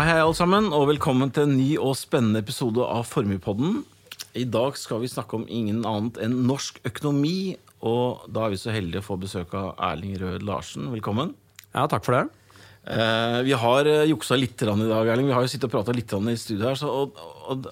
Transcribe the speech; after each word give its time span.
Hei, 0.00 0.06
hei, 0.14 0.20
alle 0.24 0.32
sammen, 0.32 0.70
og 0.72 0.86
velkommen 0.88 1.28
til 1.28 1.44
en 1.44 1.58
ny 1.58 1.74
og 1.76 1.90
spennende 1.98 2.40
episode 2.40 2.80
av 2.80 3.02
Formuepodden. 3.04 3.82
I 4.32 4.46
dag 4.48 4.78
skal 4.80 5.02
vi 5.02 5.10
snakke 5.12 5.36
om 5.36 5.42
ingen 5.44 5.82
annet 5.84 6.16
enn 6.24 6.38
norsk 6.48 6.78
økonomi, 6.88 7.58
og 7.84 8.22
da 8.32 8.46
er 8.46 8.54
vi 8.54 8.60
så 8.62 8.72
heldige 8.72 9.02
å 9.02 9.06
få 9.10 9.18
besøk 9.20 9.52
av 9.60 9.74
Erling 9.90 10.14
Rød 10.22 10.46
Larsen. 10.48 10.86
Velkommen. 10.94 11.34
Ja, 11.74 11.84
takk 11.84 12.08
for 12.08 12.16
det. 12.16 12.22
Eh, 12.88 13.42
vi 13.44 13.52
har 13.60 13.90
eh, 13.92 14.06
juksa 14.08 14.40
litt 14.40 14.64
i 14.64 14.70
dag, 14.70 15.04
Erling. 15.04 15.28
Vi 15.28 15.36
har 15.36 15.44
jo 15.44 15.52
sittet 15.52 15.68
og 15.68 15.74
prata 15.76 15.92
litt 15.92 16.16
i 16.16 16.36
studio 16.46 16.70
her. 16.70 16.80
Så, 16.80 16.88
og, 16.88 17.20
og, 17.52 17.68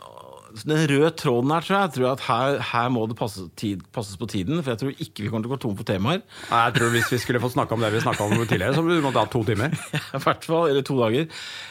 den 0.66 0.82
røde 0.90 1.10
tråden 1.18 1.52
her, 1.54 1.66
tror 1.66 1.78
jeg, 1.78 1.92
tror 1.94 2.06
jeg 2.06 2.16
at 2.16 2.24
her, 2.26 2.58
her 2.72 2.90
må 2.94 3.04
det 3.10 3.18
passe 3.18 3.44
tid, 3.60 3.84
passes 3.94 4.18
på 4.20 4.28
tiden. 4.30 4.62
For 4.62 4.74
jeg 4.74 4.82
tror 4.82 4.92
ikke 4.96 5.24
vi 5.24 5.30
kommer 5.30 5.46
til 5.46 5.52
å 5.52 5.54
gå 5.56 5.60
tom 5.62 5.78
for 5.78 5.88
temaer. 5.88 6.24
Nei, 6.50 6.64
jeg 6.66 6.76
tror 6.78 6.92
Hvis 6.96 7.12
vi 7.14 7.22
skulle 7.22 7.42
fått 7.42 7.54
snakke 7.56 7.76
om 7.76 7.84
det 7.84 7.92
vi 7.94 8.04
snakka 8.04 8.26
om 8.26 8.36
tidligere, 8.42 8.74
så 8.74 8.84
måtte 8.84 9.14
vi 9.14 9.20
ha 9.20 9.26
to 9.32 9.44
timer. 9.48 9.78
I 10.18 10.22
hvert 10.24 10.48
fall, 10.50 10.70
eller 10.72 10.86
to 10.86 10.98
dager. 10.98 11.28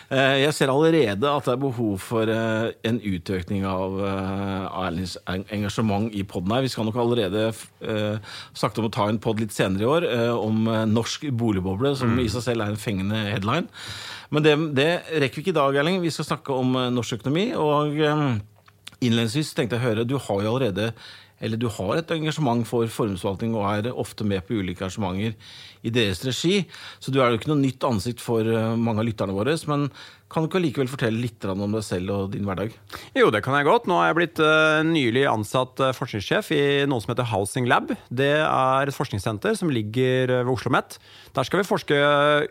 Eh, 0.07 0.37
jeg 0.45 0.55
ser 0.55 0.71
allerede 0.71 1.27
at 1.27 1.47
det 1.47 1.51
er 1.51 1.59
behov 1.59 1.97
for 1.99 2.29
eh, 2.31 2.69
en 2.87 2.99
utøkning 3.03 3.65
av 3.67 3.97
eh, 4.07 4.83
Erlings 4.85 5.17
engasjement 5.27 6.07
i 6.15 6.23
poden 6.23 6.53
her. 6.55 6.63
Vi 6.63 6.71
skal 6.71 6.87
nok 6.87 6.99
allerede 7.03 7.49
snakke 8.57 8.81
om 8.81 8.87
å 8.87 8.93
ta 8.93 9.07
en 9.11 9.19
pod 9.23 9.41
litt 9.41 9.55
senere 9.55 9.83
i 9.83 9.89
år 9.89 10.05
om 10.39 10.67
norsk 10.91 11.27
boligboble, 11.35 11.93
som 11.99 12.15
mm. 12.15 12.21
i 12.23 12.29
seg 12.31 12.45
selv 12.45 12.63
er 12.63 12.73
en 12.73 12.79
fengende 12.79 13.19
headline. 13.33 13.67
Men 14.33 14.43
det, 14.43 14.55
det 14.77 14.89
rekker 15.23 15.39
vi 15.41 15.45
ikke 15.45 15.55
i 15.55 15.59
dag, 15.59 15.79
Erling. 15.79 15.99
Vi 16.03 16.11
skal 16.13 16.27
snakke 16.31 16.55
om 16.55 16.75
norsk 16.95 17.19
økonomi. 17.19 17.49
og 17.55 17.99
Innledningsvis 19.05 19.53
tenkte 19.57 19.77
jeg 19.77 19.83
å 19.83 19.87
høre, 19.91 20.07
du 20.07 20.17
har 20.17 20.41
jo 20.41 20.53
allerede 20.55 20.91
eller 21.39 21.59
du 21.61 21.67
har 21.69 21.99
et 21.99 22.13
engasjement 22.15 22.65
for 22.67 22.89
formuesforvaltning 22.89 23.55
og 23.57 23.67
er 23.69 23.91
ofte 23.93 24.25
med 24.27 24.45
på 24.47 24.57
ulike 24.57 24.85
arrangementer 24.85 25.35
i 25.85 25.93
deres 25.93 26.23
regi. 26.25 26.61
Så 26.99 27.13
du 27.13 27.21
er 27.21 27.31
jo 27.31 27.39
ikke 27.39 27.51
noe 27.51 27.61
nytt 27.61 27.83
ansikt 27.87 28.23
for 28.23 28.45
eh, 28.47 28.75
mange 28.75 29.03
av 29.03 29.07
lytterne 29.07 29.35
våre. 29.35 29.53
Men 29.69 29.87
kan 30.27 30.43
du 30.43 30.49
ikke 30.49 30.59
likevel 30.59 30.89
fortelle 30.91 31.21
litt 31.23 31.45
om 31.47 31.61
deg 31.71 31.83
selv 31.87 32.11
og 32.11 32.33
din 32.33 32.47
hverdag? 32.47 32.73
Jo, 33.15 33.29
det 33.31 33.39
kan 33.45 33.55
jeg 33.55 33.67
godt. 33.67 33.85
Nå 33.87 33.95
har 33.95 34.09
jeg 34.09 34.17
blitt 34.17 34.41
uh, 34.43 34.81
nylig 34.83 35.23
ansatt 35.29 35.79
uh, 35.79 35.93
forskningssjef 35.95 36.49
i 36.51 36.63
noe 36.89 36.99
som 36.99 37.13
heter 37.13 37.29
Housing 37.31 37.69
Lab. 37.69 37.93
Det 38.11 38.33
er 38.41 38.89
et 38.89 38.97
forskningssenter 38.97 39.55
som 39.55 39.71
ligger 39.71 40.33
ved 40.33 40.51
Oslo 40.51 40.57
OsloMet. 40.57 40.97
Der 41.37 41.47
skal 41.47 41.61
vi 41.61 41.69
forske 41.69 42.01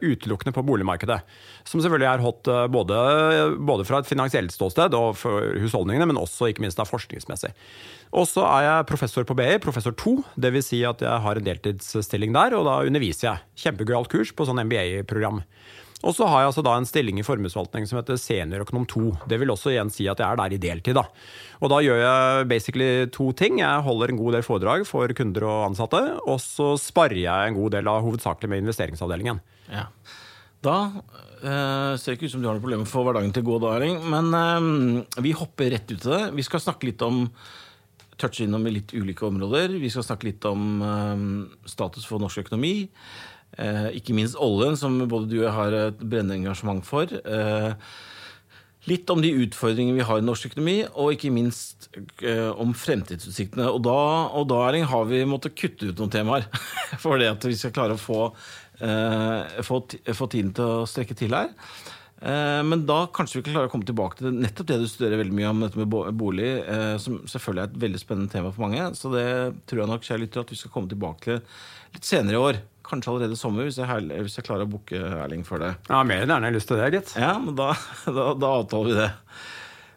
utelukkende 0.00 0.54
på 0.56 0.64
boligmarkedet. 0.64 1.18
Som 1.68 1.82
selvfølgelig 1.84 2.08
er 2.08 2.24
hot 2.24 2.48
både, 2.72 2.96
både, 3.58 3.84
fra 3.84 4.00
et 4.00 4.08
finansielt 4.08 4.54
ståsted 4.54 4.94
og 4.96 5.18
for 5.20 5.58
husholdningene, 5.60 6.06
men 6.08 6.20
også 6.22 6.48
ikke 6.48 6.64
minst 6.64 6.80
forskningsmessig. 6.80 7.50
Og 8.16 8.24
så 8.30 8.44
er 8.46 8.62
jeg 8.62 8.75
professor 8.88 9.24
på 9.24 9.36
BI, 9.38 9.56
professor 9.62 9.94
2. 9.96 10.16
Dvs. 10.36 10.68
Si 10.70 10.82
at 10.86 11.02
jeg 11.04 11.24
har 11.24 11.38
en 11.38 11.46
deltidsstilling 11.46 12.36
der, 12.36 12.56
og 12.58 12.68
da 12.68 12.78
underviser 12.84 13.30
jeg. 13.30 13.44
Kjempegøyalt 13.64 14.12
kurs 14.12 14.32
på 14.36 14.46
sånn 14.48 14.60
MBA-program. 14.66 15.40
Og 16.04 16.12
så 16.12 16.26
har 16.28 16.42
jeg 16.42 16.50
altså 16.50 16.64
da 16.66 16.74
en 16.76 16.86
stilling 16.86 17.18
i 17.18 17.24
formuesforvaltning 17.24 17.86
som 17.88 17.98
heter 17.98 18.18
seniorøkonom 18.20 18.84
2. 18.90 19.04
Det 19.30 19.38
vil 19.40 19.52
også 19.52 19.72
igjen 19.72 19.90
si 19.92 20.04
at 20.10 20.20
jeg 20.20 20.28
er 20.28 20.38
der 20.38 20.54
i 20.54 20.60
deltid. 20.60 20.98
da. 20.98 21.06
Og 21.64 21.72
da 21.72 21.80
gjør 21.82 22.02
jeg 22.02 22.48
basically 22.52 22.90
to 23.14 23.30
ting. 23.32 23.62
Jeg 23.62 23.86
holder 23.86 24.12
en 24.12 24.20
god 24.20 24.36
del 24.36 24.46
foredrag 24.46 24.84
for 24.88 25.16
kunder 25.16 25.48
og 25.48 25.64
ansatte, 25.70 26.02
og 26.28 26.38
så 26.44 26.74
sparer 26.80 27.22
jeg 27.24 27.48
en 27.48 27.58
god 27.58 27.78
del 27.78 27.90
av 27.90 28.04
hovedsakelig 28.04 28.52
med 28.52 28.64
investeringsavdelingen. 28.66 29.40
Ja. 29.72 29.88
Da 30.66 30.76
eh, 31.40 31.92
ser 31.96 32.12
det 32.12 32.18
ikke 32.18 32.28
ut 32.28 32.34
som 32.34 32.42
du 32.42 32.48
har 32.50 32.56
noe 32.56 32.64
problem 32.64 32.86
få 32.88 33.04
hverdagen 33.06 33.32
til 33.32 33.44
å 33.44 33.50
gå, 33.50 33.60
da, 33.64 33.76
Erling. 33.78 34.00
Men 34.12 34.32
eh, 34.36 35.22
vi 35.24 35.36
hopper 35.36 35.72
rett 35.72 35.88
ut 35.88 35.96
til 35.96 36.12
det. 36.12 36.24
Vi 36.36 36.44
skal 36.44 36.62
snakke 36.62 36.90
litt 36.90 37.04
om 37.06 37.24
touche 38.20 38.44
innom 38.46 38.66
i 38.68 38.74
litt 38.78 38.94
ulike 38.96 39.26
områder. 39.28 39.76
Vi 39.80 39.90
skal 39.92 40.04
snakke 40.06 40.30
litt 40.30 40.44
om 40.48 40.82
um, 40.82 41.30
status 41.68 42.06
for 42.08 42.22
norsk 42.22 42.46
økonomi. 42.46 42.88
Uh, 43.56 43.88
ikke 43.96 44.16
minst 44.16 44.38
oljen, 44.42 44.76
som 44.78 44.98
både 45.08 45.30
du 45.30 45.38
og 45.40 45.46
jeg 45.46 45.56
har 45.56 45.78
et 45.80 46.02
brennende 46.02 46.38
engasjement 46.40 46.84
for. 46.86 47.12
Uh, 47.24 47.74
litt 48.86 49.10
om 49.10 49.22
de 49.22 49.32
utfordringene 49.44 49.98
vi 49.98 50.06
har 50.06 50.20
i 50.20 50.26
norsk 50.26 50.50
økonomi, 50.50 50.78
og 50.94 51.16
ikke 51.16 51.32
minst 51.34 51.88
om 52.60 52.70
fremtidsutsiktene. 52.76 53.66
Og 53.72 53.80
da, 53.82 53.98
og 54.38 54.46
da 54.52 54.60
har 54.92 55.08
vi 55.10 55.24
måttet 55.26 55.56
kutte 55.58 55.90
ut 55.90 55.98
noen 55.98 56.12
temaer 56.14 56.46
for 57.02 57.18
det 57.18 57.32
at 57.32 57.48
vi 57.48 57.56
skal 57.58 57.74
klare 57.74 57.96
å 57.96 58.00
få, 58.00 58.20
få, 59.66 59.80
få 59.90 60.28
tiden 60.30 60.54
til 60.54 60.70
å 60.70 60.86
strekke 60.86 61.18
til 61.18 61.34
her. 61.34 61.50
Eh, 62.20 62.62
men 62.64 62.86
da 62.88 63.02
kanskje 63.12 63.38
vi 63.38 63.46
kan 63.46 63.56
klare 63.56 63.68
å 63.68 63.72
komme 63.72 63.86
tilbake 63.88 64.20
til 64.20 64.32
nettopp 64.32 64.70
det 64.70 64.78
du 64.80 64.86
studerer 64.88 65.20
veldig 65.20 65.36
mye 65.36 65.50
om, 65.50 65.64
dette 65.66 65.80
med 65.80 66.16
bolig, 66.16 66.52
eh, 66.64 66.94
som 67.02 67.18
selvfølgelig 67.28 67.64
er 67.64 67.68
et 67.72 67.82
veldig 67.82 68.00
spennende 68.00 68.32
tema 68.32 68.52
for 68.54 68.64
mange. 68.64 68.86
Så 68.96 69.12
det 69.12 69.26
tror 69.68 69.82
jeg 69.82 69.92
nok 69.92 70.06
kjære 70.06 70.22
lytter, 70.24 70.46
at 70.46 70.54
vi 70.54 70.60
skal 70.60 70.72
komme 70.72 70.92
tilbake 70.92 71.26
til 71.26 71.98
litt 71.98 72.08
senere 72.08 72.38
i 72.38 72.40
år. 72.40 72.62
Kanskje 72.86 73.12
allerede 73.12 73.36
i 73.36 73.40
sommer, 73.40 73.66
hvis 73.66 73.80
jeg, 73.82 74.08
hvis 74.22 74.38
jeg 74.38 74.46
klarer 74.46 74.64
å 74.64 74.70
booke 74.70 74.96
Erling 74.96 75.44
for 75.46 75.60
det. 75.62 75.74
Ja, 75.90 76.00
Mer 76.06 76.24
enn 76.24 76.32
gjerne 76.32 76.54
lyst 76.54 76.70
til 76.70 76.80
det, 76.80 76.90
gitt. 76.94 77.12
Ja, 77.18 77.34
men 77.42 77.58
da, 77.58 77.72
da, 78.06 78.30
da, 78.38 78.54
avtaler 78.62 78.92
vi 78.92 78.98
det. 79.02 79.10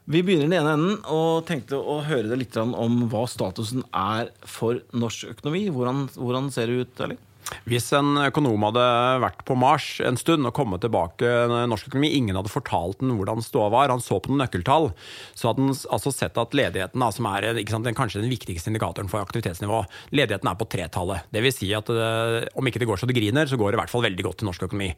Vi 0.09 0.24
begynner 0.25 0.47
i 0.47 0.50
den 0.50 0.57
ene 0.57 0.74
enden 0.74 0.96
og 1.13 1.46
tenkte 1.46 1.78
å 1.78 2.00
høre 2.01 2.31
deg 2.31 2.41
litt 2.41 2.56
om 2.57 3.03
hva 3.12 3.28
statusen 3.30 3.86
er 3.94 4.31
for 4.41 4.81
norsk 4.90 5.36
økonomi. 5.36 5.68
Hvordan, 5.69 6.07
hvordan 6.18 6.50
ser 6.53 6.72
det 6.72 6.80
ut, 6.81 7.03
Erling? 7.06 7.22
Hvis 7.69 7.89
en 7.97 8.17
økonom 8.21 8.63
hadde 8.67 8.85
vært 9.23 9.43
på 9.47 9.57
Mars 9.59 9.87
en 10.05 10.17
stund 10.19 10.47
og 10.47 10.55
kommet 10.57 10.83
tilbake 10.83 11.27
norsk 11.69 11.89
økonomi, 11.89 12.11
ingen 12.17 12.37
hadde 12.37 12.51
fortalt 12.51 13.01
den 13.01 13.15
hvordan 13.17 13.43
ståa 13.45 13.69
var, 13.73 13.91
han 13.93 14.03
så 14.03 14.19
på 14.21 14.31
noen 14.31 14.43
nøkkeltall, 14.43 14.89
så 15.37 15.49
hadde 15.49 15.65
han 15.65 15.77
altså 15.89 16.13
sett 16.13 16.38
at 16.39 16.55
ledigheten, 16.57 17.05
som 17.15 17.29
er 17.31 17.49
sant, 17.69 17.89
kanskje 17.97 18.23
den 18.23 18.31
viktigste 18.31 18.71
indikatoren 18.71 19.09
for 19.11 19.23
aktivitetsnivå, 19.23 19.81
ledigheten 20.15 20.51
er 20.51 20.59
på 20.59 20.69
tretallet. 20.69 21.29
Det 21.33 21.43
vil 21.45 21.55
si 21.55 21.71
at 21.77 21.89
uh, 21.93 22.41
om 22.59 22.69
ikke 22.69 22.81
det 22.81 22.89
går 22.89 23.01
så 23.01 23.09
det 23.09 23.17
griner, 23.17 23.49
så 23.49 23.59
går 23.59 23.71
det 23.71 23.79
i 23.79 23.81
hvert 23.83 23.93
fall 23.93 24.05
veldig 24.05 24.27
godt 24.29 24.43
i 24.43 24.49
norsk 24.49 24.67
økonomi. 24.69 24.91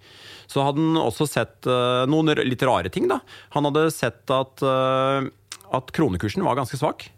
Så 0.52 0.66
hadde 0.66 0.84
han 0.84 1.02
også 1.02 1.30
sett 1.30 1.70
uh, 1.70 2.04
noen 2.10 2.36
litt 2.44 2.68
rare 2.68 2.92
ting. 2.94 3.08
da. 3.12 3.22
Han 3.56 3.70
hadde 3.70 3.88
sett 3.96 4.32
at, 4.34 4.64
uh, 4.66 5.24
at 5.72 5.96
kronekursen 5.96 6.46
var 6.46 6.60
ganske 6.60 6.80
svak. 6.80 7.10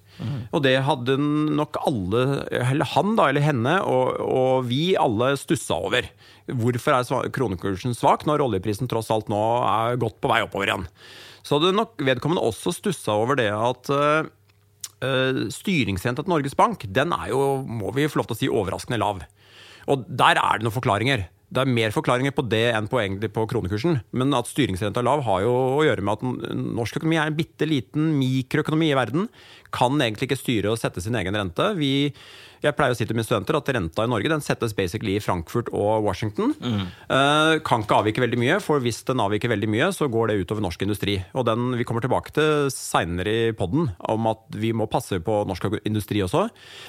Og 0.54 0.62
det 0.66 0.76
hadde 0.86 1.18
nok 1.18 1.80
alle, 1.90 2.24
eller 2.54 2.90
han 2.94 3.16
da, 3.18 3.28
eller 3.32 3.44
henne, 3.44 3.74
og, 3.82 4.20
og 4.22 4.68
vi 4.70 4.94
alle 5.00 5.34
stussa 5.40 5.80
over. 5.88 6.08
Hvorfor 6.48 6.98
er 7.00 7.34
kronekursen 7.34 7.98
svak 7.98 8.28
når 8.30 8.46
oljeprisen 8.46 8.90
tross 8.92 9.12
alt 9.14 9.32
nå 9.32 9.42
er 9.68 10.00
godt 10.02 10.20
på 10.24 10.32
vei 10.32 10.42
oppover 10.46 10.70
igjen? 10.70 10.88
Så 11.44 11.58
hadde 11.58 11.76
nok 11.76 12.00
vedkommende 12.00 12.46
også 12.46 12.72
stussa 12.76 13.18
over 13.20 13.40
det 13.40 13.50
at 13.52 13.92
uh, 13.92 15.44
styringsrenta 15.52 16.24
til 16.24 16.32
Norges 16.32 16.56
Bank 16.56 16.86
den 16.88 17.12
er 17.16 17.34
jo, 17.34 17.44
må 17.68 17.92
vi 17.96 18.08
få 18.08 18.22
lov 18.22 18.30
til 18.30 18.38
å 18.38 18.42
si, 18.44 18.52
overraskende 18.52 19.02
lav. 19.02 19.26
Og 19.92 20.06
der 20.08 20.40
er 20.40 20.60
det 20.60 20.68
noen 20.68 20.78
forklaringer 20.78 21.28
det 21.54 21.62
er 21.62 21.70
mer 21.70 21.94
forklaringer 21.94 22.34
på 22.36 22.46
det 22.50 22.66
enn 22.74 22.88
på, 22.90 23.02
på 23.36 23.46
kronekursen. 23.52 24.00
Men 24.18 24.34
at 24.38 24.50
styringsrenta 24.50 25.02
er 25.02 25.08
lav, 25.08 25.22
har 25.28 25.44
jo 25.46 25.52
å 25.78 25.84
gjøre 25.86 26.06
med 26.06 26.18
at 26.18 26.56
norsk 26.80 26.98
økonomi 27.00 27.20
er 27.22 27.30
en 27.30 27.38
bitte 27.38 27.68
liten 27.70 28.16
mikroøkonomi 28.18 28.90
i 28.90 28.98
verden. 28.98 29.30
Kan 29.74 30.02
egentlig 30.02 30.32
ikke 30.32 30.42
styre 30.42 30.74
og 30.74 30.82
sette 30.82 31.04
sin 31.04 31.18
egen 31.20 31.38
rente. 31.38 31.70
Vi 31.78 31.94
jeg 32.64 32.76
pleier 32.78 32.96
å 32.96 32.98
si 32.98 33.08
til 33.08 33.18
mine 33.18 33.26
studenter 33.28 33.58
at 33.58 33.70
renta 33.76 34.06
i 34.06 34.12
Norge 34.12 34.32
den 34.32 34.44
settes 34.44 34.76
basically 34.78 35.18
i 35.18 35.24
Frankfurt 35.24 35.72
og 35.76 36.06
Washington. 36.06 36.54
Mm. 36.64 36.86
Uh, 37.10 37.60
kan 37.66 37.84
ikke 37.84 38.00
avvike 38.00 38.24
veldig 38.24 38.40
mye, 38.40 38.60
for 38.64 38.84
hvis 38.84 39.02
den 39.08 39.22
avviker 39.24 39.52
veldig 39.52 39.70
mye, 39.72 39.90
så 39.96 40.08
går 40.12 40.32
det 40.32 40.40
utover 40.44 40.64
norsk 40.64 40.86
industri. 40.86 41.18
Og 41.36 41.48
den 41.50 41.74
vi 41.80 41.88
kommer 41.88 42.04
tilbake 42.04 42.34
til 42.36 42.70
seinere 42.74 43.34
i 43.34 43.56
poden, 43.58 43.90
om 44.12 44.30
at 44.32 44.46
vi 44.60 44.72
må 44.76 44.88
passe 44.92 45.20
på 45.24 45.42
norsk 45.50 45.68
industri 45.84 46.24
også. 46.24 46.46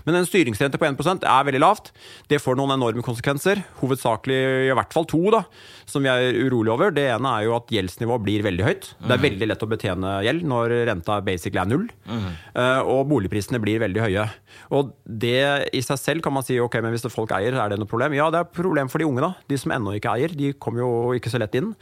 Men 0.07 0.21
en 0.21 0.29
styringsrente 0.29 0.81
på 0.81 0.89
1% 0.89 1.27
er 1.27 1.49
veldig 1.49 1.63
lavt. 1.63 1.93
Det 2.31 2.41
får 2.43 2.59
noen 2.61 2.77
enorme 2.77 3.05
konsekvenser. 3.07 3.65
Hovedsakelig 3.81 4.41
i 4.69 4.77
hvert 4.77 4.95
fall 4.95 5.09
to, 5.11 5.23
da, 5.35 5.45
som 5.91 6.05
vi 6.05 6.13
er 6.13 6.39
urolige 6.45 6.77
over. 6.77 6.95
Det 6.95 7.09
ene 7.13 7.35
er 7.35 7.49
jo 7.49 7.57
at 7.59 7.73
gjeldsnivået 7.75 8.25
blir 8.27 8.47
veldig 8.47 8.69
høyt. 8.69 8.91
Mm. 8.95 9.09
Det 9.09 9.17
er 9.17 9.25
veldig 9.27 9.51
lett 9.51 9.67
å 9.67 9.71
betjene 9.71 10.15
gjeld 10.29 10.49
når 10.55 10.77
renta 10.91 11.19
basically 11.25 11.63
er 11.63 11.71
null. 11.71 11.89
Mm. 12.07 12.31
Uh, 12.55 12.81
og 12.95 13.09
boligprisene 13.11 13.61
blir 13.63 13.83
veldig 13.83 14.05
høye. 14.07 14.29
Og 14.75 14.95
det 15.05 15.64
i 15.73 15.81
seg 15.85 16.01
selv 16.01 16.25
kan 16.25 16.35
man 16.35 16.45
si 16.47 16.57
ok, 16.61 16.77
men 16.85 16.93
hvis 16.95 17.05
det 17.07 17.13
folk 17.15 17.33
eier, 17.37 17.57
er 17.57 17.73
det 17.73 17.79
noe 17.81 17.89
problem? 17.91 18.15
Ja, 18.17 18.27
det 18.33 18.41
er 18.41 18.49
et 18.49 18.57
problem 18.57 18.91
for 18.93 19.01
de 19.01 19.07
unge, 19.09 19.23
da. 19.25 19.31
De 19.51 19.59
som 19.61 19.73
ennå 19.75 19.95
ikke 19.97 20.13
eier. 20.17 20.35
De 20.35 20.53
kommer 20.61 20.85
jo 20.85 20.91
ikke 21.17 21.33
så 21.33 21.41
lett 21.41 21.57
inn. 21.59 21.73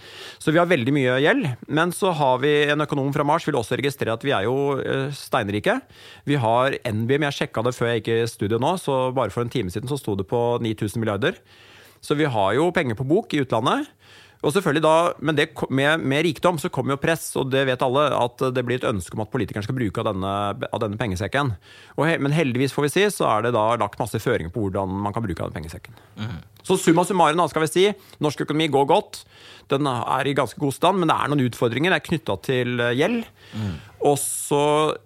Så 0.43 0.55
vi 0.55 0.61
har 0.61 0.71
veldig 0.71 0.95
mye 0.95 1.19
gjeld. 1.25 1.49
Men 1.73 1.95
så 1.97 2.13
har 2.19 2.43
vi 2.45 2.53
en 2.73 2.85
økonom 2.85 3.13
fra 3.17 3.27
Mars 3.27 3.49
vil 3.49 3.59
også 3.59 3.79
registrere 3.81 4.15
at 4.15 4.27
vi 4.27 4.35
er 4.37 4.47
jo 4.47 4.79
eh, 4.79 5.09
steinrike. 5.17 5.81
Vi 6.29 6.39
har 6.41 6.79
NBIM, 6.87 7.27
jeg 7.29 7.39
sjekka 7.41 7.67
det 7.67 7.75
før 7.77 7.93
jeg 7.93 8.03
gikk 8.03 8.13
i 8.15 8.31
studio 8.31 8.61
nå, 8.63 8.77
så 8.81 9.05
bare 9.17 9.35
for 9.35 9.45
en 9.45 9.53
time 9.53 9.73
siden 9.73 9.91
så 9.91 9.99
sto 10.01 10.17
det 10.19 10.29
på 10.31 10.43
9000 10.63 11.03
milliarder. 11.03 11.39
Så 12.03 12.17
vi 12.19 12.27
har 12.27 12.55
jo 12.59 12.71
penger 12.75 12.99
på 12.99 13.07
bok 13.07 13.35
i 13.35 13.43
utlandet. 13.45 13.91
Og 14.43 14.51
selvfølgelig 14.51 14.83
da, 14.83 14.95
Men 15.23 15.37
det, 15.39 15.49
med, 15.71 16.03
med, 16.03 16.25
rikdom 16.27 16.59
så 16.59 16.71
kommer 16.73 16.97
jo 16.97 17.03
press, 17.03 17.31
og 17.39 17.51
det 17.53 17.65
vet 17.69 17.83
alle, 17.83 18.09
at 18.17 18.43
det 18.55 18.65
blir 18.67 18.81
et 18.81 18.89
ønske 18.89 19.15
om 19.17 19.23
at 19.25 19.31
politikerne 19.31 19.65
skal 19.67 19.77
bruke 19.79 20.03
av 20.03 20.09
denne, 20.11 20.33
av 20.67 20.83
denne 20.83 20.99
pengesekken. 20.99 21.55
He, 22.03 22.17
men 22.19 22.35
heldigvis 22.35 22.75
får 22.75 22.89
vi 22.89 22.93
si, 22.97 23.05
så 23.15 23.29
er 23.31 23.47
det 23.47 23.55
da 23.57 23.69
lagt 23.79 24.01
masse 24.03 24.19
føringer 24.23 24.53
på 24.53 24.67
hvordan 24.67 24.99
man 25.05 25.15
kan 25.15 25.25
bruke 25.25 25.45
av 25.45 25.53
den 25.53 25.61
pengesekken. 25.61 25.95
Mm. 26.19 26.41
Så 26.67 26.79
summa 26.79 27.05
summarum, 27.07 27.39
da, 27.39 27.47
skal 27.51 27.65
vi 27.65 27.71
si, 27.71 27.87
norsk 28.23 28.45
økonomi 28.45 28.69
går 28.73 28.89
godt. 28.91 29.23
Den 29.71 29.87
er 29.89 30.27
i 30.27 30.35
ganske 30.37 30.59
god 30.61 30.75
stand, 30.75 31.01
men 31.01 31.11
det 31.11 31.17
er 31.17 31.31
noen 31.31 31.47
utfordringer. 31.47 31.95
Det 31.95 32.01
er 32.01 32.09
knytta 32.09 32.37
til 32.43 32.83
eh, 32.83 32.97
gjeld. 32.99 33.29
Mm. 33.55 33.77
Og 34.11 34.17
så 34.19 34.65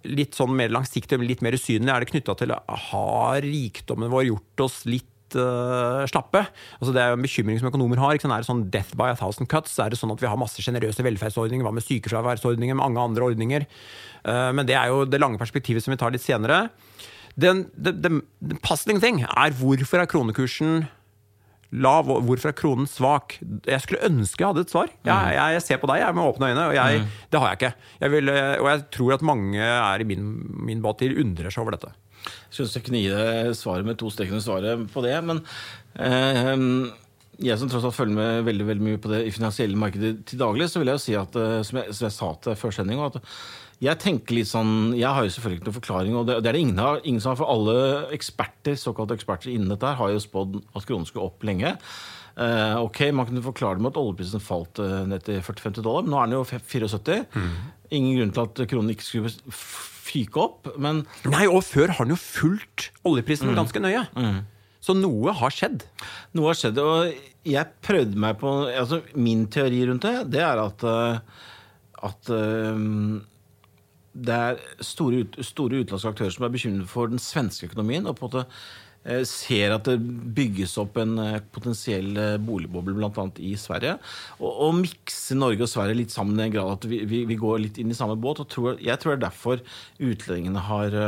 litt 0.08 0.36
sånn 0.36 0.56
mer 0.56 0.72
langsiktig, 0.72 1.20
litt 1.20 1.44
mer 1.44 1.56
usynlig, 1.56 1.92
er 1.92 2.02
det 2.02 2.10
knytta 2.12 2.36
til 2.40 2.56
har 2.56 3.44
rikdommen 3.44 4.12
vår 4.12 4.30
gjort 4.30 4.64
oss 4.64 4.80
litt 4.88 5.12
uh, 5.38 6.02
slappe. 6.10 6.42
Altså 6.80 6.94
Det 6.94 7.02
er 7.02 7.12
jo 7.12 7.18
en 7.18 7.26
bekymring 7.26 7.60
som 7.60 7.70
økonomer 7.70 8.00
har. 8.02 8.18
Er 8.18 8.42
det 8.42 8.48
sånn 8.48 8.66
death 8.72 8.96
by 8.98 9.12
a 9.12 9.18
thousand 9.18 9.50
cuts? 9.52 9.76
Er 9.82 9.92
det 9.92 10.00
sånn 10.00 10.14
at 10.14 10.22
vi 10.22 10.30
har 10.30 10.40
masse 10.40 10.62
sjenerøse 10.64 11.04
velferdsordninger? 11.06 11.66
Hva 11.66 11.74
med 11.76 11.86
sykefraværsordninger? 11.86 12.78
Mange 12.78 13.02
andre 13.02 13.30
ordninger? 13.30 13.66
Uh, 14.26 14.50
men 14.56 14.68
det 14.68 14.76
er 14.78 14.92
jo 14.92 15.04
det 15.08 15.22
lange 15.22 15.40
perspektivet 15.40 15.84
som 15.84 15.94
vi 15.94 16.00
tar 16.00 16.14
litt 16.14 16.24
senere. 16.24 16.66
Den, 17.36 17.66
den, 17.76 18.00
den, 18.00 18.20
den 18.40 18.60
passende 18.64 19.02
ting 19.04 19.20
er 19.26 19.56
hvorfor 19.56 20.00
er 20.00 20.08
kronekursen 20.08 20.86
lav, 21.74 22.08
hvorfor 22.08 22.50
er 22.50 22.56
kronen 22.56 22.88
svak? 22.88 23.36
Jeg 23.66 23.82
skulle 23.84 24.06
ønske 24.06 24.42
jeg 24.42 24.48
hadde 24.48 24.64
et 24.64 24.72
svar. 24.72 24.90
Jeg, 24.92 25.12
mm. 25.12 25.34
jeg, 25.34 25.56
jeg 25.56 25.64
ser 25.66 25.82
på 25.82 25.90
deg 25.90 26.00
jeg 26.02 26.16
med 26.16 26.30
åpne 26.30 26.50
øyne, 26.52 26.66
og 26.70 26.76
jeg, 26.78 27.02
mm. 27.02 27.12
det 27.32 27.42
har 27.42 27.52
jeg 27.52 27.60
ikke. 27.60 27.72
Jeg 28.00 28.14
vil, 28.14 28.32
og 28.32 28.68
jeg 28.70 28.84
tror 28.96 29.16
at 29.16 29.26
mange 29.26 29.68
er 29.68 30.02
i 30.02 30.08
min, 30.08 30.32
min 30.70 30.82
båt 30.84 31.02
til 31.02 31.16
undrer 31.22 31.52
seg 31.52 31.64
over 31.64 31.76
dette. 31.76 31.92
Jeg 32.26 32.58
syns 32.58 32.76
jeg 32.78 32.86
kunne 32.86 33.02
gi 33.02 33.10
deg 33.12 33.50
svaret 33.58 33.88
med 33.88 33.98
to 34.00 34.12
streker 34.12 34.42
svaret 34.44 34.86
på 34.92 35.04
det, 35.04 35.16
men 35.26 35.42
eh, 36.00 36.54
jeg 37.46 37.60
som 37.60 37.68
tross 37.68 37.84
alt 37.84 37.96
følger 37.96 38.16
med 38.16 38.46
veldig, 38.46 38.66
veldig 38.70 38.86
mye 38.86 39.02
på 39.02 39.12
det 39.12 39.26
i 39.26 39.34
finansielle 39.34 39.76
markedet 39.78 40.14
til 40.28 40.40
daglig, 40.40 40.70
så 40.72 40.80
vil 40.80 40.92
jeg 40.92 41.00
jo 41.00 41.04
si 41.04 41.16
at, 41.20 41.38
eh, 41.40 41.60
som 41.68 41.80
jeg, 41.82 41.96
som 41.98 42.08
jeg 42.08 42.16
sa 42.16 42.32
til 42.40 42.60
før 42.60 42.76
sending, 42.78 43.02
at 43.04 43.20
jeg 43.84 44.00
tenker 44.00 44.38
litt 44.38 44.48
sånn, 44.48 44.94
jeg 44.96 45.08
har 45.12 45.26
jo 45.26 45.32
selvfølgelig 45.34 45.60
ikke 45.60 45.68
noen 45.68 45.80
forklaring, 45.82 46.14
og 46.16 46.28
det, 46.28 46.38
det 46.40 46.48
er 46.48 46.56
det 46.56 46.62
ingen, 46.64 46.78
ingen 47.04 47.20
som 47.20 47.34
har. 47.34 47.40
For 47.42 47.52
alle 47.52 47.74
eksperter 48.16 48.78
såkalte 48.80 49.18
eksperter 49.18 49.52
innen 49.52 49.68
dette 49.74 49.90
her 49.90 49.98
har 50.00 50.14
jo 50.14 50.22
spådd 50.22 50.62
at 50.62 50.86
kronen 50.88 51.08
skulle 51.08 51.26
opp 51.28 51.44
lenge. 51.44 51.74
Eh, 52.36 52.76
ok, 52.80 53.02
Man 53.12 53.28
kunne 53.28 53.44
forklare 53.44 53.76
det 53.76 53.84
med 53.84 53.92
at 53.92 54.00
oljeprisen 54.00 54.44
falt 54.44 54.80
uh, 54.80 55.02
ned 55.08 55.24
til 55.28 55.42
40-50 55.44 55.84
dollar, 55.84 56.06
men 56.06 56.14
nå 56.14 56.22
er 56.22 56.30
den 56.30 56.38
jo 56.38 56.46
74. 56.48 57.20
Mm. 57.36 57.52
Ingen 57.98 58.16
grunn 58.18 58.32
til 58.32 58.46
at 58.46 58.64
kronen 58.72 58.96
ikke 58.96 59.08
skulle 59.10 59.34
fyke 60.06 60.42
opp, 60.42 60.70
men 60.80 61.04
Nei, 61.26 61.46
og 61.50 61.64
før 61.66 61.92
har 61.92 62.04
han 62.04 62.14
jo 62.14 62.20
fulgt 62.20 62.90
oljeprisen 63.06 63.50
mm. 63.50 63.56
ganske 63.58 63.82
nøye. 63.82 64.04
Mm. 64.14 64.40
Så 64.86 64.94
noe 64.94 65.34
har 65.34 65.54
skjedd. 65.54 65.86
Noe 66.38 66.52
har 66.52 66.58
skjedd, 66.58 66.78
og 66.78 67.46
jeg 67.46 67.72
prøvde 67.82 68.18
meg 68.22 68.38
på 68.38 68.50
altså 68.70 69.00
Min 69.18 69.44
teori 69.50 69.80
rundt 69.88 70.06
det, 70.06 70.14
det 70.34 70.42
er 70.46 70.60
at, 70.62 70.84
uh, 70.86 71.18
at 72.06 72.30
det 74.16 74.34
er 74.34 74.60
store, 74.84 75.24
store 75.44 75.82
utenlandske 75.82 76.12
aktører 76.14 76.34
som 76.34 76.46
er 76.46 76.52
bekymret 76.54 76.90
for 76.90 77.10
den 77.10 77.22
svenske 77.22 77.68
økonomien. 77.68 78.06
og 78.06 78.16
på 78.16 78.26
en 78.26 78.30
måte 78.30 78.44
eh, 78.46 78.54
ser 79.28 79.74
at 79.76 79.86
det 79.88 79.96
bygges 80.36 80.76
opp 80.82 80.98
en 81.02 81.18
eh, 81.22 81.42
potensiell 81.54 82.10
eh, 82.20 82.38
boligboble 82.42 82.96
bl.a. 82.96 83.26
i 83.38 83.52
Sverige. 83.60 83.96
Og, 84.40 84.50
og 84.50 84.80
mikse 84.80 85.38
Norge 85.38 85.66
og 85.66 85.72
Sverige 85.72 86.00
litt 86.00 86.14
sammen 86.14 86.40
i 86.40 86.48
en 86.48 86.56
grad 86.56 86.72
at 86.78 86.88
vi, 86.90 87.04
vi, 87.08 87.24
vi, 87.28 87.38
går 87.40 87.62
litt 87.62 87.80
inn 87.82 87.92
i 87.92 87.98
samme 87.98 88.18
båt. 88.18 88.42
og 88.42 88.50
tror, 88.52 88.80
Jeg 88.82 88.98
tror 89.02 89.14
det 89.14 89.18
er 89.20 89.28
derfor 89.28 89.62
utlendingene 90.00 90.66
har 90.66 90.98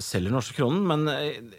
selger 0.00 0.32
norske 0.32 0.56
kronen. 0.56 0.86
Men 0.88 1.50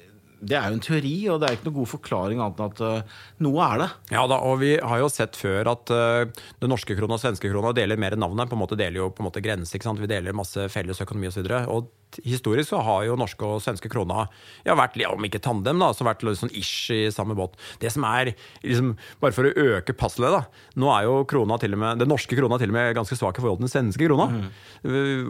det 0.44 0.58
er 0.58 0.70
jo 0.70 0.78
en 0.78 0.84
teori, 0.84 1.16
og 1.32 1.40
det 1.40 1.48
er 1.48 1.58
ikke 1.58 1.68
noen 1.70 1.78
god 1.80 1.92
forklaring 1.94 2.42
annet 2.44 2.60
enn 2.60 2.72
at 2.74 2.82
uh, 2.84 3.20
noe 3.46 3.68
er 3.68 3.84
det. 3.84 3.90
Ja 4.16 4.24
da, 4.30 4.40
og 4.44 4.60
vi 4.64 4.74
har 4.76 5.00
jo 5.00 5.10
sett 5.12 5.40
før 5.40 5.72
at 5.72 5.94
uh, 5.94 6.44
den 6.60 6.74
norske 6.74 6.98
krona 6.98 7.18
og 7.18 7.24
svenske 7.24 7.52
krona 7.52 7.74
deler 7.76 8.00
mer 8.02 8.18
enn 8.18 8.24
navnet. 8.26 8.52
på 8.52 8.58
en 8.58 8.64
måte 8.64 8.80
Deler 8.80 9.04
jo 9.04 9.12
på 9.14 9.24
en 9.24 9.30
måte 9.30 9.44
grense. 9.44 9.72
ikke 9.76 9.88
sant? 9.88 10.02
Vi 10.04 10.10
deler 10.12 10.36
masse 10.36 10.68
felles 10.74 11.00
økonomi 11.04 11.30
osv. 11.30 11.44
Og, 11.46 11.48
så 11.48 11.78
og 11.78 11.92
historisk 12.26 12.72
så 12.72 12.82
har 12.86 13.08
jo 13.08 13.18
norske 13.20 13.48
og 13.48 13.62
svenske 13.64 13.90
krona 13.92 14.28
ja, 14.66 14.76
vært, 14.78 14.98
om 15.10 15.28
ikke 15.28 15.42
tandem, 15.44 15.82
da, 15.82 15.92
så 15.96 16.08
vært 16.08 16.26
sånn 16.40 16.54
ish 16.54 16.92
i 16.94 17.02
samme 17.14 17.36
båt. 17.38 17.58
Det 17.82 17.92
som 17.94 18.06
er, 18.10 18.34
liksom, 18.64 18.94
Bare 19.22 19.36
for 19.36 19.48
å 19.48 19.54
øke 19.78 19.96
passelet, 19.98 20.34
da. 20.34 20.68
Nå 20.80 20.90
er 20.94 21.08
jo 21.08 21.16
krona 21.30 21.58
til 21.62 21.76
og 21.76 21.82
med, 21.82 22.02
den 22.02 22.10
norske 22.12 22.38
krona 22.38 22.58
til 22.62 22.72
og 22.72 22.78
med 22.78 22.94
ganske 22.98 23.18
svak 23.18 23.38
i 23.40 23.44
forhold 23.44 23.62
til 23.62 23.68
den 23.68 23.74
svenske 23.74 24.08
krona. 24.10 24.28
Mm. 24.32 24.48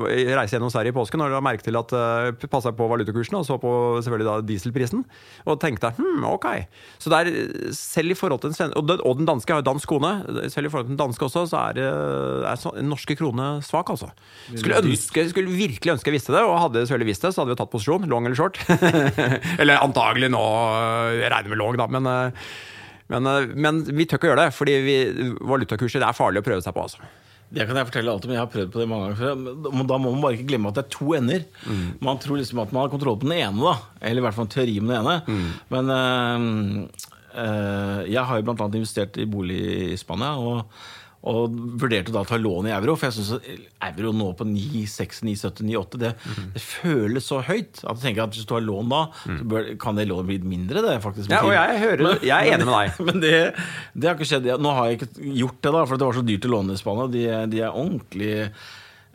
Jeg 0.10 0.38
reiser 0.38 0.58
gjennom 0.58 0.72
Sverige 0.74 0.94
i 0.94 0.98
påsken 0.98 1.24
og 1.24 1.34
la 1.34 1.42
merke 1.44 1.66
til 1.66 1.78
at 1.80 1.94
uh, 1.94 2.32
eh, 2.32 2.48
passa 2.50 2.74
på 2.76 2.88
valutakursen 2.90 3.38
og 3.40 3.46
så 3.48 3.60
på 3.62 3.74
selvfølgelig 4.04 4.30
da 4.30 4.36
dieselprisen. 4.48 5.04
Og 5.48 5.60
tenkte 5.62 5.94
hm, 5.98 6.24
ok. 6.34 6.48
Så 7.02 7.12
det 7.14 7.20
er 7.22 7.74
selv 7.78 8.16
i 8.16 8.18
forhold 8.18 8.44
til 8.44 8.56
den, 8.56 8.76
og 8.80 9.14
og 9.14 9.20
den 9.20 9.28
danske 9.28 9.54
har 9.54 9.62
jo 9.62 9.68
dansk 9.68 9.90
kone. 9.90 10.12
Selv 10.52 10.68
i 10.68 10.72
forhold 10.72 10.88
til 10.88 10.96
den 10.96 11.02
danske 11.02 11.28
også, 11.28 11.46
så 11.52 11.62
er, 11.70 11.80
er 12.50 12.64
den 12.78 12.90
norske 12.92 13.16
krone 13.20 13.48
svak, 13.66 13.92
altså. 13.94 14.10
Skulle, 14.50 14.80
ønske, 14.82 15.26
skulle 15.30 15.54
virkelig 15.54 15.94
ønske 15.94 16.10
jeg 16.10 16.18
visste 16.18 16.34
det. 16.34 16.42
og 16.44 16.58
hadde 16.60 16.73
hadde 16.74 16.86
selvfølgelig 16.90 17.12
visst 17.12 17.26
det, 17.26 17.34
så 17.34 17.42
hadde 17.42 17.54
vi 17.54 17.60
tatt 17.62 17.74
posisjon. 17.74 18.08
Long 18.10 18.28
eller 18.28 18.40
short. 18.40 18.60
eller 19.62 19.82
antagelig 19.82 20.32
nå 20.34 20.44
jeg 21.20 21.32
regner 21.34 21.54
med 21.54 21.62
long, 21.62 21.78
da. 21.80 21.90
Men, 21.94 22.10
eh, 22.10 22.54
men, 23.14 23.30
eh, 23.30 23.52
men 23.54 23.84
vi 23.90 24.08
tør 24.08 24.20
ikke 24.20 24.32
å 24.32 24.34
gjøre 24.34 24.48
det, 24.48 24.56
fordi 24.58 24.80
vi, 24.86 24.96
valutakurser 25.54 26.04
det 26.04 26.10
er 26.10 26.18
farlig 26.18 26.44
å 26.44 26.48
prøve 26.48 26.66
seg 26.66 26.76
på. 26.76 26.88
altså. 26.88 27.12
Det 27.54 27.68
kan 27.70 27.78
jeg 27.78 27.90
fortelle 27.92 28.14
alt 28.16 28.26
om. 28.26 28.34
Jeg 28.34 28.42
har 28.42 28.50
prøvd 28.50 28.72
på 28.74 28.82
det 28.82 28.88
mange 28.90 29.12
ganger 29.12 29.20
før. 29.20 29.74
Men 29.78 29.90
Da 29.90 29.98
må 30.02 30.14
man 30.16 30.24
bare 30.24 30.40
ikke 30.40 30.50
glemme 30.50 30.72
at 30.72 30.80
det 30.80 30.88
er 30.88 30.96
to 30.96 31.12
ender. 31.14 31.44
Mm. 31.68 31.84
Man 32.02 32.22
tror 32.24 32.40
liksom 32.40 32.64
at 32.64 32.74
man 32.74 32.86
har 32.86 32.94
kontroll 32.94 33.20
på 33.22 33.30
den 33.30 33.38
ene, 33.38 33.62
da. 33.62 33.76
Eller 34.02 34.24
i 34.24 34.26
hvert 34.26 34.38
fall 34.38 34.48
en 34.48 34.56
teori 34.56 34.80
med 34.80 34.96
den 34.96 35.04
ene. 35.04 35.16
Mm. 35.28 35.52
Men 35.76 35.94
øh, 36.00 37.06
øh, 37.44 38.00
jeg 38.10 38.26
har 38.26 38.42
jo 38.42 38.56
annet 38.56 38.80
investert 38.82 39.22
i 39.22 39.30
bolig 39.30 39.62
i 39.94 40.02
Spania. 40.02 40.34
og 40.42 40.66
og 41.24 41.54
vurderte 41.80 42.12
da 42.12 42.24
å 42.26 42.28
ta 42.28 42.36
lån 42.40 42.68
i 42.68 42.74
euro, 42.76 42.98
for 43.00 43.08
jeg 43.08 43.16
syns 43.16 43.60
euro 43.88 44.12
nå 44.16 44.30
på 44.36 44.48
9,6, 44.50 45.22
9,70, 45.24 45.64
9,8 45.70 46.02
det, 46.02 46.12
mm. 46.20 46.50
det, 46.56 46.64
føles 46.66 47.30
så 47.32 47.40
høyt. 47.48 47.80
At 47.86 47.96
jeg 47.96 48.04
tenker 48.10 48.26
at 48.26 48.36
Hvis 48.36 48.50
du 48.50 48.56
har 48.58 48.66
lån 48.66 48.92
da, 48.92 49.02
mm. 49.08 49.40
så 49.40 49.48
bør, 49.54 49.72
kan 49.80 50.00
det 50.00 50.08
lånet 50.10 50.30
bli 50.34 50.40
mindre. 50.56 50.84
det 50.84 50.98
faktisk. 51.06 51.32
Ja, 51.32 51.42
og 51.48 51.56
jeg, 51.56 51.80
hører, 51.86 52.06
men, 52.10 52.28
jeg 52.28 52.36
er 52.36 52.58
enig 52.58 52.68
med 52.68 52.76
deg. 52.76 53.02
Men 53.08 53.24
det, 53.24 53.34
det, 53.96 54.08
har 54.10 54.18
ikke 54.18 54.30
skjedd. 54.34 54.52
Nå 54.60 54.76
har 54.76 54.90
jeg 54.90 55.00
ikke 55.00 55.12
gjort 55.44 55.60
det, 55.60 55.74
da, 55.78 55.84
for 55.88 56.00
det 56.02 56.10
var 56.10 56.20
så 56.20 56.28
dyrt 56.28 56.48
å 56.50 56.54
låne 56.58 56.76
i 56.76 56.82
Spania. 56.82 57.12
De, 57.14 57.26
de 57.54 57.64
er 57.64 57.84
ordentlig 57.84 58.34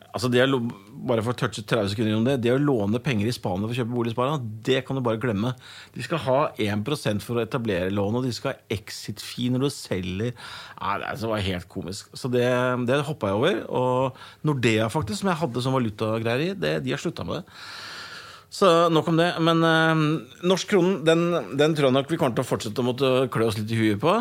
Altså 0.09 0.29
det 0.33 0.41
å, 0.41 0.59
bare 1.09 1.21
for 1.21 1.35
å 1.35 1.37
touche 1.37 1.61
30 1.61 1.91
sekunder 1.91 2.15
om 2.17 2.25
det 2.25 2.39
Det 2.41 2.53
å 2.53 2.61
låne 2.61 3.01
penger 3.03 3.29
i 3.29 3.33
Spania 3.35 3.67
for 3.67 3.75
å 3.75 3.77
kjøpe 3.77 3.93
bolig 3.93 4.13
i 4.13 4.15
Spania, 4.15 4.39
det 4.65 4.79
kan 4.87 4.97
du 4.97 5.03
bare 5.05 5.21
glemme. 5.21 5.53
De 5.93 6.05
skal 6.05 6.23
ha 6.25 6.39
1% 6.57 7.25
for 7.25 7.37
å 7.37 7.43
etablere 7.43 7.93
lån, 7.93 8.17
og 8.17 8.25
de 8.25 8.33
skal 8.35 8.55
ha 8.55 8.73
exit-fee 8.79 9.53
når 9.53 9.67
du 9.67 9.69
selger. 9.75 10.33
Nei, 10.79 10.97
det 11.05 11.29
var 11.33 11.45
helt 11.45 11.69
komisk. 11.69 12.09
Så 12.17 12.31
det, 12.33 12.47
det 12.89 13.03
hoppa 13.05 13.29
jeg 13.29 13.41
over. 13.41 13.61
Og 13.69 14.49
Nordea, 14.49 14.89
faktisk, 14.93 15.21
som 15.21 15.31
jeg 15.33 15.41
hadde 15.43 15.65
som 15.65 15.77
valutagreier 15.77 16.49
i, 16.49 16.57
det, 16.57 16.79
de 16.85 16.95
har 16.95 17.01
slutta 17.01 17.27
med 17.27 17.41
det. 17.41 17.59
Så 18.49 18.67
nok 18.89 19.07
om 19.11 19.19
det. 19.19 19.29
Men 19.45 19.63
øh, 19.63 20.03
norsk 20.49 20.73
kronen, 20.73 20.99
den, 21.05 21.27
den, 21.53 21.75
tror 21.77 21.89
jeg 21.89 21.99
nok 21.99 22.09
vi 22.09 22.17
kommer 22.17 22.37
til 22.37 22.45
å 22.45 22.49
fortsette 22.49 22.81
å 22.81 22.87
måtte 22.87 23.11
klø 23.33 23.51
oss 23.51 23.59
litt 23.61 23.69
i 23.75 23.77
huet 23.77 24.01
på. 24.01 24.15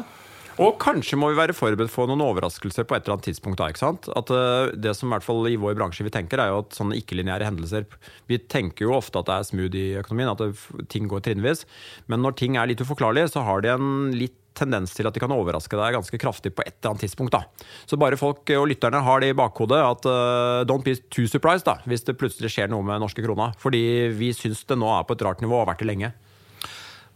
Og 0.59 0.75
kanskje 0.83 1.15
må 1.19 1.29
vi 1.31 1.39
være 1.39 1.55
forberedt 1.55 1.93
for 1.93 2.11
noen 2.11 2.25
overraskelser 2.25 2.87
på 2.89 2.97
et 2.97 3.05
eller 3.05 3.19
annet 3.19 3.29
tidspunkt. 3.29 3.61
da, 3.61 3.69
ikke 3.71 3.85
sant? 3.85 4.09
At 4.19 4.33
uh, 4.35 4.75
Det 4.75 4.95
som 4.97 5.07
i 5.07 5.15
hvert 5.15 5.27
fall 5.27 5.47
i 5.47 5.59
vår 5.61 5.77
bransje 5.79 6.07
vi 6.07 6.15
tenker, 6.15 6.43
er 6.43 6.51
jo 6.51 6.65
at 6.65 6.75
sånne 6.75 6.99
ikke-lineære 6.99 7.47
hendelser 7.47 7.87
Vi 8.27 8.41
tenker 8.51 8.89
jo 8.89 8.97
ofte 8.97 9.23
at 9.23 9.31
det 9.31 9.37
er 9.37 9.47
smooth 9.47 9.79
i 9.79 9.87
økonomien, 10.03 10.33
at 10.33 10.43
det, 10.43 10.89
ting 10.91 11.07
går 11.11 11.23
trinnvis. 11.29 11.65
Men 12.11 12.25
når 12.27 12.39
ting 12.43 12.59
er 12.59 12.71
litt 12.71 12.83
uforklarlige, 12.83 13.31
så 13.31 13.47
har 13.47 13.63
de 13.63 13.73
en 13.77 14.11
litt 14.17 14.35
tendens 14.59 14.91
til 14.97 15.07
at 15.07 15.15
de 15.15 15.23
kan 15.23 15.31
overraske 15.31 15.79
deg 15.79 15.95
ganske 15.95 16.19
kraftig 16.19 16.51
på 16.57 16.65
et 16.65 16.75
eller 16.81 16.91
annet 16.91 17.05
tidspunkt. 17.07 17.37
da. 17.37 17.69
Så 17.87 17.95
bare 18.01 18.19
folk 18.19 18.51
og 18.57 18.67
lytterne 18.73 19.05
har 19.07 19.23
det 19.23 19.31
i 19.31 19.39
bakhodet 19.39 19.79
at 19.79 20.09
uh, 20.11 20.67
don't 20.67 20.83
be 20.83 20.97
too 21.15 21.31
surprised 21.31 21.69
da, 21.69 21.79
hvis 21.87 22.03
det 22.09 22.19
plutselig 22.19 22.51
skjer 22.51 22.73
noe 22.73 22.83
med 22.83 22.99
norske 23.05 23.23
krona. 23.23 23.53
Fordi 23.63 24.11
vi 24.19 24.35
syns 24.35 24.65
det 24.67 24.81
nå 24.81 24.91
er 24.97 25.07
på 25.07 25.15
et 25.15 25.23
rart 25.23 25.45
nivå 25.45 25.55
og 25.55 25.63
har 25.63 25.77
vært 25.77 25.87
det 25.87 25.93
lenge. 25.93 26.17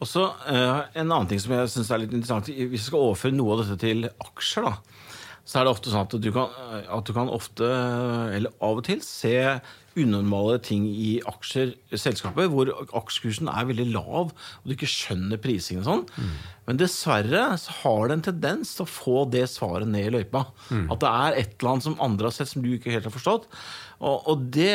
Og 0.02 0.08
så 0.10 0.26
uh, 0.26 0.82
En 0.98 1.06
annen 1.06 1.30
ting 1.30 1.42
som 1.42 1.54
jeg 1.54 1.70
synes 1.72 1.92
er 1.92 2.02
litt 2.02 2.14
interessant 2.14 2.50
Hvis 2.50 2.72
vi 2.74 2.86
skal 2.88 3.06
overføre 3.10 3.36
noe 3.36 3.54
av 3.54 3.62
dette 3.62 3.78
til 3.84 4.08
aksjer, 4.10 4.66
da, 4.66 4.74
så 5.46 5.58
er 5.58 5.66
det 5.66 5.74
ofte 5.74 5.92
sånn 5.92 6.06
at 6.06 6.16
du 6.22 6.28
kan, 6.34 6.58
at 6.86 7.06
du 7.06 7.14
kan 7.16 7.30
ofte, 7.32 7.66
eller 8.36 8.52
av 8.62 8.78
og 8.78 8.84
til, 8.86 9.00
se 9.02 9.34
unormale 9.98 10.60
ting 10.64 10.84
i 10.86 11.16
aksjer, 11.28 11.74
selskaper, 11.98 12.46
hvor 12.52 12.70
aksjekursen 12.96 13.50
er 13.50 13.66
veldig 13.68 13.88
lav, 13.92 14.30
og 14.30 14.64
du 14.64 14.76
ikke 14.76 14.88
skjønner 14.88 15.40
prisingen 15.42 15.82
og 15.82 15.88
sånn. 15.88 16.04
Mm. 16.14 16.30
Men 16.70 16.80
dessverre 16.80 17.42
så 17.60 17.74
har 17.82 18.06
det 18.06 18.16
en 18.16 18.24
tendens 18.30 18.72
til 18.76 18.86
å 18.86 18.92
få 18.92 19.26
det 19.34 19.44
svaret 19.52 19.90
ned 19.90 20.08
i 20.08 20.14
løypa. 20.14 20.46
Mm. 20.70 20.86
At 20.94 21.02
det 21.02 21.12
er 21.26 21.40
et 21.42 21.54
eller 21.58 21.74
annet 21.74 21.88
som 21.90 22.00
andre 22.06 22.30
har 22.30 22.38
sett 22.38 22.52
som 22.54 22.64
du 22.64 22.70
ikke 22.76 22.94
helt 22.94 23.10
har 23.10 23.14
forstått. 23.18 23.50
Og, 24.00 24.16
og 24.30 24.48
det, 24.54 24.72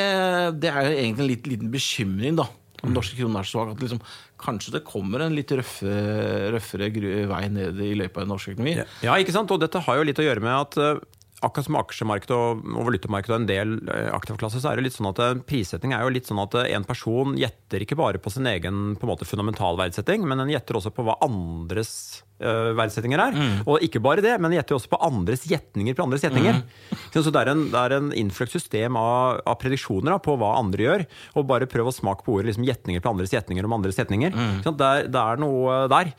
det, 0.62 0.70
er 0.70 0.92
egentlig 0.92 1.24
en 1.24 1.32
litt, 1.32 1.52
liten 1.56 1.74
bekymring, 1.74 2.38
da 2.44 2.52
om 2.88 2.96
norske 2.96 3.18
kroner 3.20 3.44
er 3.44 3.50
så 3.50 3.58
svak 3.58 3.74
at 3.76 3.84
liksom, 3.84 4.02
kanskje 4.42 4.74
det 4.78 4.84
kommer 4.88 5.26
en 5.26 5.36
litt 5.38 5.52
røffere, 5.54 6.50
røffere 6.56 6.90
vei 7.30 7.44
ned 7.54 7.84
i 7.84 7.94
løypa 8.00 8.24
i 8.24 8.30
norsk 8.30 8.56
økonomi. 8.56 8.78
Ja, 9.06 9.18
ikke 9.20 9.36
sant? 9.36 9.54
Og 9.54 9.62
dette 9.62 9.84
har 9.86 10.00
jo 10.00 10.08
litt 10.08 10.22
å 10.22 10.26
gjøre 10.26 10.44
med 10.44 10.56
at 10.56 10.80
uh, 10.82 11.17
akkurat 11.46 11.68
som 11.68 11.78
aksjemarkedet 11.80 12.36
og, 12.36 12.64
og 12.74 12.88
valutamarkedet 12.90 13.36
og 13.36 13.42
en 13.42 13.50
del 13.50 13.74
uh, 13.90 14.12
aktivklasse, 14.18 14.62
så 14.62 14.72
er 14.72 14.80
det 14.80 14.88
litt 14.88 14.98
sånn 14.98 15.12
at 15.12 15.22
uh, 15.22 15.34
prissetting 15.48 15.94
er 15.94 16.06
jo 16.06 16.14
litt 16.16 16.30
sånn 16.30 16.42
at 16.42 16.58
en 16.66 16.88
person 16.88 17.36
gjetter 17.38 17.86
ikke 17.86 18.00
bare 18.00 18.22
på 18.22 18.34
sin 18.34 18.50
egen 18.50 18.96
på 18.98 19.08
en 19.08 19.14
måte 19.14 19.28
fundamental 19.30 19.78
verdsetting, 19.80 20.26
men 20.28 20.42
den 20.42 20.56
gjetter 20.56 20.80
også 20.80 20.94
på 20.96 21.06
hva 21.06 21.20
andres 21.26 21.94
uh, 22.42 22.74
verdsettinger 22.78 23.22
er. 23.22 23.38
Mm. 23.38 23.54
Og 23.70 23.84
ikke 23.86 24.02
bare 24.04 24.24
det, 24.26 24.36
men 24.42 24.56
gjetter 24.56 24.78
også 24.78 24.92
på 24.92 25.00
andres 25.06 25.46
gjetninger 25.50 25.98
på 25.98 26.06
andres 26.06 26.26
gjetninger. 26.26 26.60
Mm. 26.62 26.96
Så 27.18 27.32
det 27.34 27.42
er 27.42 27.52
en, 27.52 27.64
det 27.74 27.82
er 27.82 27.96
en 27.98 28.10
innfløkt 28.16 28.54
system 28.54 28.98
av, 29.00 29.42
av 29.48 29.58
prediksjoner 29.62 30.14
da, 30.14 30.20
på 30.24 30.36
hva 30.40 30.54
andre 30.60 30.86
gjør. 30.86 31.06
Og 31.40 31.48
bare 31.50 31.70
prøv 31.70 31.90
å 31.90 31.96
smake 31.96 32.26
på 32.26 32.38
ordet 32.38 32.52
liksom, 32.52 32.68
gjetninger 32.68 33.04
på 33.04 33.14
andres 33.14 33.34
gjetninger 33.34 33.68
om 33.68 33.78
andres 33.78 33.98
gjetninger. 34.00 34.36
Mm. 34.36 34.60
Det, 34.68 34.76
er, 34.90 35.10
det, 35.10 35.24
er, 35.24 35.42
noe 35.42 35.80
der 35.92 36.14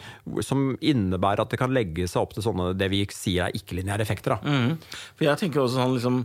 som 0.47 0.73
innebærer 0.79 1.45
at 1.45 1.55
det 1.55 1.61
kan 1.61 1.75
legge 1.75 2.09
seg 2.11 2.23
opp 2.23 2.35
til 2.37 2.47
sånne 2.47 2.73
det 2.79 2.91
vi 2.93 3.05
sier 3.15 3.49
er 3.49 3.59
ikke-lineære 3.59 4.05
effekter. 4.05 4.39
Mm. 4.43 4.79
For 5.19 5.27
jeg 5.27 5.41
tenker 5.41 5.65
også 5.65 5.81
sånn 5.81 5.97
liksom 5.97 6.21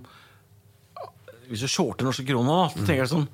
Hvis 1.50 1.64
du 1.66 1.70
shorter 1.72 2.06
norske 2.08 2.26
kroner, 2.28 2.70
så 2.72 2.84
tenker 2.86 3.04
jeg 3.04 3.12
sånn 3.12 3.28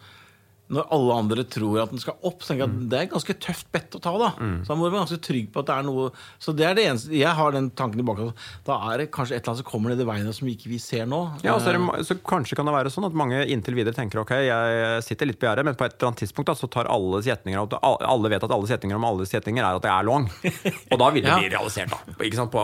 når 0.70 0.86
alle 0.94 1.16
andre 1.18 1.44
tror 1.50 1.80
at 1.82 1.90
den 1.90 2.02
skal 2.02 2.14
opp, 2.22 2.44
så 2.46 2.52
tenker 2.54 2.68
jeg 2.68 2.70
at 2.70 2.90
det 2.92 2.98
er 3.00 3.06
et 3.08 3.14
ganske 3.16 3.36
tøft 3.42 3.68
bett 3.74 3.96
å 3.98 4.02
ta. 4.04 4.12
Da 4.22 4.28
Så 4.38 4.68
da 4.70 4.76
må 4.78 4.86
du 4.86 4.92
være 4.94 5.02
ganske 5.08 5.22
trygg 5.26 5.48
på 5.54 5.64
at 5.64 5.70
det 5.70 5.76
er 5.80 5.86
noe 5.88 6.10
Så 6.42 6.54
det 6.54 6.66
er 6.68 6.76
det 6.78 6.84
eneste 6.86 7.14
Jeg 7.18 7.32
har 7.40 7.52
den 7.56 7.70
tanken 7.72 8.02
i 8.02 8.06
at 8.14 8.44
Da 8.68 8.76
er 8.92 9.02
det 9.02 9.08
kanskje 9.16 9.36
et 9.38 9.42
eller 9.42 9.54
annet 9.56 9.64
som 9.64 9.70
kommer 9.72 9.90
ned 9.94 10.04
i 10.04 10.08
veien 10.08 10.30
som 10.34 10.48
ikke 10.52 10.70
vi 10.70 10.78
ser 10.78 11.08
nå. 11.10 11.20
Ja, 11.44 11.56
så, 11.60 11.74
det, 11.74 12.06
så 12.06 12.18
Kanskje 12.22 12.58
kan 12.60 12.70
det 12.70 12.74
være 12.76 12.92
sånn 12.94 13.08
at 13.10 13.18
mange 13.18 13.42
inntil 13.50 13.74
videre 13.80 13.96
tenker 13.98 14.22
ok, 14.22 14.34
jeg 14.46 15.04
sitter 15.08 15.30
litt 15.30 15.40
på 15.42 15.48
gjerdet, 15.50 15.66
men 15.66 15.78
på 15.80 15.86
et 15.88 15.96
eller 15.98 16.12
annet 16.12 16.22
tidspunkt 16.22 16.52
da, 16.52 16.56
så 16.60 16.70
tar 16.70 16.90
alle 16.92 17.22
setninger 17.26 17.64
at 17.64 17.78
alle 17.82 18.30
vet 18.34 18.46
at 18.46 18.54
alle 18.54 18.70
setninger 18.70 19.00
om 19.00 19.08
alle 19.10 19.26
setninger 19.30 19.64
er 19.66 19.80
at 19.80 19.86
det 19.86 19.92
er 19.94 20.06
long. 20.06 20.28
Og 20.94 20.98
da 21.02 21.10
vil 21.16 21.26
det 21.26 21.32
Ja. 21.34 21.40
bli 21.42 21.50
realisert, 21.54 21.90
da. 21.94 22.00
Ikke? 22.26 22.46
På, 22.54 22.64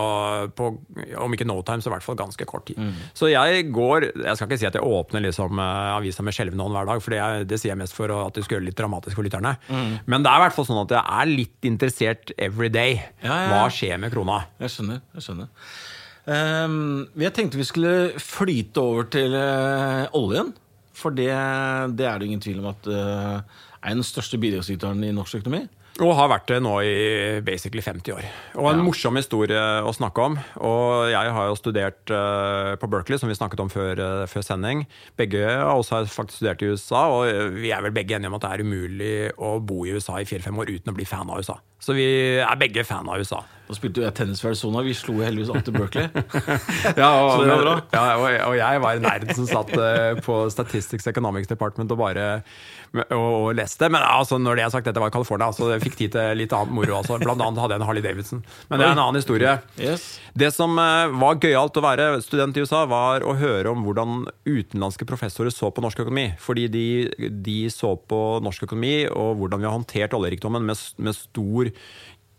på, 0.58 0.70
om 1.26 1.34
ikke 1.36 1.46
no 1.48 1.58
time, 1.66 1.82
så 1.82 1.90
i 1.90 1.94
hvert 1.96 2.06
fall 2.06 2.18
ganske 2.22 2.46
kort 2.48 2.66
tid. 2.70 2.78
Så 3.16 3.30
jeg 3.32 3.66
går 3.74 4.08
Jeg 4.14 4.36
skal 4.38 4.46
ikke 4.50 4.58
si 4.62 4.68
at 4.70 4.78
jeg 4.78 4.86
åpner 4.86 5.24
liksom 5.26 5.58
eh, 5.62 5.90
avisa 5.98 6.22
med 6.26 6.36
skjelvende 6.36 6.66
hånd 6.66 6.76
hver 6.78 6.90
dag, 6.92 7.02
for 7.04 7.14
det, 7.16 7.22
det 7.50 7.60
sier 7.62 7.74
jeg 7.74 7.80
mest 7.82 7.95
for 7.96 8.12
å- 8.12 8.20
at 8.28 8.36
det 8.36 8.44
skal 8.46 8.58
gjøre 8.58 8.68
litt 8.68 8.78
dramatisk 8.78 9.16
for 9.18 9.24
lytterne. 9.26 9.56
Men 10.06 10.22
det 10.22 10.30
er 10.30 10.38
i 10.38 10.44
hvert 10.44 10.56
fall 10.56 10.68
sånn 10.68 10.82
at 10.84 10.94
jeg 10.94 11.04
er 11.20 11.32
litt 11.32 11.68
interessert 11.72 12.32
every 12.38 12.68
day. 12.72 13.00
Ja, 13.24 13.34
ja. 13.34 13.50
Hva 13.54 13.66
skjer 13.72 13.98
med 14.04 14.12
krona? 14.14 14.42
Jeg 14.60 14.74
skjønner. 14.76 15.00
jeg 15.16 15.26
skjønner 15.28 15.48
Um, 16.26 17.06
Jeg 17.14 17.30
tenkte 17.36 17.54
vi 17.60 17.62
skulle 17.68 18.18
flyte 18.18 18.82
over 18.82 19.04
til 19.14 19.30
uh, 19.38 20.08
oljen. 20.18 20.48
For 20.96 21.14
det, 21.14 21.28
det 21.94 22.06
er 22.08 22.18
det 22.18 22.26
ingen 22.26 22.40
tvil 22.42 22.58
om 22.64 22.70
at 22.72 22.88
uh, 22.90 23.36
er 23.84 23.94
den 23.94 24.02
største 24.02 24.40
bidragsyteren 24.42 25.04
i 25.06 25.12
norsk 25.14 25.38
økonomi. 25.38 25.68
Og 25.96 26.10
har 26.12 26.28
vært 26.28 26.50
det 26.50 26.58
nå 26.60 26.74
i 26.84 26.96
basically 27.40 27.80
50 27.80 28.12
år. 28.12 28.24
Og 28.60 28.66
en 28.68 28.78
Ja. 28.78 28.84
morsom 28.84 29.16
historie 29.16 29.56
å 29.56 29.94
snakke 29.96 30.20
om. 30.20 30.34
Og 30.60 31.08
jeg 31.08 31.32
har 31.32 31.46
jo 31.48 31.54
studert 31.56 32.10
eh, 32.12 32.76
på 32.76 32.90
Berkeley, 32.90 33.16
som 33.18 33.30
vi 33.30 33.34
snakket 33.34 33.60
om 33.60 33.70
før, 33.72 33.96
eh, 33.96 34.26
før 34.28 34.44
sending. 34.44 34.86
Begge 35.16 35.40
av 35.48 35.78
oss 35.78 35.88
har 35.90 36.04
faktisk 36.04 36.36
studert 36.42 36.60
i 36.60 36.66
USA, 36.68 37.06
og 37.08 37.26
eh, 37.28 37.48
vi 37.48 37.70
er 37.72 37.80
vel 37.80 37.92
begge 37.96 38.12
enige 38.12 38.28
om 38.28 38.34
at 38.36 38.42
det 38.42 38.52
er 38.52 38.64
umulig 38.64 39.32
å 39.38 39.56
bo 39.64 39.86
i 39.86 39.92
USA 39.96 40.18
i 40.20 40.24
fire-fem 40.28 40.58
år 40.58 40.68
uten 40.68 40.92
å 40.92 40.96
bli 40.96 41.06
fan 41.08 41.30
av 41.30 41.38
USA. 41.40 41.56
Så 41.80 41.94
vi 41.96 42.04
er 42.44 42.56
begge 42.60 42.84
fan 42.84 43.08
av 43.08 43.16
USA. 43.18 43.40
Da 43.66 43.74
spilte 43.74 43.98
jo 43.98 44.06
jeg 44.06 44.14
tennis 44.14 44.40
for 44.42 44.52
Arizona. 44.52 44.82
Vi 44.86 44.94
slo 44.94 45.16
heldigvis 45.24 45.50
alltid 45.50 45.74
Berkeley. 45.74 46.06
Ja, 47.00 47.08
og, 47.18 47.30
Så 47.32 47.42
det 47.42 47.50
var 47.50 47.62
bra. 47.64 47.74
Ja, 47.90 48.02
og, 48.14 48.26
og 48.46 48.56
jeg 48.60 48.82
var 48.84 49.00
nerd 49.02 49.30
som 49.34 49.48
satt 49.50 49.72
uh, 49.74 50.18
på 50.22 50.38
Statistics 50.54 51.08
Economics 51.10 51.50
Department 51.50 51.90
og 51.94 51.98
bare 51.98 52.26
og, 52.94 53.14
og 53.16 53.48
leste. 53.58 53.88
Men 53.90 54.04
altså, 54.06 54.38
når 54.38 54.58
det 54.58 54.66
er 54.66 54.72
sagt, 54.74 54.86
dette 54.86 55.02
var 55.02 55.12
California, 55.14 55.50
så 55.54 55.72
jeg 55.74 55.82
fikk 55.82 55.98
tid 55.98 56.14
til 56.14 56.40
litt 56.40 56.54
annet 56.54 56.74
moro. 56.78 57.00
Altså. 57.00 57.18
Blant 57.22 57.42
annet 57.42 57.62
hadde 57.62 57.76
jeg 57.76 57.82
en 57.82 57.88
Harley 57.88 58.06
Davidson. 58.06 58.44
Men 58.70 58.80
det 58.80 58.86
er 58.86 58.94
en 58.94 59.02
annen 59.02 59.20
historie. 59.20 59.56
Yes. 59.82 60.06
Det 60.38 60.52
som 60.54 60.78
uh, 60.78 61.10
var 61.18 61.40
gøyalt 61.42 61.80
å 61.80 61.84
være 61.84 62.08
student 62.24 62.56
i 62.56 62.64
USA, 62.64 62.84
var 62.90 63.26
å 63.26 63.34
høre 63.40 63.72
om 63.72 63.82
hvordan 63.86 64.28
utenlandske 64.46 65.08
professorer 65.08 65.54
så 65.54 65.72
på 65.74 65.84
norsk 65.84 66.06
økonomi. 66.06 66.28
Fordi 66.42 66.68
de, 66.72 66.86
de 67.42 67.60
så 67.74 67.96
på 67.98 68.22
norsk 68.46 68.68
økonomi 68.68 68.96
og 69.10 69.40
hvordan 69.40 69.62
vi 69.62 69.68
har 69.68 69.74
håndtert 69.74 70.14
oljerikdommen 70.16 70.66
med, 70.70 70.84
med 71.02 71.18
stor 71.18 71.72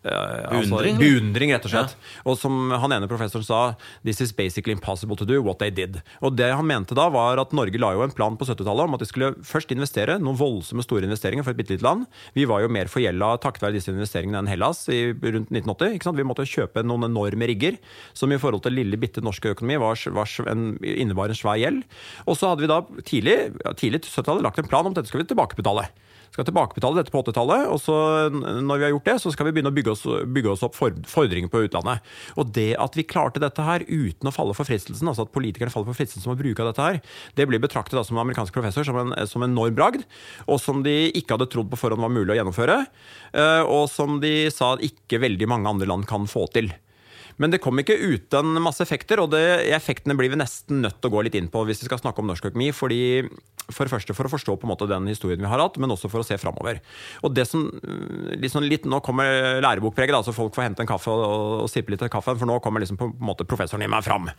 eh, 0.07 0.57
altså, 0.57 0.77
Beundring? 0.77 0.99
beundring, 1.01 1.53
rett 1.55 1.67
og 1.67 1.73
slett. 1.73 1.95
Og 2.27 2.37
som 2.39 2.71
han 2.71 2.95
ene 2.95 3.09
professoren 3.09 3.45
sa, 3.45 3.61
this 4.07 4.21
is 4.23 4.33
basically 4.35 4.75
impossible 4.75 5.17
to 5.19 5.27
do 5.27 5.41
what 5.43 5.59
they 5.61 5.73
did. 5.73 5.99
Og 6.21 6.35
det 6.37 6.49
han 6.53 6.67
mente 6.67 6.97
da, 6.97 7.07
var 7.13 7.41
at 7.41 7.53
Norge 7.55 7.79
la 7.81 7.93
jo 7.95 8.05
en 8.05 8.15
plan 8.15 8.37
på 8.37 8.47
70-tallet 8.47 8.87
om 8.87 8.97
at 8.97 9.03
de 9.03 9.09
skulle 9.09 9.33
først 9.45 9.73
investere 9.75 10.17
noen 10.21 10.39
voldsomme 10.39 10.85
store 10.85 11.07
investeringer 11.07 11.45
for 11.45 11.53
et 11.53 11.61
bitte 11.61 11.75
lite 11.75 11.85
land. 11.85 12.07
Vi 12.37 12.47
var 12.49 12.63
jo 12.63 12.71
mer 12.71 12.91
forgjelda 12.91 13.33
takket 13.43 13.67
være 13.67 13.77
disse 13.77 13.93
investeringene 13.93 14.43
enn 14.43 14.51
Hellas 14.51 14.85
i 14.93 15.11
rundt 15.11 15.51
1980. 15.51 15.97
Ikke 15.97 16.09
sant? 16.09 16.19
Vi 16.19 16.27
måtte 16.27 16.47
jo 16.47 16.63
kjøpe 16.63 16.85
noen 16.85 17.07
enorme 17.09 17.49
rigger, 17.49 17.77
som 18.17 18.31
i 18.33 18.39
forhold 18.41 18.65
til 18.65 18.77
lille, 18.77 18.99
bitte 18.99 19.23
norske 19.25 19.53
økonomi 19.55 19.79
var, 19.81 19.99
var 20.15 20.35
en, 20.51 20.67
innebar 20.81 21.33
en 21.33 21.37
svær 21.39 21.59
gjeld. 21.61 21.83
Og 22.25 22.39
så 22.39 22.51
hadde 22.51 22.65
vi 22.65 22.71
da 22.71 22.81
tidlig, 23.07 23.37
ja, 23.63 23.73
tidlig 23.77 24.03
til 24.03 24.13
70-tallet 24.13 24.45
lagt 24.47 24.61
en 24.61 24.69
plan 24.69 24.87
om 24.87 24.95
at 24.95 25.01
dette 25.01 25.11
skal 25.11 25.23
vi 25.23 25.31
tilbakebetale 25.31 25.87
skal 26.33 26.47
tilbakebetale 26.47 26.99
dette 26.99 27.13
på 27.13 27.21
80-tallet, 27.23 27.67
og 27.71 27.79
så 27.81 27.97
når 28.31 28.79
vi 28.79 28.85
har 28.87 28.93
gjort 28.93 29.09
det, 29.09 29.17
så 29.23 29.33
skal 29.33 29.49
vi 29.49 29.55
begynne 29.57 29.71
å 29.71 29.75
bygge 29.75 29.93
oss, 29.93 30.05
bygge 30.37 30.53
oss 30.53 30.65
opp 30.67 30.77
fordringer 30.77 31.51
på 31.51 31.63
utlandet. 31.65 32.05
Og 32.37 32.51
det 32.55 32.69
at 32.81 32.97
vi 32.97 33.07
klarte 33.07 33.41
dette 33.43 33.65
her 33.65 33.85
uten 33.87 34.29
å 34.29 34.35
falle 34.35 34.55
for 34.57 34.67
fristelsen, 34.67 35.09
altså 35.09 35.27
at 35.27 35.33
politikerne 35.35 35.73
faller 35.73 35.89
for 35.91 35.99
fristelsen 35.99 36.33
å 36.33 36.39
bruke 36.39 36.63
av 36.63 36.71
dette 36.71 36.87
her, 36.87 37.01
det 37.39 37.47
blir 37.49 37.63
betraktet 37.63 37.99
som 38.07 38.19
amerikansk 38.21 38.55
professor 38.55 38.87
som 38.87 38.99
en, 39.01 39.13
som 39.29 39.43
en 39.43 39.51
enorm 39.51 39.77
bragd, 39.77 40.07
og 40.47 40.61
som 40.61 40.83
de 40.85 40.97
ikke 41.17 41.37
hadde 41.37 41.49
trodd 41.53 41.71
på 41.71 41.79
forhånd 41.79 42.03
var 42.03 42.13
mulig 42.13 42.35
å 42.35 42.39
gjennomføre, 42.41 42.81
eh, 43.33 43.63
og 43.63 43.87
som 43.91 44.19
de 44.23 44.51
sa 44.53 44.75
at 44.75 44.85
ikke 44.85 45.21
veldig 45.23 45.49
mange 45.49 45.71
andre 45.71 45.89
land 45.89 46.07
kan 46.09 46.29
få 46.29 46.47
til. 46.53 46.71
Men 47.37 47.53
det 47.53 47.61
kom 47.61 47.77
ikke 47.77 47.97
uten 47.97 48.57
masse 48.65 48.81
effekter, 48.83 49.21
og 49.21 49.31
det, 49.33 49.43
effektene 49.75 50.17
blir 50.17 50.31
vi 50.33 50.39
nesten 50.41 50.81
nødt 50.81 50.97
til 50.97 51.11
å 51.11 51.17
gå 51.17 51.25
litt 51.27 51.37
inn 51.37 51.51
på 51.53 51.63
hvis 51.67 51.83
vi 51.83 51.89
skal 51.89 52.01
snakke 52.01 52.23
om 52.23 52.31
norsk 52.31 52.49
økonomi. 52.49 52.71
fordi 52.73 53.01
For 53.73 53.87
det 53.87 53.91
første 53.91 54.15
for 54.15 54.29
å 54.29 54.31
forstå 54.31 54.55
på 54.59 54.67
en 54.67 54.71
måte 54.71 54.87
den 54.89 55.09
historien 55.11 55.41
vi 55.41 55.49
har 55.49 55.59
hatt, 55.59 55.77
men 55.81 55.91
også 55.91 56.09
for 56.11 56.23
å 56.23 56.27
se 56.27 56.37
framover. 56.39 56.79
Og 57.27 57.33
det 57.35 57.47
som, 57.49 57.65
liksom 58.39 58.63
litt, 58.63 58.85
Nå 58.87 59.01
kommer 59.03 59.59
lærebokpreget, 59.63 60.15
så 60.23 60.35
folk 60.35 60.55
får 60.55 60.69
hente 60.69 60.85
en 60.85 60.89
kaffe 60.89 61.11
og, 61.11 61.65
og 61.65 61.71
sippe 61.71 61.91
litt 61.91 62.05
av 62.05 62.11
kaffen, 62.13 62.37
for 62.39 62.47
nå 62.47 62.59
kommer 62.63 62.83
liksom 62.83 62.99
på 62.99 63.09
en 63.09 63.15
måte 63.27 63.47
professoren 63.47 63.83
i 63.83 63.91
meg 63.91 64.05
fram. 64.05 64.29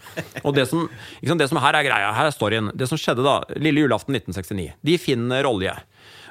Og 0.47 0.55
det 0.57 0.65
som, 0.71 0.87
liksom 1.21 1.41
det 1.41 1.51
som 1.51 1.61
her 1.61 1.77
er 1.77 1.87
greia, 1.87 2.15
her 2.17 2.31
er 2.31 2.35
storyen. 2.35 2.73
Det 2.73 2.89
som 2.89 3.01
skjedde 3.01 3.27
da, 3.27 3.41
lille 3.61 3.85
julaften 3.85 4.17
1969. 4.17 4.71
De 4.89 4.97
finner 5.03 5.49
olje. 5.49 5.77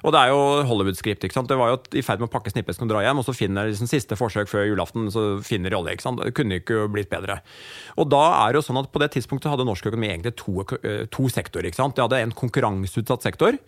Og 0.08 0.14
det 0.16 0.20
er 0.22 0.32
jo 0.32 0.44
Hollywood-skript. 0.70 1.26
ikke 1.28 1.36
sant? 1.36 1.50
Det 1.52 1.58
var 1.60 1.74
jo 1.74 1.80
i 2.00 2.04
ferd 2.06 2.22
med 2.22 2.30
å 2.30 2.32
pakke 2.32 2.52
snippet 2.54 2.80
og 2.80 2.88
dra 2.88 3.02
hjem, 3.04 3.20
og 3.20 3.26
så 3.28 3.36
finner 3.36 3.68
liksom 3.68 3.90
siste 3.92 4.16
forsøk 4.16 4.48
før 4.48 4.64
julaften, 4.70 5.10
så 5.12 5.24
finner 5.44 5.74
de 5.74 5.76
olje. 5.76 5.98
ikke 5.98 6.06
sant? 6.06 6.22
Det 6.24 6.32
kunne 6.38 6.62
ikke 6.62 6.86
blitt 6.94 7.12
bedre. 7.12 7.42
Og 8.00 8.08
da 8.14 8.24
er 8.38 8.56
det 8.56 8.62
jo 8.62 8.68
sånn 8.70 8.80
at 8.80 8.88
på 8.94 9.02
det 9.04 9.12
tidspunktet 9.18 9.52
hadde 9.52 9.68
norsk 9.68 9.90
økonomi 9.92 10.08
egentlig 10.14 10.38
to, 10.40 10.64
to 11.12 11.28
sektorer. 11.34 11.68
ikke 11.68 11.82
sant? 11.82 11.98
De 11.98 12.06
hadde 12.06 12.22
en 12.24 12.32
konkurranseutsatt 12.32 13.28
sektor. 13.28 13.60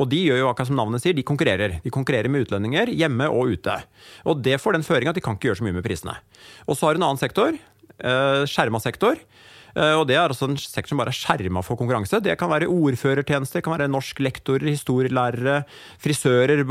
Og 0.00 0.08
de 0.08 0.22
gjør 0.24 0.40
jo 0.40 0.48
akkurat 0.48 0.72
som 0.72 0.80
navnet 0.80 1.04
sier, 1.04 1.12
de 1.12 1.26
konkurrerer. 1.28 1.76
De 1.84 1.92
konkurrerer 1.92 2.32
med 2.32 2.46
utlendinger 2.46 2.88
hjemme 2.96 3.28
og 3.28 3.52
ute. 3.52 3.76
Og 4.24 4.40
det 4.40 4.56
får 4.62 4.78
den 4.78 4.88
føringa 4.88 5.12
at 5.12 5.20
de 5.20 5.24
kan 5.24 5.36
ikke 5.36 5.50
gjøre 5.50 5.60
så 5.60 5.68
mye 5.68 5.76
med 5.76 5.84
prisene. 5.84 6.16
Og 6.64 6.78
så 6.78 6.88
har 6.88 6.96
du 6.96 7.02
en 7.02 7.10
annen 7.10 7.20
sektor, 7.20 7.60
skjerma 8.48 8.80
sektor. 8.80 9.20
Eh, 9.76 9.94
Og 9.96 10.06
det 10.08 10.16
er 10.16 10.28
altså 10.28 10.48
en 10.48 10.56
sektor 10.60 10.92
som 10.92 11.00
bare 11.00 11.12
er 11.12 11.18
skjerma 11.18 11.62
for 11.64 11.78
konkurranse. 11.80 12.20
Det 12.22 12.36
kan 12.38 12.50
være 12.52 12.68
ordførertjenester, 12.68 13.60
det 13.60 13.64
kan 13.66 13.76
være 13.76 13.90
norsk 13.90 14.20
lektorer, 14.20 14.68
historielærere, 14.68 15.62
frisører, 16.02 16.64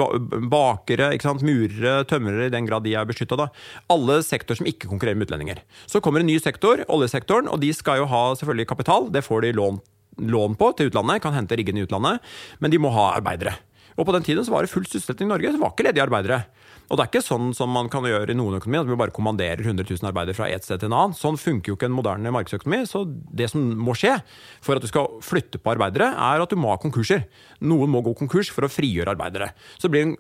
bakere, 0.52 1.12
murere, 1.42 2.06
tømrere, 2.06 2.48
i 2.48 2.54
den 2.54 2.68
grad 2.70 2.84
de 2.84 2.96
er 2.96 3.06
beskytta. 3.06 3.50
Alle 3.90 4.22
sektorer 4.24 4.62
som 4.62 4.70
ikke 4.70 4.90
konkurrerer 4.92 5.18
med 5.18 5.30
utlendinger. 5.30 5.64
Så 5.88 6.02
kommer 6.02 6.22
en 6.22 6.30
ny 6.30 6.38
sektor, 6.40 6.86
oljesektoren, 6.88 7.50
og 7.50 7.62
de 7.62 7.74
skal 7.74 8.02
jo 8.02 8.06
ha 8.12 8.36
selvfølgelig 8.36 8.68
kapital. 8.68 9.10
Det 9.12 9.24
får 9.26 9.42
de 9.42 9.54
lån, 9.58 9.82
lån 10.20 10.56
på 10.60 10.72
til 10.78 10.92
utlandet, 10.92 11.22
kan 11.22 11.34
hente 11.34 11.58
riggene 11.58 11.82
i 11.82 11.88
utlandet, 11.88 12.22
men 12.60 12.72
de 12.72 12.78
må 12.82 12.92
ha 12.94 13.14
arbeidere. 13.18 13.58
Og 13.98 14.06
på 14.08 14.14
den 14.16 14.24
tiden 14.24 14.46
så 14.46 14.54
var 14.54 14.64
det 14.64 14.72
full 14.72 14.86
sysselsetting 14.86 15.28
i 15.28 15.34
Norge, 15.34 15.50
så 15.52 15.58
det 15.58 15.64
var 15.64 15.74
ikke 15.74 15.88
ledige 15.90 16.06
arbeidere. 16.06 16.44
Og 16.92 17.00
det 17.00 17.06
er 17.06 17.12
ikke 17.14 17.24
sånn 17.24 17.54
som 17.56 17.72
man 17.72 17.88
kan 17.92 18.04
gjøre 18.04 18.34
i 18.34 18.36
noen 18.36 18.60
økonomi, 18.60 18.82
at 18.82 18.90
vi 18.90 19.00
bare 19.00 19.16
kommanderer 19.16 19.64
100 19.64 19.88
000 19.88 20.10
arbeidere 20.10 20.36
fra 20.36 20.50
et 20.52 20.68
sted 20.68 20.82
til 20.82 20.92
en 20.92 20.98
annen. 20.98 21.16
Sånn 21.16 21.40
funker 21.40 21.72
jo 21.72 21.78
ikke 21.80 21.88
en 21.88 21.96
moderne 21.96 22.34
markedsøkonomi. 22.36 22.84
Så 22.90 23.06
det 23.08 23.48
som 23.54 23.64
må 23.80 23.96
skje 23.96 24.18
for 24.60 24.76
at 24.76 24.84
du 24.84 24.90
skal 24.92 25.08
flytte 25.24 25.62
på 25.62 25.72
arbeidere, 25.72 26.12
er 26.12 26.44
at 26.44 26.52
du 26.52 26.60
må 26.60 26.74
ha 26.74 26.80
konkurser. 26.82 27.24
Noen 27.64 27.94
må 27.94 28.04
gå 28.04 28.14
konkurs 28.20 28.52
for 28.52 28.68
å 28.68 28.72
frigjøre 28.72 29.16
arbeidere. 29.16 29.54
Så 29.80 29.88
det 29.88 29.96
blir 29.96 30.12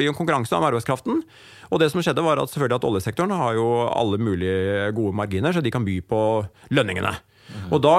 blir 0.00 0.10
en 0.10 0.16
konkurranse 0.16 0.54
om 0.56 0.66
arbeidskraften. 0.66 1.22
Og 1.70 1.82
det 1.82 1.90
som 1.92 2.02
skjedde 2.02 2.24
var 2.24 2.40
at 2.40 2.52
selvfølgelig 2.52 2.80
at 2.80 2.88
oljesektoren 2.88 3.34
har 3.36 3.56
jo 3.58 3.66
alle 3.88 4.20
mulige 4.20 4.90
gode 4.96 5.16
marginer, 5.16 5.54
så 5.54 5.62
de 5.64 5.72
kan 5.72 5.86
by 5.86 6.00
på 6.06 6.22
lønningene. 6.74 7.14
Og 7.70 7.82
da 7.82 7.96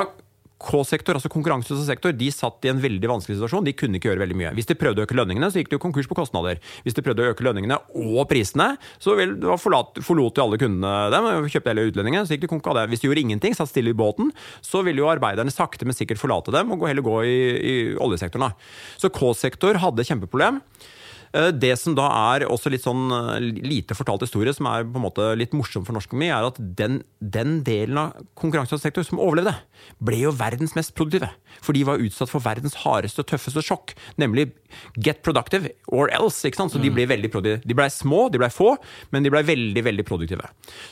K-sektor, 0.61 1.17
altså 1.17 1.31
konkurranseutsatt 1.33 1.87
sektor, 1.87 2.13
de 2.15 2.27
satt 2.33 2.67
i 2.67 2.71
en 2.71 2.81
veldig 2.81 3.09
vanskelig 3.09 3.37
situasjon. 3.37 3.65
De 3.65 3.73
kunne 3.77 3.97
ikke 3.97 4.11
gjøre 4.11 4.21
veldig 4.23 4.37
mye. 4.37 4.51
Hvis 4.57 4.69
de 4.69 4.77
prøvde 4.77 5.01
å 5.01 5.07
øke 5.07 5.17
lønningene, 5.17 5.49
så 5.51 5.61
gikk 5.61 5.71
de 5.71 5.77
jo 5.77 5.83
konkurs 5.83 6.09
på 6.09 6.17
kostnader. 6.17 6.61
Hvis 6.85 6.97
de 6.97 7.03
prøvde 7.05 7.25
å 7.25 7.33
øke 7.33 7.45
lønningene 7.47 7.79
og 7.97 8.21
prisene, 8.29 8.75
så 9.01 9.17
forlot 9.61 10.01
jo 10.05 10.45
alle 10.45 10.61
kundene 10.61 10.93
dem. 11.13 11.29
Kjøpte 11.49 11.73
hele 11.73 11.87
utlendingene, 11.89 12.27
så 12.27 12.37
gikk 12.37 12.45
de 12.45 12.51
konk 12.53 12.71
av 12.71 12.79
det. 12.79 12.87
Hvis 12.93 13.03
de 13.03 13.09
gjorde 13.09 13.25
ingenting, 13.25 13.57
satt 13.57 13.73
stille 13.73 13.95
i 13.95 13.97
båten, 13.97 14.31
så 14.65 14.85
ville 14.85 15.03
jo 15.03 15.09
arbeiderne 15.11 15.53
sakte, 15.53 15.87
men 15.87 15.97
sikkert 15.97 16.21
forlate 16.21 16.53
dem 16.55 16.73
og 16.77 16.87
heller 16.87 17.05
gå 17.05 17.19
i, 17.25 17.37
i 17.57 17.75
oljesektoren. 18.01 18.53
Så 19.01 19.11
K-sektor 19.13 19.81
hadde 19.81 20.05
kjempeproblem. 20.07 20.61
Eh, 21.33 21.51
Det 21.51 21.71
som 21.79 21.95
da 21.95 22.07
er 22.35 22.45
også 22.47 22.71
litt 22.71 22.83
sånn 22.83 23.07
eh, 23.15 23.39
lite 23.63 23.95
fortalt 23.95 24.25
historie, 24.25 24.53
som 24.55 24.67
er 24.67 24.83
på 24.83 24.99
en 24.99 25.05
måte 25.05 25.29
litt 25.39 25.53
morsom 25.55 25.85
for 25.87 25.95
norsk 25.95 26.11
økonomi, 26.11 26.27
er 26.31 26.47
at 26.49 26.59
den, 26.59 27.01
den 27.23 27.61
delen 27.67 27.99
av 28.01 28.25
konkurranseutsatt 28.39 28.89
sektor 28.89 29.07
som 29.07 29.21
overlevde, 29.21 29.53
ble 30.03 30.19
jo 30.25 30.33
verdens 30.35 30.75
mest 30.77 30.93
produktive. 30.97 31.31
For 31.63 31.77
de 31.77 31.85
var 31.87 32.03
utsatt 32.03 32.31
for 32.31 32.43
verdens 32.43 32.75
hardeste 32.83 33.23
tøffeste 33.27 33.63
sjokk, 33.63 33.95
nemlig 34.21 34.49
get 34.99 35.21
productive 35.23 35.71
or 35.87 36.11
else. 36.11 36.43
ikke 36.47 36.59
sant? 36.61 36.75
Så 36.75 36.81
de 36.83 36.91
ble 36.93 37.07
veldig 37.09 37.31
produktive. 37.31 37.63
De 37.67 37.77
ble 37.77 37.87
små, 37.91 38.25
de 38.31 38.41
ble 38.41 38.51
få, 38.51 38.75
men 39.11 39.23
de 39.23 39.31
ble 39.33 39.43
veldig 39.47 39.83
veldig 39.87 40.07
produktive. 40.07 40.47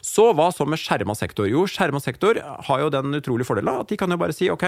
Så 0.06 0.30
hva 0.36 0.50
så 0.56 0.68
med 0.68 0.82
skjerma 0.82 1.16
sektor? 1.18 1.48
Jo, 1.52 1.66
skjerma 1.70 2.02
sektor 2.04 2.40
har 2.40 2.84
jo 2.84 2.92
den 2.94 3.20
utrolige 3.20 3.48
fordelen 3.48 3.84
at 3.84 3.92
de 3.92 4.00
kan 4.00 4.12
jo 4.12 4.20
bare 4.20 4.36
si 4.36 4.50
ok, 4.52 4.66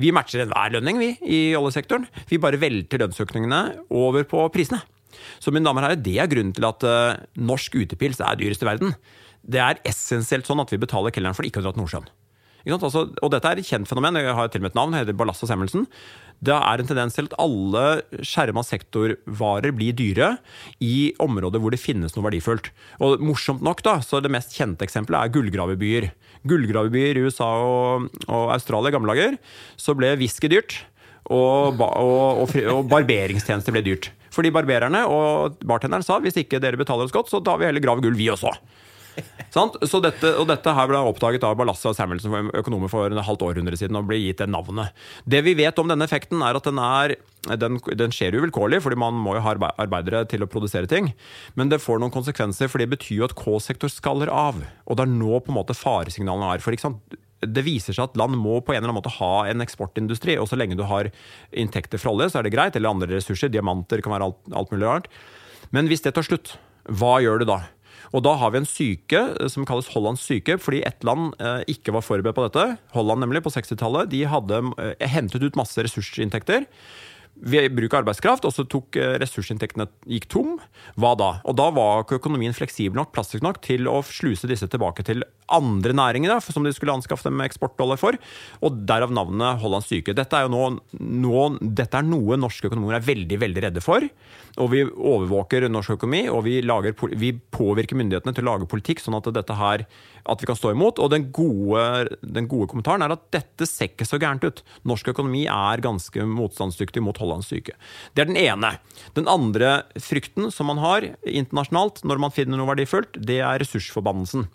vi 0.00 0.12
matcher 0.14 0.44
enhver 0.44 0.76
lønning 0.76 1.00
vi 1.00 1.10
i 1.24 1.42
oljesektoren. 1.58 2.08
Vi 2.30 2.40
bare 2.40 2.60
velter 2.60 3.00
lønnsøkningene 3.04 3.62
over 3.94 4.26
på 4.28 4.44
prisene. 4.54 4.82
Så 5.42 5.54
mine 5.54 5.66
damer 5.66 5.84
og 5.84 5.90
herrer, 5.90 6.02
det 6.04 6.18
er 6.20 6.30
grunnen 6.30 6.54
til 6.56 6.66
at 6.68 6.84
uh, 6.88 7.22
norsk 7.38 7.78
utepils 7.82 8.22
er 8.24 8.40
dyrest 8.40 8.64
i 8.64 8.68
verden. 8.68 8.94
Det 9.44 9.60
er 9.60 9.80
essensielt 9.88 10.48
sånn 10.48 10.62
at 10.62 10.72
vi 10.72 10.80
betaler 10.80 11.14
kelneren 11.14 11.36
for 11.36 11.46
ikke 11.46 11.60
å 11.60 11.66
dra 11.66 11.74
til 11.74 11.84
Nordsjøen. 11.84 12.12
Altså, 12.72 13.02
og 13.20 13.32
dette 13.32 13.50
er 13.50 13.60
et 13.60 13.68
kjent 13.68 13.88
fenomen. 13.88 14.16
Jeg 14.16 14.32
har 14.36 14.48
til 14.48 14.62
og 14.62 14.64
med 14.64 14.72
et 14.72 14.78
navn, 14.78 14.94
heter 14.96 15.16
Ballast 15.16 15.44
og 15.44 15.50
Semmelsen. 15.50 15.84
Det 16.44 16.54
er 16.54 16.80
en 16.80 16.88
tendens 16.88 17.16
til 17.16 17.28
at 17.28 17.36
alle 17.40 17.84
skjerma 18.24 18.64
sektorvarer 18.64 19.74
blir 19.76 19.96
dyre 19.96 20.30
i 20.82 21.12
områder 21.22 21.60
hvor 21.60 21.74
det 21.74 21.82
finnes 21.82 22.16
noe 22.16 22.24
verdifullt. 22.24 22.70
Og 23.04 23.20
morsomt 23.24 23.64
nok, 23.64 23.84
da, 23.84 23.98
så 24.04 24.22
det 24.24 24.32
mest 24.32 24.56
kjente 24.56 24.86
eksempelet 24.86 25.20
er 25.20 25.34
gullgravebyer. 25.36 26.08
Gullgravebyer 26.48 27.20
i 27.20 27.28
USA 27.28 27.50
og, 27.68 28.08
og 28.26 28.56
Australia 28.56 28.94
gamle 28.94 29.12
dager, 29.12 29.38
så 29.76 29.96
ble 29.96 30.14
whisky 30.20 30.48
dyrt. 30.52 30.80
Og, 31.32 31.80
og, 31.80 32.44
og, 32.44 32.58
og 32.72 32.88
barberingstjenester 32.90 33.72
ble 33.76 33.84
dyrt. 33.84 34.10
Fordi 34.34 34.52
barbererne 34.54 35.04
og 35.10 35.60
bartenderen 35.66 36.04
sa 36.06 36.18
hvis 36.22 36.40
ikke 36.42 36.62
dere 36.62 36.80
betaler 36.80 37.06
oss 37.06 37.14
godt, 37.14 37.30
så 37.30 37.42
tar 37.44 37.60
vi 37.60 37.68
heller 37.68 37.84
grav 37.84 38.02
gull, 38.02 38.18
vi 38.18 38.32
også. 38.32 38.52
Så 39.88 40.00
dette, 40.02 40.30
og 40.40 40.48
dette 40.48 40.72
her 40.74 40.88
ble 40.90 41.00
oppdaget 41.06 41.44
av 41.46 41.56
Balassa 41.58 41.92
og 41.92 41.94
Samuelsen, 41.94 42.50
økonomer 42.58 42.90
for 42.90 43.06
en 43.10 43.22
halvt 43.22 43.44
århundre 43.46 43.78
siden, 43.78 43.98
og 43.98 44.08
ble 44.08 44.18
gitt 44.18 44.40
det 44.42 44.48
navnet. 44.50 44.94
Det 45.30 45.42
vi 45.46 45.54
vet 45.58 45.78
om 45.78 45.90
denne 45.90 46.06
effekten, 46.08 46.42
er 46.42 46.58
at 46.58 46.66
den, 46.66 46.80
er, 46.82 47.14
den, 47.62 47.78
den 48.00 48.14
skjer 48.14 48.34
uvilkårlig, 48.40 48.82
fordi 48.84 48.98
man 49.00 49.14
må 49.14 49.36
jo 49.36 49.44
ha 49.44 49.54
arbeidere 49.70 50.24
til 50.30 50.42
å 50.44 50.50
produsere 50.50 50.90
ting. 50.90 51.12
Men 51.58 51.70
det 51.72 51.82
får 51.84 52.02
noen 52.02 52.14
konsekvenser, 52.14 52.70
for 52.72 52.82
det 52.82 52.90
betyr 52.96 53.20
jo 53.20 53.28
at 53.28 53.36
K-sektor 53.38 53.92
skaller 53.92 54.32
av. 54.32 54.58
Og 54.88 54.98
det 54.98 55.06
er 55.06 55.14
nå 55.14 55.38
på 55.38 55.54
en 55.54 55.60
måte 55.60 55.78
faresignalene 55.78 56.56
er. 56.56 56.64
For 56.64 56.74
det 57.42 57.64
viser 57.66 57.96
seg 57.96 58.06
at 58.06 58.18
land 58.18 58.38
må 58.40 58.60
på 58.60 58.72
en 58.72 58.78
eller 58.80 58.90
annen 58.90 59.00
måte 59.00 59.16
ha 59.18 59.46
en 59.50 59.64
eksportindustri. 59.64 60.36
Og 60.40 60.48
så 60.50 60.58
lenge 60.58 60.78
du 60.78 60.84
har 60.88 61.10
inntekter 61.50 62.00
fra 62.00 62.14
olje, 62.14 62.30
så 62.32 62.40
er 62.40 62.46
det 62.46 62.54
greit. 62.54 62.76
Eller 62.78 62.94
andre 62.94 63.10
ressurser. 63.16 63.52
Diamanter 63.52 64.04
kan 64.04 64.14
være 64.14 64.30
alt, 64.30 64.40
alt 64.54 64.74
mulig 64.74 64.88
rart. 64.88 65.10
Men 65.74 65.90
hvis 65.90 66.04
det 66.04 66.14
tar 66.16 66.26
slutt, 66.26 66.56
hva 66.88 67.16
gjør 67.24 67.42
du 67.42 67.48
da? 67.48 67.62
Og 68.14 68.22
da 68.22 68.34
har 68.38 68.52
vi 68.54 68.60
en 68.60 68.68
syke 68.68 69.20
eh, 69.34 69.48
som 69.50 69.66
kalles 69.68 69.90
Hollands 69.94 70.24
syke, 70.24 70.58
fordi 70.62 70.84
ett 70.86 71.04
land 71.06 71.34
eh, 71.42 71.64
ikke 71.74 71.94
var 71.96 72.04
forberedt 72.06 72.36
på 72.36 72.46
dette. 72.46 72.66
Holland 72.94 73.24
nemlig, 73.24 73.42
på 73.44 73.52
60-tallet. 73.54 74.12
De 74.12 74.22
hadde 74.30 74.60
eh, 74.78 75.08
hentet 75.10 75.42
ut 75.42 75.58
masse 75.58 75.82
ressursinntekter 75.82 76.68
ved 77.34 77.74
bruk 77.74 77.94
av 77.94 78.02
arbeidskraft, 78.02 78.46
og 78.46 78.54
så 78.54 78.64
tok 78.70 78.98
eh, 79.00 79.16
ressursinntektene 79.20 79.88
gikk 80.10 80.28
tom. 80.32 80.56
Hva 81.00 81.14
da? 81.18 81.30
Og 81.48 81.56
da 81.58 81.68
var 81.74 82.04
ikke 82.04 82.20
økonomien 82.20 82.54
fleksibel 82.56 82.98
nok 83.00 83.12
plastisk 83.14 83.44
nok 83.44 83.60
til 83.64 83.90
å 83.90 84.00
sluse 84.06 84.50
disse 84.50 84.68
tilbake 84.70 85.04
til 85.06 85.24
andre 85.52 85.92
næringer 85.96 86.32
da, 86.32 86.38
som 86.40 86.64
de 86.64 86.72
skulle 86.72 86.94
anskaffe 86.94 87.28
dem 87.28 87.42
eksportdollar 87.44 88.00
for. 88.00 88.16
Og 88.64 88.78
derav 88.88 89.12
navnet 89.14 89.60
Hollands 89.62 89.90
syke. 89.90 90.14
Dette 90.16 90.38
er 90.38 90.46
jo 90.46 90.52
nå, 90.54 90.62
nå, 91.00 91.44
dette 91.60 92.00
er 92.00 92.06
noe 92.06 92.38
norske 92.40 92.70
økonomer 92.70 92.98
er 92.98 93.06
veldig 93.06 93.40
veldig 93.42 93.66
redde 93.66 93.84
for. 93.84 94.06
Og 94.62 94.70
vi 94.70 94.84
overvåker 94.86 95.66
norsk 95.68 95.96
økonomi, 95.96 96.24
og 96.30 96.44
vi, 96.46 96.60
lager, 96.64 96.94
vi 97.18 97.32
påvirker 97.34 97.98
myndighetene 97.98 98.36
til 98.36 98.46
å 98.46 98.52
lage 98.52 98.70
politikk 98.70 99.02
sånn 99.02 99.18
at 99.18 99.28
dette 99.34 99.58
her 99.58 99.84
at 100.24 100.40
vi 100.40 100.48
kan 100.48 100.58
stå 100.58 100.72
imot. 100.72 101.02
Og 101.02 101.10
den 101.12 101.28
gode, 101.34 102.16
den 102.22 102.48
gode 102.50 102.70
kommentaren 102.70 103.04
er 103.04 103.16
at 103.16 103.26
dette 103.34 103.68
ser 103.68 103.92
ikke 103.92 104.08
så 104.08 104.20
gærent 104.22 104.46
ut. 104.46 104.64
Norsk 104.88 105.12
økonomi 105.12 105.44
er 105.50 105.84
ganske 105.84 106.28
motstandsdyktig 106.30 107.02
mot 107.04 107.18
Hollands 107.24 107.48
syke. 107.50 107.74
Det 108.14 108.24
er 108.24 108.30
den 108.30 108.38
ene. 108.40 108.74
Den 109.16 109.28
andre 109.30 109.82
frykten 110.00 110.52
som 110.54 110.70
man 110.70 110.82
har 110.82 111.08
internasjonalt 111.24 112.02
når 112.04 112.20
man 112.22 112.34
finner 112.34 112.60
noe 112.60 112.70
verdifullt, 112.70 113.16
det 113.18 113.40
er 113.40 113.58
ressursforbannelsen. 113.62 114.46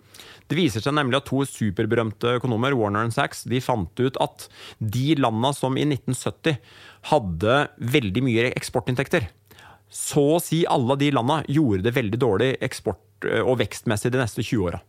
Det 0.50 0.58
viser 0.58 0.82
seg 0.82 0.96
nemlig 0.96 1.20
at 1.20 1.28
to 1.28 1.44
superberømte 1.46 2.36
økonomer, 2.40 2.74
Warner 2.78 3.06
og 3.06 3.14
Sachs, 3.14 3.44
de 3.46 3.60
fant 3.62 4.02
ut 4.02 4.16
at 4.22 4.48
de 4.78 5.14
landa 5.20 5.52
som 5.56 5.76
i 5.78 5.84
1970 5.86 6.56
hadde 7.10 7.60
veldig 7.92 8.24
mye 8.26 8.48
eksportinntekter, 8.50 9.28
så 9.90 10.24
å 10.36 10.42
si 10.42 10.62
alle 10.70 10.96
de 10.98 11.10
landa 11.14 11.40
gjorde 11.50 11.86
det 11.86 11.94
veldig 11.96 12.20
dårlig 12.22 12.50
eksport- 12.62 13.28
og 13.42 13.58
vekstmessig 13.60 14.12
de 14.14 14.20
neste 14.22 14.42
20 14.42 14.66
åra. 14.70 14.80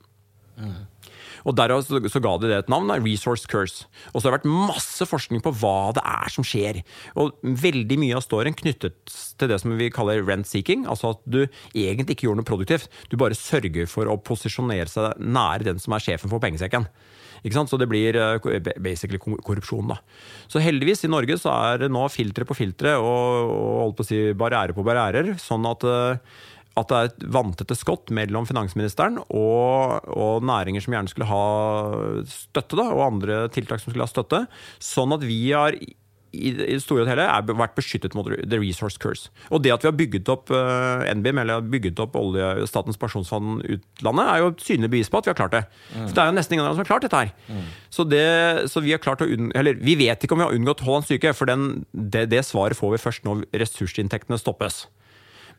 Og 1.47 1.55
Derav 1.57 1.83
så, 1.85 2.01
så, 2.05 2.21
ga 2.23 2.35
de 2.41 2.51
det 2.51 2.59
et 2.63 2.71
navn, 2.71 2.89
da, 2.91 2.99
Resource 3.01 3.49
Curse. 3.49 3.87
Og 4.11 4.21
så 4.21 4.27
har 4.27 4.35
det 4.35 4.41
vært 4.41 4.67
masse 4.71 5.07
forskning 5.07 5.43
på 5.45 5.53
hva 5.61 5.91
det 5.97 6.03
er 6.05 6.33
som 6.33 6.47
skjer. 6.47 6.81
Og 7.19 7.37
Veldig 7.41 7.97
mye 8.01 8.17
av 8.17 8.25
storyen 8.25 8.57
knyttet 8.57 8.97
til 9.39 9.51
det 9.51 9.59
som 9.61 9.73
vi 9.79 9.91
kaller 9.93 10.23
rent 10.27 10.49
seeking. 10.49 10.85
Altså 10.89 11.15
at 11.15 11.23
du 11.25 11.41
egentlig 11.45 12.17
ikke 12.17 12.29
gjør 12.29 12.39
noe 12.39 12.47
produktivt. 12.47 12.91
Du 13.11 13.17
bare 13.21 13.37
sørger 13.37 13.89
for 13.89 14.09
å 14.09 14.19
posisjonere 14.21 14.89
seg 14.91 15.17
nære 15.21 15.71
den 15.71 15.81
som 15.81 15.97
er 15.97 16.03
sjefen 16.03 16.31
for 16.31 16.43
pengesekken. 16.43 16.87
Ikke 17.41 17.57
sant? 17.57 17.71
Så 17.71 17.79
det 17.81 17.89
blir 17.89 18.17
eh, 18.17 18.71
basically 18.83 19.19
korrupsjon, 19.21 19.89
da. 19.89 19.97
Så 20.51 20.61
heldigvis, 20.61 21.05
i 21.05 21.11
Norge 21.11 21.39
så 21.41 21.53
er 21.71 21.85
det 21.85 21.91
nå 21.93 22.05
filtre 22.13 22.45
på 22.47 22.57
filtre 22.57 22.95
og, 23.01 23.53
og 23.55 23.77
holdt 23.85 23.99
på 23.99 24.05
å 24.05 24.09
si 24.11 24.21
barriere 24.37 24.77
på 24.77 24.85
barrierer. 24.85 25.33
Sånn 25.41 25.65
at 25.69 25.85
uh, 25.87 26.41
at 26.79 26.91
det 26.91 26.97
er 26.97 27.09
et 27.09 27.23
vanntette 27.35 27.75
skott 27.75 28.11
mellom 28.15 28.45
finansministeren 28.47 29.19
og, 29.25 30.05
og, 30.07 30.45
næringer 30.47 30.83
som 30.83 30.95
gjerne 30.95 31.11
skulle 31.11 31.27
ha 31.27 31.45
støtte, 32.31 32.77
da, 32.79 32.85
og 32.95 33.07
andre 33.09 33.41
tiltak 33.51 33.83
som 33.83 33.91
skulle 33.91 34.07
ha 34.07 34.11
støtte. 34.11 34.45
Sånn 34.79 35.11
at 35.17 35.25
vi 35.27 35.41
har 35.51 35.75
i 36.31 36.51
det 36.55 36.77
store 36.79 37.03
og 37.03 37.09
hele 37.11 37.25
er 37.27 37.43
vært 37.59 37.73
beskyttet 37.75 38.13
mot 38.15 38.27
the 38.27 38.59
resource 38.59 38.99
curse. 39.01 39.27
Og 39.51 39.63
det 39.65 39.73
at 39.73 39.83
vi 39.83 39.89
har 39.89 39.97
bygget 39.97 40.29
opp 40.31 40.51
uh, 40.53 41.03
NBIM, 41.11 41.41
eller 41.43 41.65
bygget 41.73 41.99
opp 41.99 42.15
olje, 42.19 42.47
Statens 42.71 42.99
pensjonsfond 42.99 43.65
utlandet, 43.65 44.29
er 44.31 44.39
jo 44.39 44.53
et 44.53 44.63
synlig 44.63 44.91
bevis 44.93 45.11
på 45.11 45.19
at 45.19 45.27
vi 45.27 45.33
har 45.33 45.39
klart 45.41 45.57
det. 45.57 45.63
Mm. 45.91 46.05
For 46.05 46.15
det 46.15 46.23
er 46.23 46.31
jo 46.31 46.37
nesten 46.37 46.55
ingen 46.55 46.69
av 46.69 46.77
som 46.77 46.85
har 46.85 46.91
klart 46.93 47.07
dette 47.07 47.19
her. 47.19 47.33
Mm. 47.51 47.67
Så, 47.91 48.07
det, 48.07 48.23
så, 48.71 48.83
vi 48.85 48.95
har 48.95 49.03
klart 49.03 49.25
å 49.25 49.27
unn, 49.27 49.51
eller 49.59 49.75
vi 49.83 49.97
vet 49.99 50.23
ikke 50.23 50.37
om 50.37 50.43
vi 50.43 50.47
har 50.47 50.55
unngått 50.55 50.85
Hollands 50.87 51.11
syke, 51.11 51.35
for 51.35 51.51
den, 51.51 51.83
det, 51.91 52.29
det 52.31 52.45
svaret 52.47 52.79
får 52.79 52.95
vi 52.95 53.03
først 53.09 53.27
når 53.27 53.43
ressursinntektene 53.65 54.39
stoppes. 54.39 54.85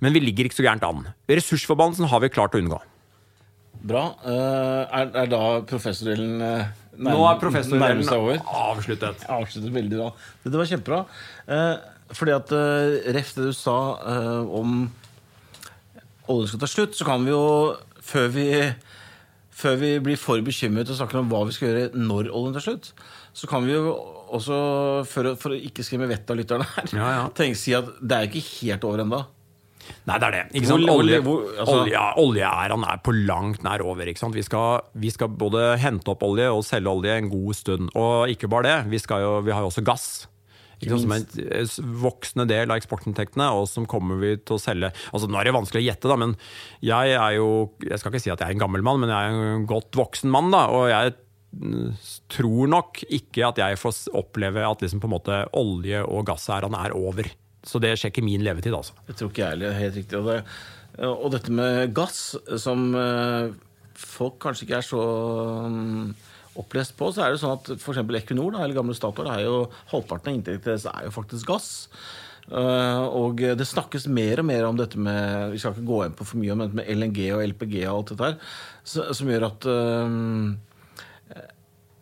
Men 0.02 0.16
vi 0.16 0.22
ligger 0.24 0.48
ikke 0.48 0.58
så 0.58 0.66
gærent 0.66 0.84
an. 0.86 1.04
Ressursforbannelsen 1.30 2.10
har 2.10 2.22
vi 2.24 2.30
klart 2.34 2.56
å 2.56 2.62
unngå. 2.62 2.80
Bra. 3.82 4.02
Uh, 4.22 4.82
er, 4.86 5.10
er, 5.24 5.28
da 5.30 5.42
professordelen 5.66 6.42
uh, 6.42 6.70
Nå 7.02 7.16
er 7.26 7.38
professordelen 7.40 8.04
avsluttet. 8.06 9.24
Avsluttet 9.30 9.74
veldig 9.74 9.98
bra. 9.98 10.10
Det 10.44 10.58
var 10.58 10.70
kjempebra. 10.70 11.00
Uh, 11.48 11.76
fordi 12.12 12.34
at 12.34 12.50
Ref, 13.16 13.30
det 13.32 13.46
du 13.48 13.54
sa 13.56 13.74
om 14.52 14.82
oljen 16.28 16.50
skal 16.50 16.60
ta 16.60 16.68
slutt, 16.68 16.98
så 16.98 17.06
kan 17.08 17.24
vi 17.24 17.32
jo, 17.32 17.44
før 18.04 18.26
vi, 18.34 18.46
før 19.56 19.78
vi 19.80 19.92
blir 20.04 20.20
for 20.20 20.42
bekymret 20.44 20.92
og 20.92 20.98
snakker 20.98 21.22
om 21.22 21.30
hva 21.32 21.40
vi 21.48 21.56
skal 21.56 21.70
gjøre 21.70 22.02
når 22.02 22.28
oljen 22.28 22.58
tar 22.58 22.66
slutt, 22.66 22.90
så 23.32 23.48
kan 23.48 23.64
vi 23.64 23.72
jo 23.72 23.94
også, 24.28 24.58
for, 25.08 25.32
for 25.40 25.56
å 25.56 25.62
ikke 25.70 25.86
skremme 25.86 26.10
vettet 26.10 26.34
av 26.34 26.42
lytterne 26.42 26.68
her, 26.74 26.92
ja, 26.92 27.08
ja. 27.16 27.24
tenke 27.36 27.56
si 27.56 27.72
at 27.76 27.88
det 28.00 28.18
er 28.18 28.28
ikke 28.28 28.44
helt 28.58 28.84
over 28.90 29.06
ennå. 29.06 29.22
Nei, 30.08 30.18
det 30.18 30.28
er 30.28 30.34
det. 30.34 30.42
Ikke 30.58 30.70
sant? 30.70 30.88
Olje, 30.92 31.20
altså, 31.22 31.76
olje, 31.78 32.02
oljeæraen 32.22 32.84
er 32.88 33.00
på 33.04 33.14
langt 33.14 33.62
nær 33.66 33.84
over. 33.86 34.08
Ikke 34.10 34.24
sant? 34.24 34.36
Vi 34.36 34.44
skal, 34.46 34.82
vi 34.98 35.12
skal, 35.14 35.30
både 35.38 35.72
hente 35.82 36.12
opp 36.12 36.24
olje 36.26 36.50
og 36.52 36.64
selge 36.66 36.90
olje 36.90 37.16
en 37.20 37.30
god 37.32 37.58
stund. 37.58 37.94
Og 37.98 38.32
ikke 38.32 38.50
bare 38.50 38.68
det, 38.68 38.76
vi, 38.92 39.02
jo, 39.22 39.40
vi 39.46 39.54
har 39.54 39.64
jo 39.64 39.72
også 39.72 39.86
gass. 39.86 40.10
Som 40.82 41.12
en 41.14 41.26
voksende 42.02 42.48
del 42.50 42.72
av 42.72 42.80
eksportinntektene, 42.80 43.46
og 43.54 43.68
som 43.70 43.84
kommer 43.86 44.18
vi 44.18 44.32
til 44.42 44.56
å 44.56 44.62
selge. 44.62 44.90
Altså 45.14 45.28
Nå 45.30 45.38
er 45.38 45.46
det 45.46 45.54
vanskelig 45.54 45.84
å 45.84 45.86
gjette, 45.86 46.10
da, 46.10 46.16
men 46.18 46.32
jeg 46.82 47.12
er 47.14 47.36
jo 47.36 47.50
Jeg 47.86 48.00
skal 48.02 48.10
ikke 48.10 48.22
si 48.24 48.32
at 48.34 48.42
jeg 48.42 48.50
er 48.50 48.56
en 48.56 48.64
gammel 48.64 48.82
mann, 48.82 48.98
men 49.02 49.12
jeg 49.12 49.28
er 49.28 49.52
en 49.52 49.68
godt 49.70 49.94
voksen 49.98 50.32
mann. 50.32 50.50
da, 50.50 50.66
og 50.74 50.88
jeg 50.90 51.14
tror 52.32 52.70
nok 52.72 53.02
ikke 53.12 53.44
at 53.50 53.60
jeg 53.60 53.78
får 53.78 54.08
oppleve 54.16 54.64
at 54.64 54.82
liksom 54.82 55.02
måte 55.12 55.44
olje- 55.58 56.04
og 56.06 56.26
gassæraen 56.26 56.76
er 56.78 56.96
over. 56.96 57.28
Så 57.66 57.78
det 57.82 57.94
sjekker 58.00 58.24
min 58.26 58.42
levetid, 58.42 58.74
altså. 58.74 58.96
Det 59.06 59.16
tror 59.18 59.30
ikke 59.30 59.44
jeg 59.44 59.54
heller. 59.54 59.76
Helt 59.78 59.98
riktig. 60.00 60.18
Og, 60.18 60.28
det, 60.28 60.40
og, 61.06 61.28
dette 61.34 61.54
med 61.54 61.94
gass, 61.94 62.34
som 62.62 62.88
eh, 62.98 63.52
folk 63.98 64.40
kanskje 64.42 64.66
ikke 64.66 64.80
er 64.80 64.88
så 64.88 65.04
um, 65.68 66.10
opplest 66.58 66.96
på, 66.98 67.12
så 67.14 67.24
er 67.24 67.32
det 67.32 67.42
sånn 67.42 67.54
at 67.54 67.70
f.eks. 67.76 68.02
Equinor, 68.18 68.56
da, 68.56 68.64
eller 68.64 68.76
gamle 68.80 68.96
Statoil, 68.98 69.30
er 69.30 69.46
jo 69.46 69.62
halvparten 69.94 70.32
av 70.32 70.40
inntektene 70.40 70.72
deres 70.72 70.88
er 70.90 71.06
jo 71.06 71.14
faktisk 71.14 71.54
gass. 71.54 71.70
Uh, 72.50 73.06
og 73.14 73.38
det 73.38 73.68
snakkes 73.70 74.08
mer 74.10 74.42
og 74.42 74.48
mer 74.48 74.64
om 74.66 74.74
dette 74.74 74.98
med 74.98 75.52
Vi 75.52 75.60
skal 75.62 75.76
ikke 75.76 75.86
gå 75.86 76.00
inn 76.02 76.16
på 76.18 76.24
for 76.26 76.40
mye 76.42 76.50
om 76.56 76.64
dette 76.64 76.74
med 76.74 76.88
LNG 76.90 77.20
og 77.36 77.44
LPG 77.52 77.76
og 77.84 77.92
alt 77.92 78.10
dette 78.10 78.30
her, 78.32 78.56
som 79.14 79.30
gjør 79.30 79.46
at 79.46 79.68
uh, 79.70 80.50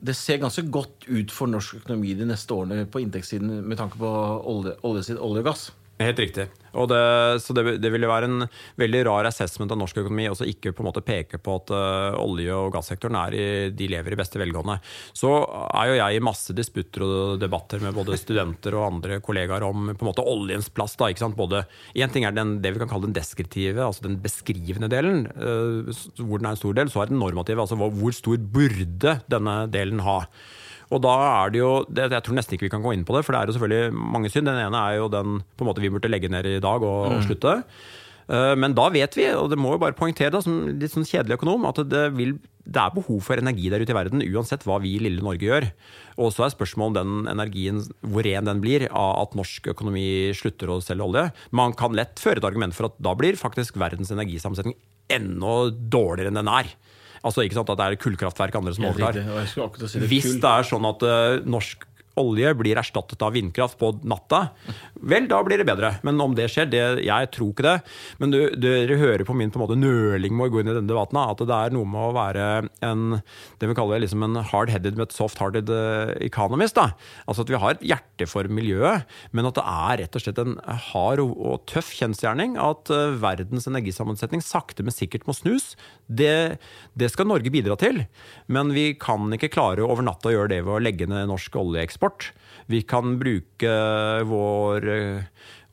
det 0.01 0.15
ser 0.17 0.41
ganske 0.41 0.65
godt 0.73 1.05
ut 1.09 1.33
for 1.35 1.51
norsk 1.51 1.83
økonomi 1.83 2.15
de 2.17 2.29
neste 2.29 2.57
årene 2.57 2.87
på 2.89 3.03
inntektssiden 3.03 3.61
med 3.69 3.77
tanke 3.81 4.01
på 4.01 4.11
olje, 4.49 4.77
olje, 4.87 5.17
olje 5.17 5.43
og 5.43 5.49
gass. 5.51 5.67
Helt 6.01 6.19
riktig. 6.19 6.47
Det, 6.71 7.41
så 7.43 7.53
det, 7.53 7.65
det 7.83 7.91
ville 7.93 8.09
være 8.09 8.29
en 8.29 8.45
veldig 8.81 9.01
rar 9.05 9.27
assessment 9.29 9.73
av 9.75 9.81
norsk 9.83 9.99
økonomi 10.01 10.29
også 10.31 10.47
ikke 10.49 10.73
på 10.73 10.81
en 10.81 10.87
måte 10.87 11.03
peke 11.05 11.37
på 11.43 11.57
at 11.59 11.73
uh, 11.75 12.17
olje- 12.23 12.57
og 12.57 12.71
gassektoren 12.73 13.19
i, 13.37 13.43
de 13.77 13.89
lever 13.91 14.15
i 14.15 14.19
beste 14.21 14.41
velgående. 14.41 14.79
Så 15.13 15.29
er 15.43 15.91
jo 15.91 15.99
jeg 15.99 16.17
i 16.17 16.23
masse 16.25 16.57
disputter 16.57 17.05
og 17.05 17.43
debatter 17.43 17.83
med 17.85 17.97
både 17.99 18.17
studenter 18.21 18.79
og 18.79 18.87
andre 18.87 19.19
kollegaer 19.25 19.67
om 19.67 19.91
på 19.91 20.07
en 20.07 20.11
måte 20.13 20.25
oljens 20.25 20.71
plass. 20.73 20.97
da, 20.97 21.11
ikke 21.11 21.25
sant? 21.27 21.37
Både, 21.37 21.67
en 21.93 22.15
ting 22.15 22.25
er 22.25 22.39
den, 22.39 22.57
det 22.65 22.73
vi 22.73 22.81
kan 22.81 22.93
kalle 22.95 23.11
den 23.11 23.19
deskriptive, 23.19 23.85
altså 23.85 24.07
den 24.07 24.17
beskrivende 24.25 24.89
delen, 24.93 25.27
uh, 25.37 25.93
hvor 26.23 26.41
den 26.41 26.49
er 26.49 26.57
en 26.57 26.63
stor 26.63 26.81
del. 26.81 26.89
Så 26.89 27.05
er 27.05 27.13
den 27.13 27.21
normative, 27.21 27.61
altså 27.61 27.77
hvor 27.77 28.17
stor 28.17 28.41
burde 28.41 29.19
denne 29.29 29.61
delen 29.75 30.01
ha. 30.07 30.23
Og 30.91 31.03
da 31.05 31.15
er 31.45 31.55
det 31.55 31.63
jo 31.63 31.71
det, 31.87 32.11
Jeg 32.11 32.27
tror 32.27 32.37
nesten 32.39 32.57
ikke 32.57 32.67
vi 32.67 32.75
kan 32.75 32.85
gå 32.85 32.95
inn 32.97 33.07
på 33.07 33.15
det, 33.15 33.25
for 33.27 33.35
det 33.35 33.41
er 33.41 33.51
jo 33.51 33.57
selvfølgelig 33.57 34.05
mange 34.17 34.31
synd. 34.33 34.51
Den 34.51 34.59
ene 34.59 34.85
er 34.85 34.99
jo 34.99 35.09
den 35.13 35.41
på 35.55 35.65
en 35.65 35.71
måte 35.71 35.83
vi 35.83 35.91
burde 35.93 36.11
legge 36.11 36.31
ned 36.33 36.49
i 36.51 36.63
dag 36.63 36.83
og, 36.83 37.01
mm. 37.07 37.17
og 37.17 37.27
slutte. 37.29 37.57
Uh, 38.31 38.55
Men 38.59 38.75
da 38.79 38.89
vet 38.95 39.17
vi, 39.19 39.29
og 39.35 39.51
det 39.51 39.59
må 39.59 39.75
jo 39.75 39.83
bare 39.83 39.97
poengtere 39.99 40.35
da, 40.35 40.43
som 40.43 40.65
litt 40.79 40.95
sånn 40.95 41.07
kjedelig 41.07 41.39
økonom, 41.39 41.67
at 41.71 41.83
det, 41.91 42.05
vil, 42.19 42.37
det 42.67 42.83
er 42.83 42.95
behov 42.95 43.23
for 43.27 43.43
energi 43.43 43.71
der 43.71 43.83
ute 43.83 43.95
i 43.95 43.99
verden, 43.99 44.27
uansett 44.27 44.67
hva 44.67 44.79
vi 44.83 44.97
i 44.97 45.03
lille 45.03 45.23
Norge 45.23 45.47
gjør. 45.47 45.71
Og 46.21 46.35
så 46.35 46.47
er 46.47 46.55
spørsmålet 46.55 46.91
om 46.91 46.99
den 47.01 47.33
energien, 47.33 47.83
hvor 48.03 48.27
ren 48.27 48.51
den 48.51 48.63
blir 48.63 48.87
av 48.91 49.25
at 49.25 49.39
norsk 49.39 49.71
økonomi 49.73 50.07
slutter 50.39 50.75
å 50.75 50.83
selge 50.85 51.07
olje. 51.07 51.27
Man 51.55 51.75
kan 51.79 51.95
lett 51.99 52.23
føre 52.23 52.43
et 52.43 52.47
argument 52.47 52.77
for 52.77 52.91
at 52.91 52.99
da 53.03 53.15
blir 53.19 53.39
faktisk 53.39 53.79
verdens 53.81 54.11
energisammensetning 54.15 54.79
enda 55.11 55.57
dårligere 55.71 56.31
enn 56.31 56.39
den 56.43 56.51
er. 56.51 56.71
Altså 57.21 57.45
ikke 57.45 57.59
sant 57.59 57.71
at 57.73 57.81
det 57.81 57.87
er 57.87 58.01
kullkraftverk 58.01 58.57
andre 58.61 58.73
som 58.77 58.87
overtar. 58.89 59.19
Hvis 60.09 60.29
det 60.41 60.51
er 60.51 60.69
sånn 60.69 60.87
at 60.89 61.05
eh, 61.05 61.41
norsk 61.45 61.85
olje 62.21 62.53
blir 62.59 62.79
erstattet 62.81 63.23
av 63.25 63.35
vindkraft 63.37 63.79
på 63.81 63.93
natta, 64.09 64.51
vel, 65.01 65.29
da 65.31 65.41
blir 65.47 65.61
det 65.61 65.69
bedre. 65.69 65.95
Men 66.07 66.21
om 66.23 66.37
det 66.37 66.51
skjer, 66.53 66.69
det, 66.71 66.85
jeg 67.07 67.31
tror 67.35 67.53
ikke 67.55 67.67
det. 67.67 67.77
Men 68.23 68.35
dere 68.35 69.01
hører 69.01 69.27
på 69.27 69.37
min 69.37 69.53
på 69.53 69.61
en 69.61 69.65
måte 69.67 69.79
nøling 69.81 70.37
med 70.37 70.49
å 70.49 70.55
gå 70.55 70.63
inn 70.63 70.73
i 70.73 70.77
denne 70.77 70.91
debatten, 70.91 71.21
at 71.21 71.43
det 71.43 71.57
er 71.57 71.75
noe 71.75 71.89
med 71.89 72.11
å 72.11 72.17
være 72.17 72.49
en 72.87 73.21
det 73.61 73.69
vi 73.69 73.77
kaller 73.77 74.03
liksom 74.03 74.25
en 74.25 74.41
hard-headed 74.51 74.97
med 74.99 75.09
et 75.09 75.17
soft-hearted 75.17 75.71
eh, 75.75 76.13
economist. 76.27 76.79
Da. 76.79 76.93
Altså 77.27 77.45
at 77.45 77.53
vi 77.53 77.61
har 77.61 77.77
et 77.77 77.87
hjerte 77.93 78.29
for 78.31 78.49
miljøet, 78.51 79.07
men 79.37 79.49
at 79.49 79.59
det 79.59 79.67
er 79.67 80.01
rett 80.03 80.17
og 80.17 80.25
slett 80.25 80.41
en 80.43 80.57
hard 80.91 81.23
og 81.23 81.65
tøff 81.71 81.93
kjensgjerning 81.97 82.57
at 82.61 82.91
eh, 82.95 83.17
verdens 83.21 83.69
energisammensetning 83.71 84.45
sakte, 84.45 84.87
men 84.87 84.97
sikkert 84.97 85.27
må 85.29 85.37
snus. 85.37 85.75
Det, 86.07 86.59
det 86.99 87.11
skal 87.13 87.29
Norge 87.31 87.53
bidra 87.53 87.77
til, 87.81 88.05
men 88.51 88.75
vi 88.75 88.91
kan 88.99 89.31
ikke 89.37 89.53
klare 89.53 89.85
over 89.87 90.05
natta 90.07 90.31
å 90.31 90.35
gjøre 90.35 90.55
det 90.55 90.63
ved 90.67 90.77
å 90.77 90.83
legge 90.83 91.09
ned 91.11 91.31
norsk 91.31 91.61
oljeeksport. 91.61 92.10
Vi 92.71 92.83
kan 92.87 93.17
bruke 93.19 93.71
vår, 94.31 94.85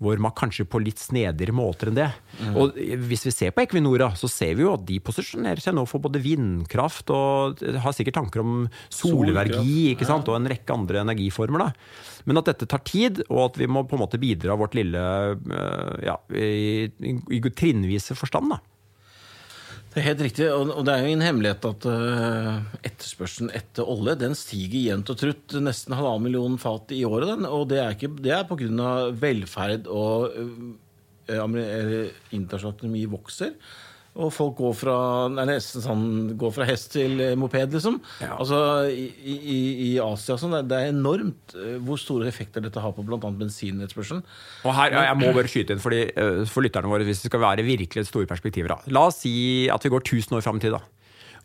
vår 0.01 0.21
makt 0.23 0.37
kanskje 0.39 0.65
på 0.65 0.79
litt 0.81 0.97
snedigere 1.01 1.53
måter 1.53 1.91
enn 1.91 1.97
det. 1.99 2.07
Og 2.57 2.77
hvis 3.05 3.27
vi 3.27 3.33
ser 3.35 3.53
på 3.53 3.61
Equinora, 3.61 4.09
så 4.17 4.29
ser 4.31 4.55
vi 4.57 4.65
jo 4.65 4.73
at 4.73 4.85
de 4.87 4.97
posisjonerer 5.05 5.61
seg 5.61 5.75
nå 5.77 5.83
for 5.89 6.01
både 6.01 6.21
vindkraft 6.23 7.13
og 7.13 7.61
har 7.83 7.93
sikkert 7.93 8.17
tanker 8.17 8.41
om 8.41 8.65
solenergi 8.89 9.91
ikke 9.93 10.07
sant? 10.09 10.29
og 10.29 10.39
en 10.39 10.49
rekke 10.49 10.73
andre 10.73 11.03
energiformer. 11.05 11.67
Da. 11.67 12.23
Men 12.25 12.41
at 12.41 12.49
dette 12.49 12.69
tar 12.69 12.81
tid, 12.87 13.21
og 13.27 13.43
at 13.51 13.61
vi 13.61 13.69
må 13.69 13.85
på 13.85 13.97
en 13.97 14.03
måte 14.03 14.21
bidra 14.21 14.57
vårt 14.57 14.77
lille 14.77 15.03
øh, 15.37 15.93
ja, 16.05 16.17
i, 16.33 16.89
i, 16.89 17.13
i 17.37 17.43
trinnvise 17.49 18.17
forstand. 18.17 18.55
da. 18.55 18.61
Det 19.97 20.03
er 20.03 20.11
helt 20.11 20.19
riktig, 20.27 20.47
og 20.53 20.83
det 20.85 20.93
er 20.93 20.99
jo 21.01 21.09
ingen 21.09 21.23
hemmelighet 21.25 21.63
at 21.65 21.85
eh, 21.89 22.57
etterspørselen 22.85 23.47
etter 23.57 23.87
olje 23.89 24.13
den 24.21 24.35
stiger 24.37 24.91
jevnt 24.91 25.09
og 25.09 25.17
trutt. 25.17 25.55
Nesten 25.57 25.95
halvannen 25.97 26.27
million 26.27 26.57
fat 26.61 26.93
i 26.93 26.99
året. 27.07 27.31
Den, 27.31 27.47
og 27.49 27.63
det 27.71 27.79
er, 27.81 27.95
ikke, 27.95 28.11
det 28.21 28.35
er 28.35 28.45
pga. 28.45 28.91
velferd 29.17 29.89
og 29.89 30.37
eh, 30.37 32.13
internasjonal 32.29 32.75
økonomi 32.75 33.07
vokser. 33.09 33.55
Og 34.17 34.31
folk 34.33 34.55
går 34.57 34.71
fra, 34.73 34.93
nesten 35.45 35.83
sånn, 35.83 36.05
går 36.41 36.53
fra 36.55 36.65
hest 36.65 36.89
til 36.95 37.19
eh, 37.21 37.35
moped, 37.37 37.75
liksom. 37.77 37.99
Ja. 38.23 38.31
Altså, 38.41 38.57
i, 38.89 39.05
i, 39.21 39.57
I 39.87 39.89
Asia 40.01 40.39
sånn, 40.41 40.55
det, 40.65 40.73
er- 40.79 40.89
enormt 40.89 41.53
eh, 41.53 41.75
hvor 41.85 42.01
store 42.01 42.25
effekter 42.31 42.65
dette 42.65 42.81
har 42.81 42.95
på 42.97 43.05
bl.a. 43.05 43.19
bensinetterspørselen. 43.29 44.23
Og 44.65 44.73
her, 44.73 44.95
Jeg 45.05 45.19
må 45.21 45.29
bare 45.37 45.51
skyte 45.51 45.75
inn 45.77 45.83
fordi, 45.83 46.01
eh, 46.17 46.41
for 46.49 46.65
lytterne 46.65 46.89
våre, 46.89 47.05
hvis 47.05 47.21
det 47.21 47.29
skal 47.29 47.43
være 47.45 47.65
virkelig 47.67 48.07
store 48.09 48.25
perspektiver. 48.29 48.73
Da. 48.73 48.93
La 48.97 49.05
oss 49.11 49.21
si 49.21 49.35
at 49.69 49.85
vi 49.85 49.93
går 49.93 50.01
1000 50.07 50.39
år 50.39 50.45
fram 50.45 50.57
i 50.57 50.65
tid. 50.65 50.73
da. 50.79 50.81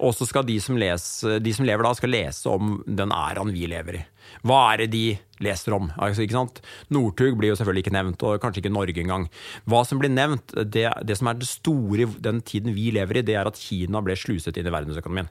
Og 0.01 0.15
så 0.17 0.29
skal 0.29 0.47
de 0.49 0.59
som, 0.63 0.79
leser, 0.79 1.41
de 1.43 1.53
som 1.55 1.67
lever 1.67 1.87
da, 1.87 1.93
skal 1.99 2.13
lese 2.15 2.49
om 2.51 2.79
den 2.87 3.13
æraen 3.15 3.53
vi 3.55 3.69
lever 3.71 4.01
i. 4.01 4.07
Hva 4.47 4.59
er 4.73 4.83
det 4.83 4.93
de 4.93 5.05
leser 5.43 5.75
om? 5.75 5.89
Altså, 6.01 6.23
ikke 6.25 6.37
sant? 6.37 6.61
Northug 6.95 7.37
blir 7.39 7.51
jo 7.51 7.57
selvfølgelig 7.59 7.85
ikke 7.85 7.95
nevnt, 7.97 8.25
og 8.27 8.41
kanskje 8.43 8.63
ikke 8.63 8.73
Norge 8.73 9.03
engang. 9.03 9.27
Hva 9.69 9.83
som 9.87 10.01
blir 10.01 10.13
nevnt, 10.13 10.55
det, 10.73 10.87
det 11.07 11.17
som 11.19 11.31
er 11.31 11.39
det 11.41 11.49
store 11.51 12.07
i 12.07 12.09
den 12.25 12.41
tiden 12.47 12.75
vi 12.77 12.91
lever 12.95 13.21
i, 13.21 13.25
det 13.27 13.37
er 13.39 13.51
at 13.51 13.59
Kina 13.59 14.03
ble 14.05 14.17
sluset 14.19 14.57
inn 14.59 14.69
i 14.71 14.75
verdensøkonomien. 14.75 15.31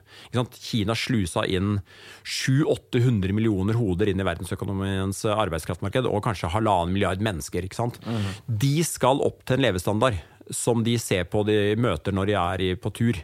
Kina 0.58 0.96
slusa 0.98 1.46
inn 1.48 1.80
700-800 2.28 3.36
millioner 3.36 3.78
hoder 3.80 4.12
inn 4.12 4.22
i 4.22 4.28
verdensøkonomiens 4.28 5.24
arbeidskraftmarked, 5.32 6.08
og 6.08 6.22
kanskje 6.28 6.52
halvannen 6.52 6.94
milliard 6.94 7.24
mennesker. 7.24 7.66
Ikke 7.66 7.80
sant? 7.80 7.98
De 8.46 8.76
skal 8.86 9.24
opp 9.24 9.42
til 9.46 9.58
en 9.58 9.66
levestandard 9.66 10.20
som 10.50 10.84
de 10.86 10.96
ser 11.00 11.26
på 11.30 11.44
de 11.48 11.74
møter 11.80 12.14
når 12.14 12.30
de 12.30 12.38
er 12.38 12.64
i, 12.64 12.70
på 12.76 12.92
tur. 12.96 13.18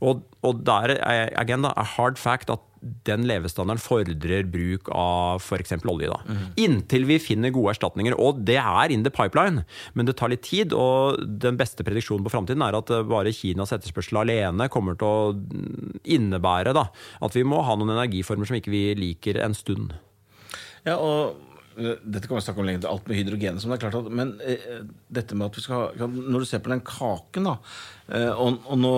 Og, 0.00 0.22
og 0.42 0.62
der 0.66 0.96
er 0.98 1.32
again, 1.38 1.66
da, 1.66 1.74
a 1.76 1.86
hard 1.96 2.20
fact 2.20 2.52
at 2.52 2.62
den 3.06 3.26
levestandarden 3.28 3.80
fordrer 3.80 4.46
bruk 4.50 4.88
av 4.90 5.42
f.eks. 5.42 5.76
olje. 5.86 6.10
Da. 6.10 6.38
Inntil 6.58 7.06
vi 7.06 7.18
finner 7.22 7.54
gode 7.54 7.76
erstatninger. 7.76 8.16
Og 8.18 8.42
det 8.48 8.58
er 8.58 8.94
in 8.94 9.04
the 9.06 9.12
pipeline, 9.14 9.62
men 9.94 10.08
det 10.08 10.16
tar 10.18 10.32
litt 10.32 10.42
tid. 10.46 10.74
Og 10.74 11.20
den 11.22 11.58
beste 11.60 11.86
prediksjonen 11.86 12.26
på 12.26 12.32
framtiden 12.34 12.64
er 12.66 12.78
at 12.78 12.90
eh, 12.90 13.04
bare 13.06 13.34
Kinas 13.36 13.74
etterspørsel 13.76 14.22
alene 14.24 14.66
kommer 14.72 14.98
til 14.98 15.06
å 15.08 15.30
innebære 16.02 16.74
da, 16.76 16.88
at 17.22 17.38
vi 17.38 17.46
må 17.46 17.62
ha 17.62 17.78
noen 17.78 17.94
energiformer 17.94 18.50
som 18.50 18.58
ikke 18.58 18.74
vi 18.74 18.84
liker 18.98 19.38
en 19.44 19.54
stund. 19.56 19.94
Ja, 20.82 20.98
og 20.98 21.51
dette 21.76 22.28
kan 22.28 22.36
vi 22.36 22.44
snakke 22.44 22.62
om 22.62 22.68
lenge, 22.68 22.88
alt 22.88 23.08
med 23.08 23.18
hydrogen. 23.18 23.60
Som 23.62 23.72
det 23.72 23.78
er 23.78 23.84
klart 23.86 23.98
at, 24.00 24.10
men 24.12 24.34
eh, 24.44 24.82
dette 25.12 25.38
med 25.38 25.48
at 25.48 25.58
vi 25.58 25.64
skal 25.64 25.88
ha 25.98 26.08
Når 26.10 26.44
du 26.44 26.48
ser 26.48 26.62
på 26.64 26.72
den 26.72 26.84
kaken, 26.86 27.48
da, 27.48 27.56
eh, 28.12 28.30
og, 28.32 28.60
og 28.66 28.80
nå 28.80 28.94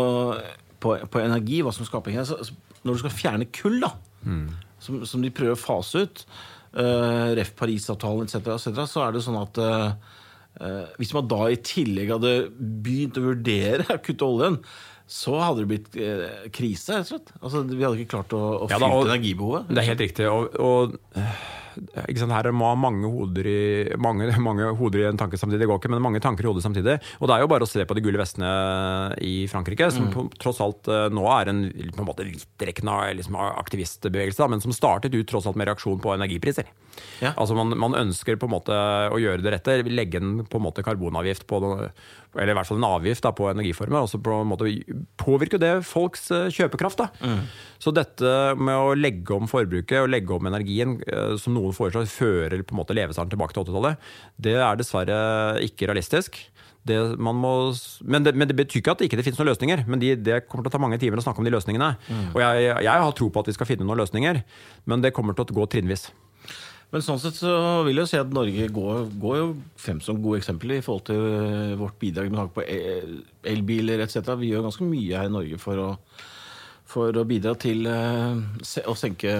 på, 0.82 0.96
på 1.10 1.22
energi, 1.22 1.62
hva 1.64 1.72
som 1.74 1.86
skaper 1.88 2.14
energi, 2.14 2.34
så, 2.34 2.78
Når 2.84 2.96
du 2.96 3.04
skal 3.04 3.16
fjerne 3.16 3.48
kull, 3.54 3.78
da, 3.84 3.94
som, 4.84 5.04
som 5.08 5.22
de 5.24 5.32
prøver 5.34 5.56
å 5.56 5.60
fase 5.60 6.04
ut, 6.04 6.24
eh, 6.76 7.30
ref. 7.38 7.54
Parisavtalen 7.58 8.28
etc., 8.28 8.54
etc., 8.56 8.82
så 8.90 9.06
er 9.06 9.14
det 9.14 9.24
sånn 9.24 9.40
at 9.40 9.60
eh, 9.62 10.16
eh, 10.60 10.96
hvis 11.00 11.14
man 11.16 11.30
da 11.30 11.46
i 11.50 11.60
tillegg 11.64 12.12
hadde 12.16 12.34
begynt 12.58 13.20
å 13.20 13.28
vurdere 13.30 13.86
å 13.96 14.02
kutte 14.04 14.28
oljen, 14.28 14.60
så 15.10 15.36
hadde 15.36 15.64
det 15.64 15.68
blitt 15.68 15.96
eh, 16.00 16.46
krise. 16.54 17.02
Altså, 17.04 17.64
vi 17.68 17.82
hadde 17.82 18.00
ikke 18.00 18.16
klart 18.16 18.32
å, 18.36 18.44
å 18.64 18.70
fylle 18.70 18.88
energibehovet. 19.04 19.68
Det 19.68 19.82
er 19.82 19.90
helt 19.90 20.04
riktig. 20.06 20.30
Og, 20.30 20.56
og 20.56 20.96
ikke 21.76 22.20
sant, 22.22 22.34
her 22.34 22.50
må 22.54 22.68
ha 22.70 22.76
mange 22.78 23.10
hoder, 23.10 23.48
i, 23.48 23.60
mange, 24.00 24.28
mange 24.48 24.70
hoder 24.78 25.02
i 25.02 25.06
en 25.10 25.20
tanke 25.20 25.38
samtidig. 25.40 25.64
Det 25.64 25.70
går 25.70 25.82
ikke, 25.82 25.92
men 25.94 26.04
mange 26.04 26.22
tanker 26.24 26.46
i 26.46 26.50
hodet 26.50 26.64
samtidig. 26.64 26.96
Og 27.20 27.30
det 27.30 27.36
er 27.36 27.44
jo 27.44 27.50
bare 27.52 27.66
å 27.66 27.70
se 27.70 27.84
på 27.86 27.96
de 27.96 28.04
gule 28.04 28.20
vestene 28.20 28.50
i 29.24 29.34
Frankrike, 29.50 29.90
som 29.94 30.10
på, 30.14 30.26
tross 30.42 30.62
alt 30.64 30.90
øh, 30.90 31.06
nå 31.14 31.26
er 31.34 31.52
en 31.52 31.62
på 31.94 32.02
en 32.02 32.08
måte 32.08 32.26
vidtrekkende 32.28 32.96
liksom, 33.20 33.38
aktivistbevegelse, 33.42 34.50
men 34.52 34.64
som 34.64 34.74
startet 34.76 35.14
ut 35.14 35.28
tross 35.30 35.48
alt 35.50 35.58
med 35.60 35.70
reaksjon 35.70 36.02
på 36.02 36.14
energipriser. 36.16 36.68
Ja. 37.22 37.32
Altså 37.34 37.56
man, 37.58 37.74
man 37.78 37.96
ønsker 37.98 38.38
på 38.38 38.48
en 38.48 38.54
måte 38.54 38.74
å 39.10 39.18
gjøre 39.20 39.42
det 39.44 39.56
rette, 39.56 39.80
legge 39.90 40.20
en 40.22 40.44
på 40.46 40.60
en 40.60 40.66
måte 40.68 40.84
karbonavgift 40.86 41.48
på 41.50 41.62
noe- 41.62 41.90
eller 42.34 42.52
i 42.52 42.56
hvert 42.58 42.68
fall 42.68 42.80
en 42.80 42.88
avgift 42.88 43.24
da, 43.24 43.32
på 43.36 43.48
energiformer, 43.50 44.04
og 44.04 44.10
så 44.10 44.20
på 44.22 44.38
en 44.40 44.50
måte 44.50 44.70
påvirker 45.20 45.60
det 45.62 45.72
folks 45.88 46.28
eh, 46.34 46.48
kjøpekraft. 46.54 47.04
Da. 47.04 47.36
Så 47.82 47.92
dette 47.94 48.32
med 48.58 48.74
å 48.74 48.96
legge 48.98 49.36
om 49.36 49.48
forbruket 49.50 50.02
og 50.02 50.10
legge 50.12 50.34
om 50.34 50.50
energien, 50.50 50.98
eh, 51.06 51.36
som 51.40 51.56
noen 51.56 51.76
foreslår, 51.76 52.08
fører 52.10 52.64
på 52.64 52.76
en 52.76 52.82
måte 52.82 52.96
levestandarden 52.96 53.36
tilbake 53.36 53.56
til 53.56 53.66
80-tallet, 53.66 54.10
det 54.48 54.58
er 54.58 54.80
dessverre 54.80 55.20
ikke 55.64 55.90
realistisk. 55.90 56.40
Det, 56.84 56.98
man 57.16 57.38
må, 57.40 57.52
men, 58.04 58.26
det, 58.26 58.34
men 58.36 58.50
det 58.50 58.58
betyr 58.58 58.82
ikke 58.82 58.92
at 58.92 59.00
det 59.00 59.08
ikke 59.08 59.22
finnes 59.24 59.38
noen 59.40 59.52
løsninger. 59.54 59.86
Men 59.88 60.02
de, 60.02 60.12
det 60.20 60.42
kommer 60.50 60.66
til 60.66 60.72
å 60.72 60.76
ta 60.76 60.82
mange 60.82 60.98
timer 61.00 61.20
å 61.20 61.24
snakke 61.24 61.40
om 61.40 61.48
de 61.48 61.54
løsningene. 61.54 61.94
Og 62.34 62.42
jeg, 62.42 62.74
jeg 62.84 63.06
har 63.06 63.16
tro 63.16 63.30
på 63.32 63.40
at 63.40 63.48
vi 63.48 63.56
skal 63.56 63.70
finne 63.70 63.88
noen 63.88 64.02
løsninger, 64.02 64.42
men 64.90 65.04
det 65.04 65.14
kommer 65.16 65.36
til 65.36 65.48
å 65.48 65.62
gå 65.62 65.70
trinnvis. 65.72 66.10
Men 66.92 67.02
sånn 67.02 67.18
sett 67.18 67.38
så 67.40 67.54
vil 67.86 67.96
jeg 67.96 68.04
jo 68.04 68.10
si 68.12 68.20
at 68.20 68.34
Norge 68.34 68.68
går, 68.76 69.08
går 69.22 69.38
jo 69.40 69.48
frem 69.80 70.00
som 70.04 70.20
gode 70.22 70.42
eksempler 70.42 70.78
i 70.78 70.84
forhold 70.84 71.06
til 71.08 71.24
eh, 71.26 71.74
vårt 71.80 71.98
bidrag 72.02 72.30
med 72.30 72.42
tanke 72.42 72.60
på 72.60 72.66
elbiler 73.54 74.04
etc. 74.04 74.34
Vi 74.38 74.52
gjør 74.52 74.68
ganske 74.68 74.86
mye 74.86 75.18
her 75.18 75.30
i 75.30 75.34
Norge 75.34 75.58
for 75.62 75.82
å, 75.82 75.88
for 76.94 77.18
å 77.18 77.26
bidra 77.26 77.56
til 77.58 77.88
eh, 77.90 78.84
å 78.86 78.96
senke 78.98 79.34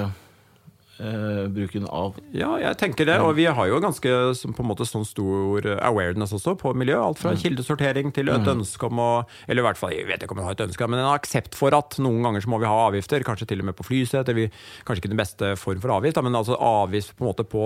eh, 1.01 1.47
bruken 1.51 1.87
av 1.89 2.15
Ja, 2.33 2.53
jeg 2.63 2.77
tenker 2.81 3.05
det. 3.09 3.17
Og 3.21 3.35
vi 3.37 3.45
har 3.47 3.67
jo 3.71 3.81
ganske 3.83 4.09
på 4.55 4.63
en 4.63 4.69
måte 4.69 4.87
sånn 4.87 5.05
stor 5.07 5.67
awareness 5.83 6.33
også 6.37 6.55
på 6.61 6.75
miljø. 6.75 6.97
Alt 7.03 7.19
fra 7.19 7.35
kildesortering 7.39 8.13
til 8.15 8.29
et 8.29 8.47
ønske 8.47 8.87
om 8.87 8.99
å 8.99 9.11
Eller 9.49 9.63
i 9.63 9.67
hvert 9.67 9.77
fall, 9.81 9.91
jeg 9.97 10.07
vet 10.07 10.23
ikke 10.23 10.33
om 10.33 10.39
jeg 10.43 10.47
har 10.51 10.59
et 10.59 10.67
ønske, 10.69 10.89
men 10.89 11.01
en 11.01 11.13
aksept 11.15 11.55
for 11.55 11.75
at 11.75 11.99
noen 11.99 12.23
ganger 12.23 12.41
så 12.45 12.49
må 12.55 12.61
vi 12.61 12.67
ha 12.71 12.89
avgifter. 12.91 13.25
Kanskje 13.27 13.47
til 13.49 13.61
og 13.61 13.67
med 13.71 13.77
på 13.77 13.85
flyseter. 13.89 14.35
Vi- 14.35 14.51
Kanskje 14.85 15.03
ikke 15.05 15.15
den 15.15 15.23
beste 15.23 15.57
form 15.57 15.81
for 15.81 15.91
avgift, 15.91 16.23
men 16.23 16.35
altså 16.35 16.57
avgift 16.59 17.17
på 17.17 17.25
en 17.25 17.31
måte 17.33 17.45
på 17.49 17.65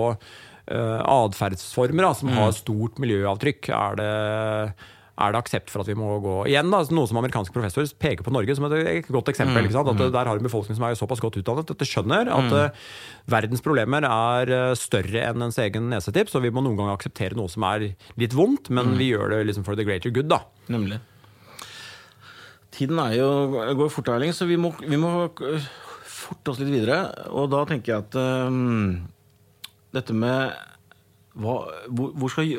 uh, 0.69 0.99
atferdsformer 1.03 2.13
som 2.13 2.29
som 2.29 2.37
har 2.37 2.51
stort 2.53 2.99
miljøavtrykk. 3.01 3.69
Er 3.69 3.95
det 3.95 4.73
er 5.19 5.33
det 5.33 5.41
aksept 5.41 5.71
for 5.71 5.83
at 5.83 5.89
vi 5.89 5.97
må 5.99 6.13
gå 6.23 6.35
Igjen 6.49 6.71
da, 6.71 6.79
noe 6.95 7.09
som 7.09 7.19
amerikanske 7.19 7.53
professorer 7.55 7.91
peker 7.99 8.25
på 8.25 8.33
Norge 8.33 8.55
som 8.55 8.67
et 8.69 9.09
godt 9.09 9.31
eksempel. 9.33 9.67
ikke 9.67 9.75
sant? 9.75 9.91
At 9.91 10.03
eh, 10.05 10.13
Der 10.15 10.29
har 10.29 10.37
du 10.37 10.43
en 10.43 10.47
befolkning 10.47 10.77
som 10.77 10.87
er 10.87 10.97
såpass 10.99 11.21
godt 11.23 11.39
utdannet 11.41 11.73
at 11.73 11.81
de 11.81 11.87
skjønner 11.87 12.31
at 12.31 12.49
mm. 12.53 12.81
verdens 13.31 13.63
problemer 13.65 14.07
er 14.07 14.53
eh, 14.55 14.73
større 14.79 15.25
enn 15.27 15.47
ens 15.49 15.59
egen 15.61 15.91
nesetipp, 15.91 16.31
så 16.31 16.41
vi 16.43 16.53
må 16.53 16.63
noen 16.65 16.79
ganger 16.79 16.95
akseptere 16.95 17.37
noe 17.37 17.51
som 17.51 17.65
er 17.67 17.91
litt 18.19 18.35
vondt, 18.37 18.71
men 18.73 18.95
vi 18.99 19.11
gjør 19.11 19.35
det 19.35 19.45
liksom 19.49 19.67
for 19.67 19.79
the 19.79 19.87
greater 19.87 20.13
good. 20.13 20.29
da. 20.31 20.43
Nemlig. 20.71 21.01
Tiden 22.75 22.99
er 23.01 23.17
jo, 23.17 23.29
går 23.75 23.91
fort, 23.91 24.11
Erling, 24.13 24.31
så 24.35 24.47
vi 24.47 24.55
må, 24.61 24.71
vi 24.79 24.99
må 24.99 25.11
øh, 25.27 25.69
forte 26.05 26.53
oss 26.53 26.61
litt 26.61 26.71
videre. 26.71 27.01
Og 27.33 27.49
da 27.51 27.65
tenker 27.67 27.95
jeg 27.95 28.05
at 28.05 28.19
um, 28.47 29.09
dette 29.95 30.15
med 30.15 30.53
hva, 31.39 31.57
hvor, 31.89 32.13
hvor 32.15 32.31
skal, 32.31 32.49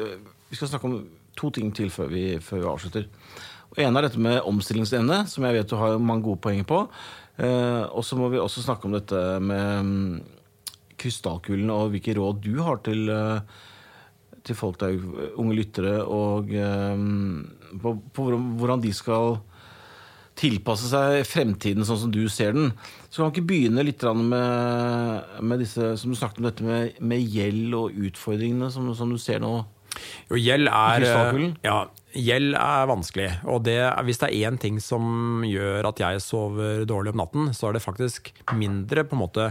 Vi 0.50 0.58
skal 0.58 0.70
snakke 0.70 0.88
om 0.88 0.98
to 1.40 1.50
ting 1.56 1.72
til 1.76 1.88
før 1.92 2.12
vi, 2.12 2.24
før 2.44 2.60
vi 2.60 2.70
avslutter. 2.74 3.08
En 3.78 3.96
er 3.96 4.06
dette 4.06 4.20
med 4.20 4.42
omstillingsevne, 4.50 5.22
som 5.30 5.46
jeg 5.46 5.56
vet 5.56 5.70
du 5.70 5.78
har 5.78 5.98
mange 6.02 6.26
gode 6.26 6.42
poenger 6.42 6.66
på. 6.66 6.84
Eh, 7.40 7.82
og 7.86 8.04
så 8.04 8.18
må 8.18 8.28
vi 8.32 8.40
også 8.42 8.64
snakke 8.64 8.88
om 8.88 8.96
dette 8.96 9.20
med 9.40 10.22
krystallkulen 11.00 11.70
og 11.72 11.94
hvilke 11.94 12.16
råd 12.18 12.40
du 12.44 12.58
har 12.60 12.82
til, 12.84 13.06
eh, 13.08 13.40
til 14.44 14.58
folk 14.58 14.80
der, 14.82 14.98
unge 15.38 15.56
lyttere, 15.56 16.00
og 16.04 16.50
eh, 16.52 17.06
på, 17.80 17.94
på 18.12 18.26
hvordan 18.60 18.82
de 18.82 18.92
skal 18.92 19.38
tilpasse 20.40 20.88
seg 20.88 21.20
fremtiden 21.28 21.84
sånn 21.84 22.04
som 22.04 22.12
du 22.12 22.22
ser 22.32 22.54
den. 22.56 22.70
Så 23.08 23.20
kan 23.20 23.30
vi 23.30 23.38
ikke 23.38 23.50
begynne 23.50 23.84
litt 23.84 24.02
med, 24.02 25.36
med 25.44 25.60
disse 25.62 25.94
som 26.00 26.12
du 26.12 26.18
snakket 26.18 26.40
om 26.40 26.48
dette 26.48 26.66
med, 26.66 27.00
med 27.00 27.22
gjeld 27.22 27.76
og 27.76 27.98
utfordringene 28.08 28.70
som, 28.72 28.88
som 28.96 29.12
du 29.12 29.20
ser 29.20 29.42
nå? 29.44 29.60
Jo, 30.30 30.36
gjeld 30.36 30.68
er, 30.68 31.04
ja, 31.64 31.78
gjeld 32.16 32.56
er 32.58 32.88
vanskelig. 32.90 33.28
Og 33.50 33.62
det, 33.66 33.78
hvis 34.06 34.20
det 34.22 34.30
er 34.30 34.48
én 34.50 34.58
ting 34.60 34.80
som 34.82 35.44
gjør 35.46 35.90
at 35.90 36.02
jeg 36.02 36.22
sover 36.24 36.84
dårlig 36.88 37.14
om 37.14 37.20
natten, 37.22 37.52
så 37.56 37.68
er 37.68 37.76
det 37.76 37.84
faktisk 37.84 38.32
mindre 38.56 39.04
på 39.06 39.16
en 39.16 39.22
måte 39.22 39.50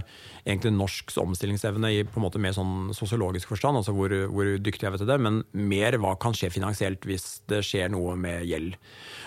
egentlig 0.50 0.72
norsk 0.76 1.14
omstillingsevne 1.22 1.92
i 1.94 2.04
på 2.08 2.20
en 2.20 2.26
måte 2.26 2.42
mer 2.42 2.56
sånn 2.56 2.92
sosiologisk 2.96 3.52
forstand, 3.52 3.80
altså 3.80 3.94
hvor, 3.96 4.14
hvor 4.32 4.50
dyktig 4.60 4.88
jeg 4.88 4.96
vet 4.96 5.06
det, 5.08 5.20
men 5.22 5.42
mer 5.54 5.98
hva 6.02 6.16
kan 6.20 6.36
skje 6.36 6.52
finansielt 6.54 7.06
hvis 7.08 7.42
det 7.52 7.62
skjer 7.66 7.92
noe 7.94 8.16
med 8.20 8.48
gjeld. 8.50 8.78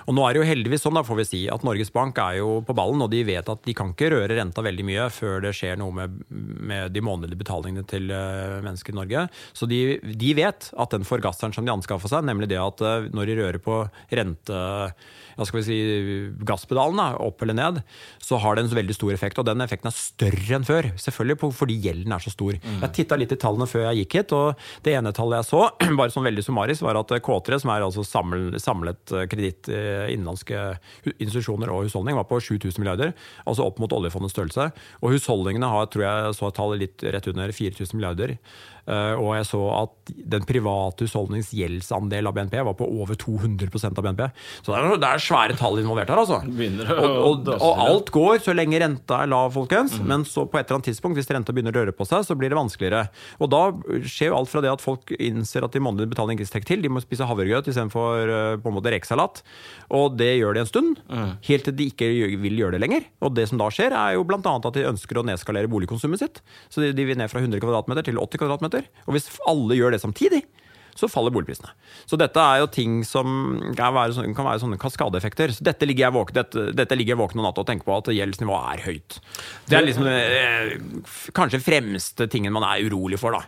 Og 0.08 0.16
nå 0.16 0.24
er 0.26 0.34
det 0.34 0.42
jo 0.42 0.48
heldigvis 0.48 0.84
sånn, 0.86 0.98
da 0.98 1.04
får 1.06 1.20
vi 1.20 1.28
si, 1.28 1.42
at 1.52 1.64
Norges 1.66 1.92
Bank 1.94 2.18
er 2.22 2.40
jo 2.40 2.60
på 2.66 2.76
ballen, 2.76 3.04
og 3.04 3.12
de 3.12 3.22
vet 3.26 3.48
at 3.48 3.62
de 3.66 3.76
kan 3.76 3.92
ikke 3.94 4.10
røre 4.14 4.38
renta 4.38 4.64
veldig 4.64 4.86
mye 4.88 5.08
før 5.14 5.44
det 5.44 5.54
skjer 5.56 5.78
noe 5.80 5.94
med, 5.94 6.22
med 6.28 6.94
de 6.94 7.04
månedlige 7.04 7.42
betalingene 7.44 7.86
til 7.88 8.10
uh, 8.10 8.58
mennesker 8.64 8.94
i 8.94 8.98
Norge. 8.98 9.26
Så 9.56 9.68
de, 9.70 9.82
de 10.02 10.34
vet 10.38 10.70
at 10.72 10.96
den 10.96 11.06
forgasseren 11.06 11.54
som 11.54 11.68
de 11.68 11.74
anskaffer 11.74 12.10
seg, 12.10 12.26
nemlig 12.26 12.50
det 12.50 12.60
at 12.60 12.82
uh, 12.82 13.06
når 13.22 13.30
de 13.30 13.38
rører 13.38 13.62
på 13.62 13.78
rente 14.10 14.60
ja, 15.36 15.46
skal 15.48 15.60
vi 15.60 15.64
si, 15.66 15.78
gasspedalen, 16.46 17.00
da, 17.00 17.08
opp 17.22 17.42
eller 17.44 17.56
ned, 17.58 17.80
så 18.22 18.38
har 18.42 18.56
det 18.56 18.66
en 18.66 18.72
veldig 18.76 18.96
stor 18.96 19.12
effekt. 19.14 19.40
Og 19.40 19.48
den 19.48 19.64
effekten 19.64 19.90
er 19.90 19.96
større 19.96 20.58
enn 20.58 20.66
før. 20.68 20.90
Selvfølgelig 21.00 21.38
på, 21.42 21.52
fordi 21.62 21.78
gjelden 21.84 22.14
er 22.14 22.24
så 22.24 22.32
stor. 22.34 22.58
Mm. 22.62 22.80
Jeg 22.84 22.94
titta 22.98 23.18
litt 23.20 23.34
i 23.34 23.40
tallene 23.40 23.68
før 23.70 23.86
jeg 23.88 24.02
gikk 24.02 24.18
hit, 24.20 24.34
og 24.36 24.66
det 24.86 24.96
ene 24.98 25.14
tallet 25.16 25.42
jeg 25.42 25.50
så, 25.50 25.62
bare 26.00 26.14
sånn 26.14 26.28
veldig 26.28 26.46
summarisk, 26.46 26.86
var 26.86 27.00
at 27.00 27.14
K3, 27.22 27.60
som 27.62 27.74
er 27.74 27.86
altså 27.86 28.06
samlet, 28.06 28.58
samlet 28.62 29.16
kreditt 29.32 29.70
innenlandske 29.72 30.64
institusjoner 31.16 31.72
og 31.72 31.86
husholdning, 31.86 32.18
var 32.18 32.28
på 32.30 32.40
7000 32.42 32.82
milliarder, 32.82 33.14
altså 33.46 33.66
opp 33.66 33.80
mot 33.82 33.92
oljefondets 33.96 34.36
størrelse. 34.36 34.68
Og 35.02 35.16
husholdningene 35.16 35.70
har, 35.72 35.88
tror 35.92 36.06
jeg 36.06 36.36
så 36.38 36.52
tallet 36.54 36.86
litt 36.86 37.08
rett 37.14 37.28
under 37.32 37.52
4000 37.52 37.98
milliarder. 37.98 38.36
Og 38.90 39.28
jeg 39.36 39.46
så 39.46 39.60
at 39.76 40.12
den 40.34 40.46
private 40.46 41.06
husholdnings 41.06 41.52
gjeldsandel 41.54 42.26
av 42.26 42.34
BNP 42.34 42.56
var 42.66 42.74
på 42.78 42.88
over 42.88 43.18
200% 43.18 44.00
av 44.00 44.06
BNP. 44.06 44.24
Så 44.64 44.72
det 44.72 44.80
er, 44.80 44.96
det 45.04 45.10
er 45.10 45.21
svære 45.22 45.56
tall 45.58 45.80
involvert 45.80 46.12
her, 46.12 46.20
altså. 46.22 46.40
Og, 46.42 47.16
og, 47.26 47.50
og, 47.56 47.82
alt 47.86 48.12
går 48.14 48.42
så 48.44 48.54
lenge 48.56 48.80
renta 48.82 49.22
er 49.24 49.30
lav, 49.32 49.50
folkens. 49.56 49.96
Mm. 49.98 50.06
Men 50.10 50.26
så 50.28 50.44
på 50.46 50.60
et 50.60 50.66
eller 50.66 50.80
annet 50.80 50.90
tidspunkt, 50.92 51.18
hvis 51.18 51.30
renta 51.32 51.54
begynner 51.54 51.74
å 51.74 51.82
røre 51.82 51.96
på 51.96 52.06
seg, 52.08 52.26
så 52.28 52.36
blir 52.38 52.52
det 52.52 52.58
vanskeligere. 52.58 53.04
Og 53.42 53.50
da 53.52 53.62
skjer 54.04 54.32
jo 54.32 54.38
alt 54.38 54.52
fra 54.52 54.62
det 54.64 54.72
at 54.72 54.84
folk 54.84 55.14
innser 55.18 55.66
at 55.66 55.74
de 55.74 55.82
månedlig 55.82 56.12
betaler 56.14 56.36
ikke 56.36 56.48
strekker 56.50 56.72
til, 56.74 56.84
de 56.84 56.92
må 56.92 57.02
spise 57.04 57.26
havregrøt 57.28 57.70
istedenfor 57.72 58.32
uh, 58.32 58.54
på 58.62 58.70
en 58.72 58.78
måte 58.78 58.94
rekesalat. 58.94 59.42
Og 59.92 60.16
det 60.18 60.32
gjør 60.38 60.56
de 60.56 60.64
en 60.64 60.70
stund, 60.70 61.02
mm. 61.10 61.34
helt 61.50 61.68
til 61.68 61.78
de 61.78 61.88
ikke 61.92 62.10
vil 62.42 62.62
gjøre 62.62 62.76
det 62.76 62.84
lenger. 62.84 63.10
Og 63.24 63.34
det 63.36 63.48
som 63.50 63.60
da 63.60 63.70
skjer, 63.74 63.96
er 63.96 64.16
jo 64.18 64.26
bl.a. 64.28 64.40
at 64.42 64.72
de 64.78 64.88
ønsker 64.88 65.20
å 65.20 65.26
nedskalere 65.26 65.70
boligkonsumet 65.72 66.22
sitt. 66.22 66.42
Så 66.72 66.84
de, 66.84 66.94
de 66.96 67.06
vil 67.08 67.18
ned 67.18 67.30
fra 67.32 67.42
100 67.42 67.62
kvadratmeter 67.62 68.06
til 68.08 68.20
80 68.22 68.38
kvadratmeter 68.38 68.52
kvadratmeter. 68.52 68.88
Og 69.06 69.16
hvis 69.16 69.30
alle 69.48 69.78
gjør 69.78 69.94
det 69.94 70.02
samtidig, 70.02 70.42
så 70.98 71.08
faller 71.08 71.32
boligprisene. 71.34 71.72
Så 72.08 72.18
dette 72.20 72.42
er 72.42 72.60
jo 72.62 72.68
ting 72.72 73.00
som 73.06 73.56
kan 73.78 73.94
være, 73.96 74.16
sånne, 74.16 74.34
kan 74.36 74.48
være 74.48 74.62
sånne 74.64 74.80
kaskadeeffekter. 74.82 75.54
Så 75.56 75.64
dette 75.64 75.88
ligger 75.88 76.08
jeg 76.08 76.16
våken, 76.16 76.38
dette, 76.40 76.66
dette 76.76 76.98
ligger 76.98 77.14
jeg 77.14 77.22
våken 77.22 77.40
om 77.40 77.48
natta 77.48 77.64
og 77.64 77.70
tenker 77.70 77.88
på, 77.88 77.96
at 77.96 78.12
gjeldsnivået 78.12 78.68
er 78.74 78.84
høyt. 78.86 79.18
Det 79.70 79.78
er 79.78 79.86
liksom 79.86 80.08
eh, 80.10 80.76
kanskje 81.36 81.62
fremste 81.64 82.28
tingen 82.32 82.54
man 82.54 82.66
er 82.68 82.84
urolig 82.86 83.20
for, 83.22 83.38
da. 83.38 83.44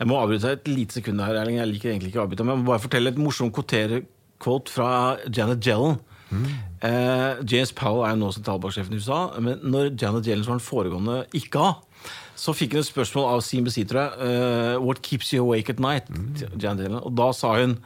Jeg 0.00 0.08
må 0.08 0.16
avbryte 0.16 0.54
et 0.56 0.68
lite 0.68 0.96
sekund 0.96 1.20
her, 1.20 1.36
Erling. 1.36 1.58
Jeg 1.60 1.72
liker 1.74 1.92
egentlig 1.92 2.12
ikke 2.12 2.22
å 2.22 2.26
avbryte, 2.26 2.44
men 2.46 2.56
jeg 2.56 2.62
må 2.62 2.72
bare 2.72 2.84
fortelle 2.84 3.12
et 3.12 3.20
morsomt 3.20 3.52
quote 3.52 4.72
fra 4.72 4.92
Janet 5.28 5.66
Jellen. 5.66 5.98
Mm. 6.30 6.46
Eh, 6.86 7.40
James 7.50 7.72
Powell 7.76 8.06
er 8.06 8.14
jo 8.14 8.20
nå 8.22 8.30
sentralbanksjefen 8.32 8.94
i 8.94 9.00
USA, 9.02 9.20
men 9.42 9.60
når 9.66 9.92
Janet 10.00 10.28
Jellen 10.30 10.46
var 10.46 10.56
den 10.56 10.64
foregående 10.64 11.16
ikke 11.36 11.64
av, 11.66 11.82
så 12.40 12.54
fikk 12.56 12.76
hun 12.76 12.80
et 12.80 12.88
spørsmål 12.88 13.26
av 13.34 13.42
Besi, 13.66 13.84
tror 13.84 14.00
jeg. 14.00 14.12
Uh, 14.24 14.76
What 14.80 15.02
keeps 15.04 15.32
you 15.34 15.44
awake 15.44 15.68
at 15.68 15.80
night? 15.80 16.08
Mm. 16.08 16.96
Og 17.02 17.12
da 17.16 17.32
sa 17.36 17.52
hun 17.60 17.76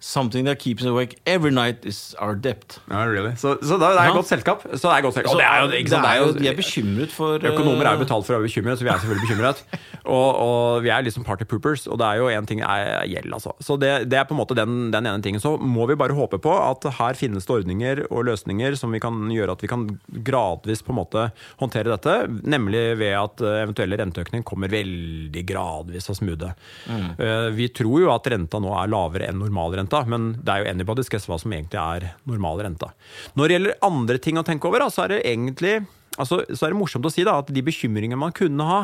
Something 0.00 0.46
that 0.46 0.60
keeps 0.60 0.82
us 0.82 0.88
awake 0.88 1.18
every 1.26 1.50
night 1.50 1.84
is 1.84 2.14
our 2.20 2.34
debt. 2.34 2.78
Ja, 2.88 3.02
really. 3.04 3.32
Så, 3.36 3.56
så 3.62 3.78
det 3.78 3.86
er 3.88 4.04
ja. 4.06 4.12
godt 4.14 4.28
selskap. 4.28 4.62
Så 4.62 4.84
det 4.84 4.92
er 4.94 5.02
godt 5.02 5.16
selskap. 5.16 5.32
Så, 5.32 5.40
er 5.42 5.62
jo, 5.64 5.70
det 5.72 5.98
er 5.98 6.20
jo, 6.20 6.28
de 6.36 6.48
er 6.48 6.54
bekymret 6.54 7.10
for 7.10 7.42
Økonomer 7.50 7.88
er 7.88 7.98
jo 7.98 8.04
betalt 8.04 8.28
for 8.28 8.36
å 8.36 8.38
være 8.38 8.46
bekymret, 8.46 8.78
så 8.78 8.86
vi 8.86 8.92
er 8.92 9.00
selvfølgelig 9.02 9.26
bekymret. 9.26 9.62
og, 10.18 10.28
og, 10.44 10.84
vi 10.86 10.92
er 10.94 11.02
liksom 11.02 11.26
party 11.26 11.48
poopers, 11.50 11.88
og 11.90 11.98
det 11.98 12.06
er 12.06 12.20
jo 12.22 12.28
én 12.30 12.46
ting 12.46 12.62
er 12.62 13.02
gjeld, 13.10 13.34
altså. 13.34 13.56
Så 13.58 13.74
det, 13.82 13.90
det, 14.12 14.20
er 14.20 14.28
på 14.28 14.36
en 14.36 14.40
måte 14.44 14.54
den, 14.58 14.76
den, 14.94 15.10
ene 15.10 15.24
tingen. 15.24 15.42
Så 15.42 15.56
må 15.58 15.88
vi 15.90 15.98
bare 15.98 16.14
håpe 16.14 16.38
på 16.46 16.54
at 16.54 16.86
her 17.00 17.18
finnes 17.18 17.48
det 17.48 17.56
ordninger 17.56 18.04
og 18.06 18.28
løsninger 18.30 18.78
som 18.78 18.94
vi 18.94 19.02
kan 19.02 19.18
gjøre 19.34 19.58
at 19.58 19.66
vi 19.66 19.72
kan 19.72 19.88
gradvis 20.22 20.84
på 20.86 20.94
en 20.94 21.00
måte 21.00 21.26
håndtere 21.58 21.90
dette. 21.90 22.16
Nemlig 22.46 22.84
ved 23.02 23.16
at 23.18 23.42
eventuelle 23.64 23.98
renteøkninger 23.98 24.46
kommer 24.46 24.70
veldig 24.70 25.44
gradvis 25.48 26.06
og 26.12 26.20
smoothe. 26.20 26.54
Mm. 26.86 27.10
Eh, 27.18 27.50
vi 27.58 27.70
tror 27.74 28.06
jo 28.06 28.14
at 28.14 28.30
renta 28.30 28.62
nå 28.62 28.70
er 28.78 28.94
lavere 28.94 29.26
enn 29.32 29.42
normalrente 29.42 29.87
renta, 29.88 30.04
men 30.08 30.36
det 30.44 30.52
er 30.52 30.62
jo 30.62 30.72
anybody's 30.72 31.08
guess 31.10 31.28
hva 31.28 31.38
som 31.40 31.52
egentlig 31.52 31.80
er 31.80 32.14
normal 32.28 32.60
renta. 32.60 32.92
Når 33.34 33.48
det 33.48 33.54
gjelder 33.56 33.78
andre 33.82 34.18
ting 34.18 34.38
å 34.38 34.44
tenke 34.44 34.68
over, 34.68 34.88
så 34.90 35.06
er 35.06 35.08
det 35.08 35.24
egentlig 35.24 35.86
altså, 36.18 36.40
så 36.52 36.66
er 36.66 36.74
det 36.74 36.80
morsomt 36.80 37.06
å 37.06 37.12
si 37.12 37.24
da, 37.26 37.38
at 37.42 37.52
de 37.54 37.64
bekymringene 37.64 38.18
man 38.18 38.34
kunne 38.36 38.66
ha, 38.66 38.80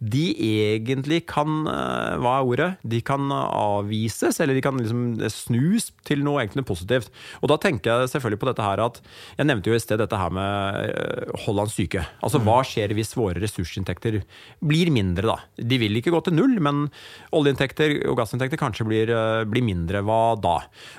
de 0.00 0.26
egentlig 0.46 1.22
kan 1.28 1.66
eh, 1.70 2.16
Hva 2.22 2.38
er 2.38 2.50
ordet? 2.50 2.70
De 2.86 3.00
kan 3.04 3.30
avvises, 3.32 4.40
eller 4.42 4.56
de 4.56 4.64
kan 4.64 4.78
liksom 4.80 5.18
snus 5.32 5.90
til 6.06 6.22
noe 6.26 6.42
egentlig 6.42 6.66
positivt. 6.68 7.10
Og 7.42 7.50
da 7.52 7.58
tenker 7.60 7.92
jeg 8.04 8.12
selvfølgelig 8.14 8.42
på 8.42 8.50
dette 8.50 8.64
her 8.64 8.82
at 8.84 9.00
Jeg 9.38 9.48
nevnte 9.48 9.70
jo 9.70 9.76
i 9.76 9.82
sted 9.82 10.00
dette 10.00 10.20
her 10.20 10.32
med 10.34 10.92
eh, 10.92 11.34
Hollands 11.46 11.76
syke. 11.76 12.04
Altså 12.24 12.40
hva 12.44 12.60
skjer 12.66 12.94
hvis 12.96 13.14
våre 13.18 13.40
ressursinntekter 13.42 14.20
blir 14.64 14.92
mindre, 14.94 15.26
da? 15.34 15.38
De 15.56 15.80
vil 15.80 15.98
ikke 15.98 16.14
gå 16.14 16.22
til 16.26 16.36
null, 16.36 16.56
men 16.62 16.86
oljeinntekter 17.36 17.98
og 18.10 18.18
gassinntekter 18.20 18.60
kanskje 18.60 18.86
blir, 18.88 19.12
eh, 19.12 19.44
blir 19.48 19.64
mindre. 19.66 20.04
Hva 20.06 20.36
da? 20.40 20.58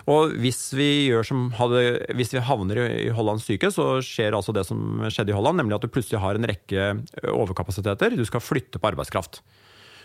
Og 0.09 0.35
hvis 0.41 0.73
vi 0.77 1.09
gjør 1.09 1.25
som 1.27 1.47
hadde 1.57 1.77
Hvis 2.17 2.33
vi 2.33 2.41
havner 2.43 2.79
i 2.87 3.09
Hollands 3.13 3.45
syke, 3.47 3.69
så 3.73 3.99
skjer 4.03 4.35
altså 4.35 4.53
det 4.55 4.65
som 4.67 5.03
skjedde 5.07 5.31
i 5.31 5.37
Holland, 5.37 5.59
nemlig 5.59 5.76
at 5.77 5.85
du 5.85 5.91
plutselig 5.91 6.21
har 6.23 6.37
en 6.37 6.47
rekke 6.49 6.89
overkapasiteter. 7.33 8.17
Du 8.17 8.25
skal 8.27 8.43
flytte 8.43 8.81
på 8.81 8.91
arbeidskraft. 8.91 9.41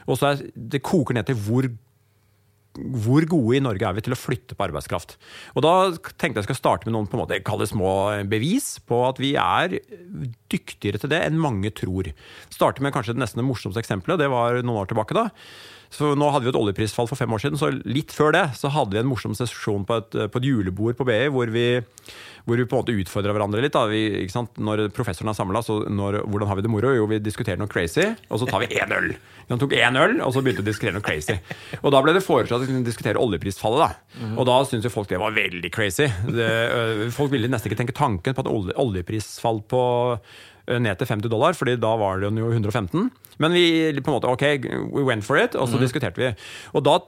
Og 0.08 0.18
så 0.18 0.32
er 0.32 0.44
det 0.54 0.82
koker 0.84 1.16
ned 1.16 1.28
til 1.28 1.38
hvor, 1.38 1.68
hvor 2.74 3.26
gode 3.30 3.58
i 3.58 3.62
Norge 3.62 3.86
er 3.86 3.96
vi 3.96 4.04
til 4.06 4.16
å 4.16 4.18
flytte 4.18 4.56
på 4.58 4.66
arbeidskraft. 4.66 5.16
Og 5.54 5.66
Da 5.66 5.74
tenkte 6.20 6.42
jeg 6.42 6.50
skal 6.50 6.58
starte 6.58 6.88
med 6.88 6.96
noen 6.96 7.10
på 7.10 7.18
en 7.18 7.24
måte, 7.24 7.42
kalle 7.46 7.66
det 7.66 7.72
små 7.74 7.92
bevis 8.30 8.74
på 8.88 9.02
at 9.08 9.20
vi 9.22 9.34
er 9.38 9.78
dyktigere 10.52 11.02
til 11.02 11.12
det 11.12 11.22
enn 11.26 11.40
mange 11.40 11.70
tror. 11.74 12.10
Starte 12.52 12.84
med 12.84 12.94
kanskje 12.96 13.18
nesten 13.18 13.42
det 13.42 13.48
morsomste 13.48 13.82
eksempelet. 13.82 14.20
Det 14.24 14.32
var 14.32 14.62
noen 14.62 14.82
år 14.82 14.90
tilbake. 14.92 15.16
da. 15.18 15.30
Så 15.92 16.14
Nå 16.16 16.28
hadde 16.32 16.46
vi 16.46 16.52
et 16.52 16.58
oljeprisfall 16.58 17.08
for 17.10 17.20
fem 17.20 17.32
år 17.36 17.42
siden, 17.42 17.60
så 17.60 17.68
litt 17.84 18.14
før 18.16 18.32
det 18.36 18.46
så 18.56 18.70
hadde 18.72 18.96
vi 18.96 19.02
en 19.02 19.10
morsom 19.10 19.36
sesjon 19.36 19.84
på 19.88 20.00
et, 20.00 20.20
på 20.32 20.40
et 20.40 20.48
julebord 20.48 20.96
på 20.96 21.08
BI 21.08 21.26
hvor 21.32 21.52
vi 21.52 21.66
hvor 22.44 22.58
vi 22.58 22.66
på 22.66 22.74
en 22.76 22.82
måte 22.82 22.94
utfordra 22.98 23.34
hverandre 23.34 23.62
litt. 23.62 23.76
Vi, 23.90 24.26
når 24.66 24.88
professoren 24.96 25.30
er 25.30 25.36
samla, 25.38 25.62
så 25.62 25.82
når, 25.86 26.22
hvordan 26.26 26.50
har 26.50 26.58
vi 26.58 26.64
det 26.66 26.72
moro? 26.72 26.90
Jo, 26.96 27.06
vi 27.10 27.20
diskuterer 27.22 27.60
noe 27.60 27.70
crazy, 27.70 28.08
og 28.28 28.42
så 28.42 28.48
tar 28.50 28.64
vi 28.64 28.80
én 28.80 28.94
øl. 28.96 29.12
Vi 29.46 29.58
tok 29.60 29.74
én 29.76 29.98
øl, 29.98 30.16
og 30.24 30.32
så 30.34 30.42
begynte 30.42 30.62
vi 30.62 30.66
å 30.66 30.70
diskutere 30.70 30.96
noe 30.96 31.06
crazy. 31.06 31.36
Og 31.82 31.94
da 31.94 32.00
ble 32.02 32.16
det 32.16 32.24
foreslått 32.24 32.62
at 32.62 32.66
vi 32.66 32.72
kunne 32.72 32.86
diskutere 32.86 33.20
oljeprisfallet. 33.22 33.84
da. 33.84 34.22
Mm. 34.22 34.36
Og 34.36 34.48
da 34.48 34.58
syntes 34.66 34.88
jo 34.88 34.94
folk 34.94 35.10
det 35.12 35.20
var 35.22 35.36
veldig 35.36 35.70
crazy. 35.74 36.08
Det, 36.32 36.48
folk 37.14 37.34
ville 37.34 37.50
nesten 37.50 37.70
ikke 37.70 37.82
tenke 37.84 37.96
tanken 37.98 38.34
på 38.34 38.44
at 38.44 38.50
oljeprisfall 38.50 39.62
på 39.70 39.84
ned 40.68 40.98
til 41.00 41.08
50 41.08 41.30
dollar, 41.32 41.56
fordi 41.58 41.76
da 41.80 41.94
var 41.98 42.20
det 42.22 42.30
jo 42.30 42.50
115. 42.52 43.10
Men 43.42 43.56
vi 43.56 43.64
på 43.98 44.12
en 44.12 44.16
måte, 44.18 44.30
ok, 44.30 44.44
we 44.92 45.02
went 45.02 45.24
for 45.26 45.40
it, 45.40 45.56
og 45.56 45.68
så 45.68 45.76
mm. 45.76 45.82
diskuterte 45.82 46.22
vi. 46.22 46.32
Og 46.72 46.84
da 46.86 46.98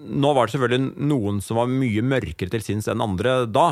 nå 0.00 0.32
var 0.36 0.46
det 0.46 0.54
selvfølgelig 0.54 1.06
noen 1.10 1.40
som 1.44 1.58
var 1.60 1.70
mye 1.70 2.02
mørkere 2.04 2.52
til 2.52 2.64
sinns 2.64 2.88
enn 2.90 3.02
andre 3.04 3.44
da, 3.50 3.66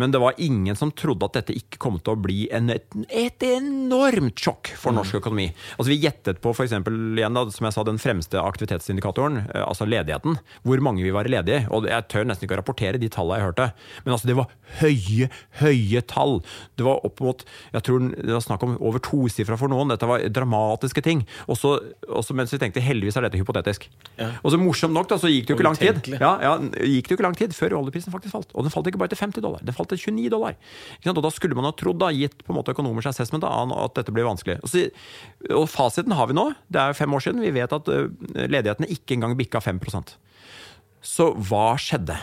men 0.00 0.14
det 0.14 0.20
var 0.22 0.38
ingen 0.42 0.78
som 0.78 0.92
trodde 0.94 1.26
at 1.26 1.38
dette 1.40 1.56
ikke 1.58 1.80
kom 1.82 1.98
til 2.00 2.14
å 2.14 2.20
bli 2.22 2.46
en, 2.54 2.70
et, 2.72 2.86
et, 3.08 3.46
enormt 3.46 4.38
sjokk 4.38 4.72
for 4.78 4.94
mm. 4.94 4.98
norsk 5.00 5.18
økonomi. 5.22 5.48
Altså 5.76 5.92
Vi 5.92 6.00
gjettet 6.02 6.42
på 6.44 6.54
for 6.54 6.66
eksempel, 6.66 6.96
igjen 7.18 7.36
da, 7.36 7.44
som 7.52 7.68
jeg 7.68 7.76
sa, 7.76 7.84
den 7.86 8.00
fremste 8.02 8.40
aktivitetsindikatoren, 8.40 9.42
eh, 9.48 9.64
altså 9.64 9.88
ledigheten. 9.88 10.38
Hvor 10.66 10.82
mange 10.84 11.04
vi 11.04 11.14
var 11.14 11.28
ledige. 11.30 11.64
Og 11.74 11.88
jeg 11.90 12.08
tør 12.12 12.26
nesten 12.28 12.46
ikke 12.46 12.56
å 12.56 12.60
rapportere 12.62 13.00
de 13.00 13.10
tallene 13.12 13.40
jeg 13.40 13.48
hørte. 13.48 13.68
Men 14.04 14.16
altså 14.16 14.30
det 14.30 14.38
var 14.38 14.52
høye, 14.80 15.28
høye 15.62 16.02
tall. 16.08 16.38
Det 16.78 16.86
var 16.86 17.02
opp 17.06 17.22
mot 17.24 17.44
jeg 17.72 17.86
tror 17.86 18.06
det 18.12 18.32
var 18.32 18.44
snakk 18.44 18.64
om 18.66 18.76
over 18.80 19.02
tosifra 19.02 19.58
for 19.60 19.72
noen. 19.72 19.92
Dette 19.92 20.08
var 20.08 20.24
dramatiske 20.32 21.04
ting. 21.04 21.24
Også, 21.50 21.74
også 22.08 22.36
mens 22.36 22.52
vi 22.54 22.60
tenkte 22.62 22.84
heldigvis 22.84 23.18
er 23.18 23.26
dette 23.26 23.40
hypotetisk. 23.40 23.88
Ja. 24.18 24.32
Og 24.42 24.54
så 24.54 24.60
morsomt 24.60 24.94
nok 24.96 25.10
da, 25.10 25.18
så 25.20 25.30
gikk 25.30 25.48
det 25.48 25.54
jo 25.54 25.58
ikke 25.58 25.68
lang 25.68 25.71
lang 25.72 25.80
tid. 25.80 26.16
Ja, 26.20 26.32
ja, 26.44 26.52
gikk 26.60 27.08
det 27.08 27.14
jo 27.14 27.18
ikke 27.18 27.26
lang 27.26 27.38
tid 27.38 27.56
før 27.56 27.78
oljeprisen 27.80 28.14
faktisk 28.14 28.36
falt. 28.36 28.52
Og 28.54 28.66
den 28.66 28.74
falt 28.74 28.90
ikke 28.90 29.00
bare 29.02 29.12
til 29.12 29.20
50 29.20 29.44
dollar, 29.44 29.64
den 29.64 29.76
falt 29.76 29.92
til 29.94 30.00
29 30.00 30.32
dollar. 30.32 30.58
Og 31.12 31.22
da 31.24 31.32
skulle 31.34 31.58
man 31.58 31.68
ha 31.68 31.72
trodd, 31.76 32.00
da, 32.02 32.10
gitt 32.14 32.44
på 32.44 32.54
en 32.54 32.60
måte 32.60 32.74
økonomers 32.74 33.08
assessment, 33.10 33.44
da, 33.44 33.52
at 33.84 33.96
dette 33.98 34.14
blir 34.14 34.28
vanskelig. 34.28 34.58
Og, 34.62 34.72
så, 34.72 34.86
og 35.50 35.66
fasiten 35.72 36.14
har 36.18 36.30
vi 36.30 36.38
nå. 36.38 36.50
Det 36.72 36.82
er 36.82 36.98
fem 36.98 37.16
år 37.16 37.26
siden. 37.26 37.42
Vi 37.44 37.54
vet 37.56 37.74
at 37.76 37.90
ledigheten 37.90 38.90
ikke 38.90 39.16
engang 39.16 39.36
bikka 39.38 39.62
5% 39.62 40.16
Så 41.02 41.32
hva 41.48 41.72
skjedde? 41.80 42.18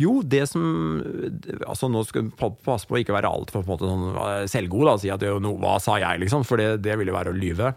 Jo, 0.00 0.20
det 0.24 0.46
som 0.50 0.62
altså 1.66 1.88
Nå 1.90 2.02
skal 2.08 2.26
vi 2.26 2.48
passe 2.64 2.88
på 2.88 2.96
å 2.96 3.00
ikke 3.00 3.14
være 3.14 3.30
altfor 3.30 3.66
sånn 3.66 4.06
eh, 4.12 4.44
selvgod 4.50 4.86
da, 4.86 4.94
og 4.96 5.02
si 5.02 5.10
at 5.12 5.24
jo, 5.24 5.38
no, 5.42 5.54
hva 5.60 5.76
sa 5.82 5.98
jeg, 6.00 6.22
liksom, 6.22 6.44
for 6.48 6.60
det, 6.60 6.80
det 6.84 6.96
ville 7.00 7.14
være 7.14 7.32
å 7.32 7.36
lyve. 7.36 7.72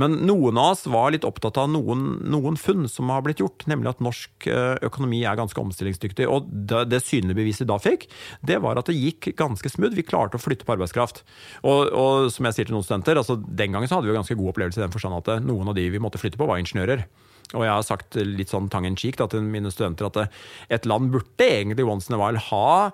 Men 0.00 0.20
noen 0.28 0.58
av 0.60 0.74
oss 0.74 0.84
var 0.90 1.12
litt 1.14 1.26
opptatt 1.26 1.58
av 1.60 1.70
noen, 1.72 2.04
noen 2.30 2.58
funn 2.60 2.88
som 2.90 3.12
har 3.12 3.24
blitt 3.26 3.42
gjort, 3.42 3.66
nemlig 3.70 3.94
at 3.94 4.04
norsk 4.04 4.48
eh, 4.50 4.76
økonomi 4.86 5.22
er 5.24 5.38
ganske 5.40 5.60
omstillingsdyktig. 5.60 6.28
Og 6.30 6.48
det, 6.50 6.84
det 6.92 7.02
synlige 7.04 7.40
beviset 7.40 7.64
vi 7.64 7.70
da 7.72 7.80
fikk, 7.82 8.08
det 8.46 8.60
var 8.64 8.80
at 8.80 8.90
det 8.90 8.98
gikk 8.98 9.32
ganske 9.38 9.72
smooth. 9.72 9.96
Vi 9.96 10.06
klarte 10.06 10.38
å 10.38 10.42
flytte 10.42 10.66
på 10.68 10.76
arbeidskraft. 10.76 11.24
Og, 11.64 11.90
og 11.90 12.30
som 12.34 12.48
jeg 12.48 12.58
sier 12.58 12.70
til 12.70 12.78
noen 12.78 12.86
studenter, 12.86 13.20
altså 13.20 13.38
den 13.40 13.74
gangen 13.74 13.90
så 13.90 13.98
hadde 13.98 14.08
vi 14.08 14.14
jo 14.14 14.18
ganske 14.20 14.38
god 14.38 14.54
opplevelse 14.54 14.80
i 14.80 14.86
den 14.86 14.94
forstand 14.94 15.20
at 15.22 15.36
eh, 15.36 15.44
noen 15.44 15.72
av 15.72 15.78
de 15.78 15.88
vi 15.92 16.02
måtte 16.02 16.20
flytte 16.20 16.40
på, 16.40 16.48
var 16.50 16.62
ingeniører. 16.62 17.06
Og 17.52 17.66
jeg 17.66 17.74
har 17.74 17.84
sagt 17.86 18.16
litt 18.16 18.52
sånn 18.52 18.70
tang 18.72 18.86
in 18.88 18.96
cheek 18.98 19.18
da, 19.20 19.28
til 19.30 19.44
mine 19.44 19.72
studenter 19.72 20.08
at 20.08 20.22
eh, 20.24 20.40
et 20.78 20.88
land 20.88 21.12
burde 21.14 21.44
egentlig 21.44 21.86
once 21.86 22.10
in 22.10 22.16
a 22.16 22.20
while 22.20 22.40
ha, 22.48 22.90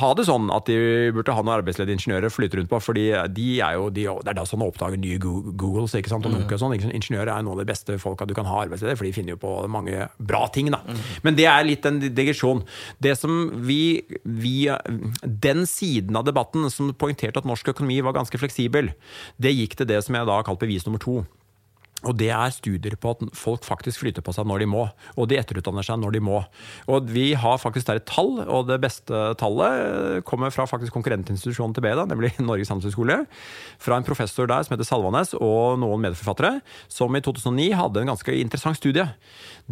ha 0.00 0.10
det 0.18 0.26
sånn 0.28 0.50
at 0.52 0.68
de 0.68 0.76
burde 1.14 1.32
ha 1.32 1.42
noen 1.42 1.54
arbeidsledige 1.56 1.96
ingeniører 1.96 2.32
flyte 2.32 2.58
rundt 2.58 2.70
på. 2.70 2.80
fordi 2.82 3.06
de 3.32 3.46
er 3.64 3.78
jo, 3.78 3.88
de, 3.94 4.04
det 4.04 4.32
er 4.32 4.38
da 4.38 4.44
sånn 4.48 4.62
å 4.62 4.68
oppdage 4.70 5.00
nye 5.00 5.18
Googles 5.22 5.96
ikke 5.96 6.12
sant, 6.12 6.28
og 6.28 6.34
Nokia 6.34 6.58
og 6.58 6.64
sånn. 6.64 6.76
Ingeniører 6.76 7.32
er 7.32 7.46
noen 7.46 7.56
av 7.56 7.64
de 7.64 7.70
beste 7.70 7.96
folka 8.02 8.28
du 8.28 8.34
kan 8.36 8.48
ha 8.50 8.60
arbeidsledige, 8.66 9.00
for 9.00 9.08
de 9.08 9.14
finner 9.16 9.34
jo 9.34 9.40
på 9.42 9.54
mange 9.72 10.10
bra 10.18 10.44
ting. 10.52 10.70
da. 10.74 10.82
Men 11.26 11.38
det 11.38 11.48
er 11.50 11.66
litt 11.66 11.86
en 11.88 12.02
digresjon. 12.04 12.62
Det 13.02 13.16
som 13.18 13.48
vi, 13.66 14.04
vi 14.22 14.68
Den 15.22 15.64
siden 15.70 16.18
av 16.18 16.26
debatten 16.28 16.68
som 16.70 16.92
poengterte 16.98 17.40
at 17.40 17.48
norsk 17.48 17.72
økonomi 17.72 18.02
var 18.04 18.18
ganske 18.18 18.38
fleksibel, 18.40 18.92
det 19.40 19.56
gikk 19.56 19.78
til 19.80 19.90
det 19.90 20.02
som 20.04 20.18
jeg 20.18 20.28
da 20.28 20.40
har 20.40 20.46
kalt 20.46 20.62
bevis 20.62 20.86
nummer 20.86 21.02
to. 21.02 21.22
Og 22.04 22.12
det 22.20 22.28
er 22.28 22.52
studier 22.52 22.94
på 23.00 23.14
at 23.14 23.22
folk 23.36 23.64
faktisk 23.64 24.02
flytter 24.02 24.24
på 24.24 24.34
seg 24.36 24.44
når 24.48 24.62
de 24.62 24.68
må, 24.68 24.82
og 25.16 25.28
de 25.30 25.38
etterutdanner 25.40 25.86
seg 25.86 25.96
når 26.02 26.12
de 26.12 26.20
må. 26.26 26.42
Og 26.92 27.08
vi 27.08 27.30
har 27.40 27.56
faktisk 27.62 27.88
der 27.88 28.02
et 28.02 28.06
tall, 28.10 28.34
og 28.44 28.68
det 28.68 28.76
beste 28.82 29.22
tallet 29.40 30.20
kommer 30.28 30.52
fra 30.52 30.66
faktisk 30.68 30.92
konkurrentinstitusjonen 30.92 31.72
til 31.76 31.86
BI, 31.86 31.94
nemlig 32.12 32.34
Norges 32.44 32.70
handelshøyskole. 32.74 33.22
Fra 33.80 33.96
en 33.96 34.06
professor 34.06 34.50
der 34.50 34.66
som 34.66 34.76
heter 34.76 34.90
Salvanes, 34.90 35.32
og 35.40 35.80
noen 35.80 36.04
medforfattere, 36.04 36.60
som 36.92 37.16
i 37.16 37.24
2009 37.24 37.70
hadde 37.80 38.04
en 38.04 38.12
ganske 38.12 38.38
interessant 38.44 38.76
studie. 38.76 39.08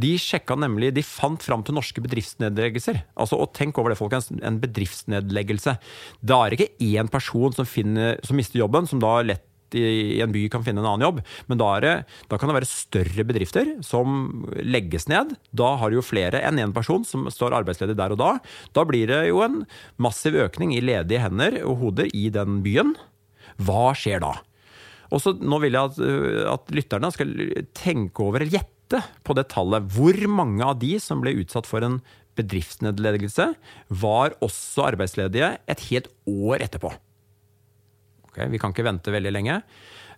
De 0.01 0.17
sjekka 0.17 0.57
nemlig, 0.57 0.95
de 0.97 1.05
fant 1.05 1.45
fram 1.45 1.63
til 1.67 1.77
norske 1.77 2.03
bedriftsnedleggelser. 2.09 3.05
Altså, 3.21 3.37
og 3.37 3.53
tenk 3.53 3.77
over 3.79 3.93
det, 3.93 4.01
folkens. 4.01 4.33
En 4.41 4.63
bedriftsnedleggelse. 4.65 5.77
Da 6.25 6.41
er 6.41 6.55
det 6.55 6.65
ikke 6.65 6.95
én 6.95 7.13
person 7.13 7.53
som, 7.53 7.69
finner, 7.69 8.17
som 8.25 8.41
mister 8.41 8.65
jobben, 8.65 8.89
som 8.89 9.03
da 9.05 9.19
lett 9.21 9.51
i 9.75 10.21
en 10.23 10.33
by 10.35 10.47
kan 10.53 10.65
finne 10.67 10.83
en 10.83 10.89
annen 10.89 11.07
jobb, 11.07 11.21
men 11.51 11.61
da, 11.61 11.71
det, 11.83 11.95
da 12.31 12.39
kan 12.39 12.51
det 12.51 12.59
være 12.59 12.71
større 12.71 13.27
bedrifter 13.27 13.75
som 13.85 14.45
legges 14.63 15.09
ned. 15.11 15.35
Da 15.57 15.75
har 15.81 15.91
du 15.91 15.99
jo 15.99 16.07
flere 16.07 16.43
enn 16.47 16.63
én 16.63 16.75
person 16.77 17.05
som 17.07 17.29
står 17.33 17.57
arbeidsledig 17.61 17.99
der 17.99 18.15
og 18.15 18.23
da. 18.23 18.33
Da 18.77 18.87
blir 18.89 19.11
det 19.11 19.23
jo 19.31 19.43
en 19.45 19.63
massiv 20.03 20.39
økning 20.47 20.75
i 20.77 20.83
ledige 20.85 21.23
hender 21.25 21.61
og 21.65 21.81
hoder 21.83 22.11
i 22.15 22.29
den 22.35 22.63
byen. 22.65 22.95
Hva 23.63 23.93
skjer 23.99 24.23
da? 24.25 24.37
Og 25.15 25.23
så 25.23 25.35
Nå 25.39 25.61
vil 25.63 25.77
jeg 25.77 25.93
at, 25.93 25.99
at 26.55 26.75
lytterne 26.75 27.11
skal 27.15 27.33
tenke 27.77 28.25
over, 28.25 28.43
eller 28.43 28.59
gjette 28.59 29.03
på 29.27 29.37
det 29.37 29.49
tallet. 29.53 29.87
Hvor 29.95 30.19
mange 30.31 30.65
av 30.67 30.79
de 30.81 30.97
som 31.03 31.23
ble 31.23 31.37
utsatt 31.43 31.69
for 31.69 31.85
en 31.87 32.01
bedriftsnedleggelse, 32.39 33.53
var 34.03 34.35
også 34.45 34.89
arbeidsledige 34.91 35.55
et 35.71 35.89
helt 35.91 36.11
år 36.27 36.65
etterpå? 36.67 36.91
Ok, 38.35 38.43
vi 38.51 38.59
kan 38.59 38.75
ikke 38.75 38.87
vente 38.87 39.15
veldig 39.15 39.31
lenge. 39.31 39.61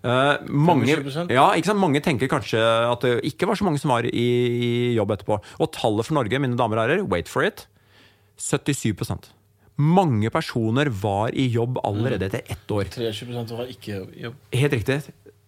Uh, 0.06 0.36
mange, 0.48 0.92
ja, 1.32 1.46
mange 1.74 2.02
tenker 2.04 2.28
kanskje 2.30 2.60
at 2.60 3.02
det 3.02 3.14
ikke 3.26 3.48
var 3.48 3.58
så 3.58 3.64
mange 3.66 3.80
som 3.82 3.90
var 3.90 4.06
i, 4.08 4.12
i 4.16 4.70
jobb 4.96 5.12
etterpå. 5.16 5.38
Og 5.60 5.72
tallet 5.74 6.08
for 6.08 6.16
Norge, 6.16 6.40
mine 6.40 6.56
damer 6.58 6.80
og 6.80 6.86
herrer, 6.86 7.04
wait 7.10 7.28
for 7.32 7.46
it, 7.46 7.66
77% 8.40 9.32
Mange 9.76 10.30
personer 10.32 10.88
var 10.88 11.34
i 11.36 11.48
jobb 11.52 11.80
allerede 11.84 12.30
etter 12.30 12.52
ett 12.54 12.70
år. 12.72 12.88
23% 12.94 13.56
var 13.58 13.72
ikke 13.72 13.98
i 14.16 14.22
jobb. 14.24 14.38
Helt 14.56 14.76
riktig. 14.78 14.96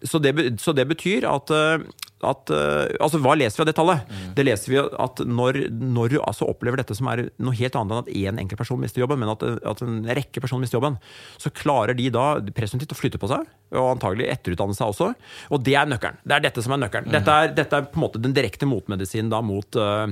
Så 0.05 0.21
det, 0.21 0.35
så 0.61 0.75
det 0.77 0.85
betyr 0.91 1.25
at, 1.27 1.51
eh, 1.51 1.87
at 2.27 2.51
eh, 2.51 2.97
Altså, 2.99 3.21
hva 3.23 3.35
leser 3.39 3.61
vi 3.61 3.65
av 3.65 3.69
det 3.69 3.77
tallet? 3.79 4.13
Det 4.35 4.45
leser 4.47 4.73
vi 4.73 4.79
at 4.81 5.23
når, 5.23 5.61
når 5.71 6.15
du 6.15 6.17
altså 6.19 6.49
opplever 6.51 6.81
dette 6.81 6.97
som 6.97 7.09
er 7.13 7.29
noe 7.39 7.57
helt 7.59 7.77
annet 7.79 7.95
enn 7.95 8.03
at 8.03 8.11
én 8.11 8.41
enkelt 8.43 8.61
person 8.61 8.81
mister 8.81 9.03
jobben, 9.03 9.21
men 9.23 9.33
at, 9.33 9.45
at 9.71 9.83
en 9.85 10.01
rekke 10.19 10.43
personer 10.43 10.65
mister 10.65 10.79
jobben, 10.79 10.99
så 11.39 11.53
klarer 11.55 11.97
de 11.99 12.09
da 12.15 12.27
presumptivt 12.57 12.95
å 12.95 12.99
flytte 12.99 13.21
på 13.23 13.31
seg, 13.31 13.47
og 13.75 13.91
antagelig 13.95 14.29
etterutdanne 14.33 14.77
seg 14.77 14.91
også. 14.91 15.13
Og 15.55 15.63
det 15.65 15.77
er 15.79 15.91
nøkkelen. 15.91 16.21
Det 16.25 16.39
er 16.39 16.47
dette 16.49 16.65
som 16.65 16.75
er 16.75 16.83
nøkkelen. 16.85 17.11
Dette, 17.15 17.37
er, 17.43 17.53
dette 17.57 17.79
er 17.79 17.91
på 17.91 18.01
en 18.01 18.07
måte 18.09 18.23
den 18.23 18.37
direkte 18.37 18.69
motmedisinen 18.69 19.31
da 19.33 19.43
mot 19.45 19.79
uh, 19.79 20.09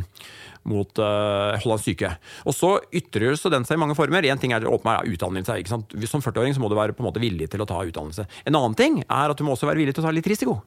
mot 0.66 0.98
uh, 0.98 1.54
Holland 1.62 1.82
syke. 1.82 2.10
Og 2.46 2.54
så 2.56 2.72
ytrer 2.94 3.36
så 3.38 3.50
den 3.52 3.66
seg 3.66 3.78
i 3.78 3.82
mange 3.82 3.96
former. 3.98 4.26
En 4.26 4.40
ting 4.42 4.54
er 4.54 4.66
åpenbart 4.66 5.06
utdannelse. 5.06 5.60
ikke 5.62 5.72
sant? 5.72 5.94
Som 6.10 6.24
40-åring 6.24 6.56
så 6.56 6.62
må 6.62 6.70
du 6.70 6.78
være 6.78 6.96
på 6.96 7.04
en 7.04 7.08
måte 7.10 7.22
villig 7.22 7.48
til 7.52 7.62
å 7.62 7.68
ta 7.68 7.82
utdannelse. 7.86 8.26
En 8.46 8.58
annen 8.58 8.74
ting 8.78 8.98
er 9.04 9.32
at 9.32 9.38
du 9.38 9.46
må 9.46 9.54
også 9.54 9.70
være 9.70 9.84
villig 9.84 9.96
til 9.96 10.04
å 10.04 10.08
ta 10.08 10.14
litt 10.14 10.26
risiko. 10.30 10.58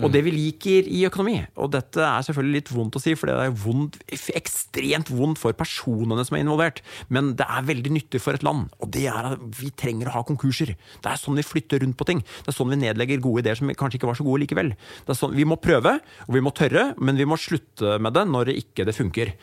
Og 0.00 0.08
det 0.14 0.22
vi 0.24 0.32
liker 0.34 0.88
i 0.88 1.02
økonomi. 1.08 1.36
Og 1.60 1.72
dette 1.74 2.00
er 2.00 2.24
selvfølgelig 2.26 2.60
litt 2.60 2.72
vondt 2.72 2.96
å 2.96 3.02
si, 3.02 3.14
for 3.18 3.28
det 3.28 3.36
er 3.36 3.56
vondt, 3.62 3.98
ekstremt 4.32 5.12
vondt 5.12 5.40
for 5.40 5.56
personene 5.56 6.24
som 6.26 6.38
er 6.38 6.44
involvert. 6.44 6.80
Men 7.12 7.32
det 7.38 7.46
er 7.48 7.68
veldig 7.68 7.92
nyttig 7.98 8.22
for 8.24 8.36
et 8.36 8.46
land. 8.46 8.70
Og 8.82 8.92
det 8.94 9.06
er 9.10 9.32
at 9.32 9.42
vi 9.58 9.72
trenger 9.76 10.10
å 10.10 10.16
ha 10.16 10.24
konkurser. 10.28 10.74
Det 10.74 11.12
er 11.12 11.20
sånn 11.20 11.38
vi 11.38 11.46
flytter 11.46 11.82
rundt 11.84 11.98
på 12.00 12.08
ting. 12.08 12.22
Det 12.22 12.52
er 12.52 12.56
sånn 12.56 12.72
vi 12.72 12.80
nedlegger 12.80 13.22
gode 13.24 13.44
ideer 13.44 13.58
som 13.58 13.70
kanskje 13.76 14.00
ikke 14.00 14.10
var 14.10 14.18
så 14.18 14.26
gode 14.26 14.44
likevel. 14.44 14.72
Det 15.04 15.14
er 15.14 15.18
sånn, 15.18 15.36
vi 15.36 15.46
må 15.48 15.58
prøve, 15.60 15.98
og 16.26 16.32
vi 16.36 16.44
må 16.44 16.54
tørre, 16.56 16.92
men 17.02 17.20
vi 17.20 17.28
må 17.28 17.38
slutte 17.40 17.98
med 18.02 18.16
det 18.16 18.24
når 18.30 18.52
ikke 18.54 18.86
det 18.88 18.96
funker. 18.96 19.34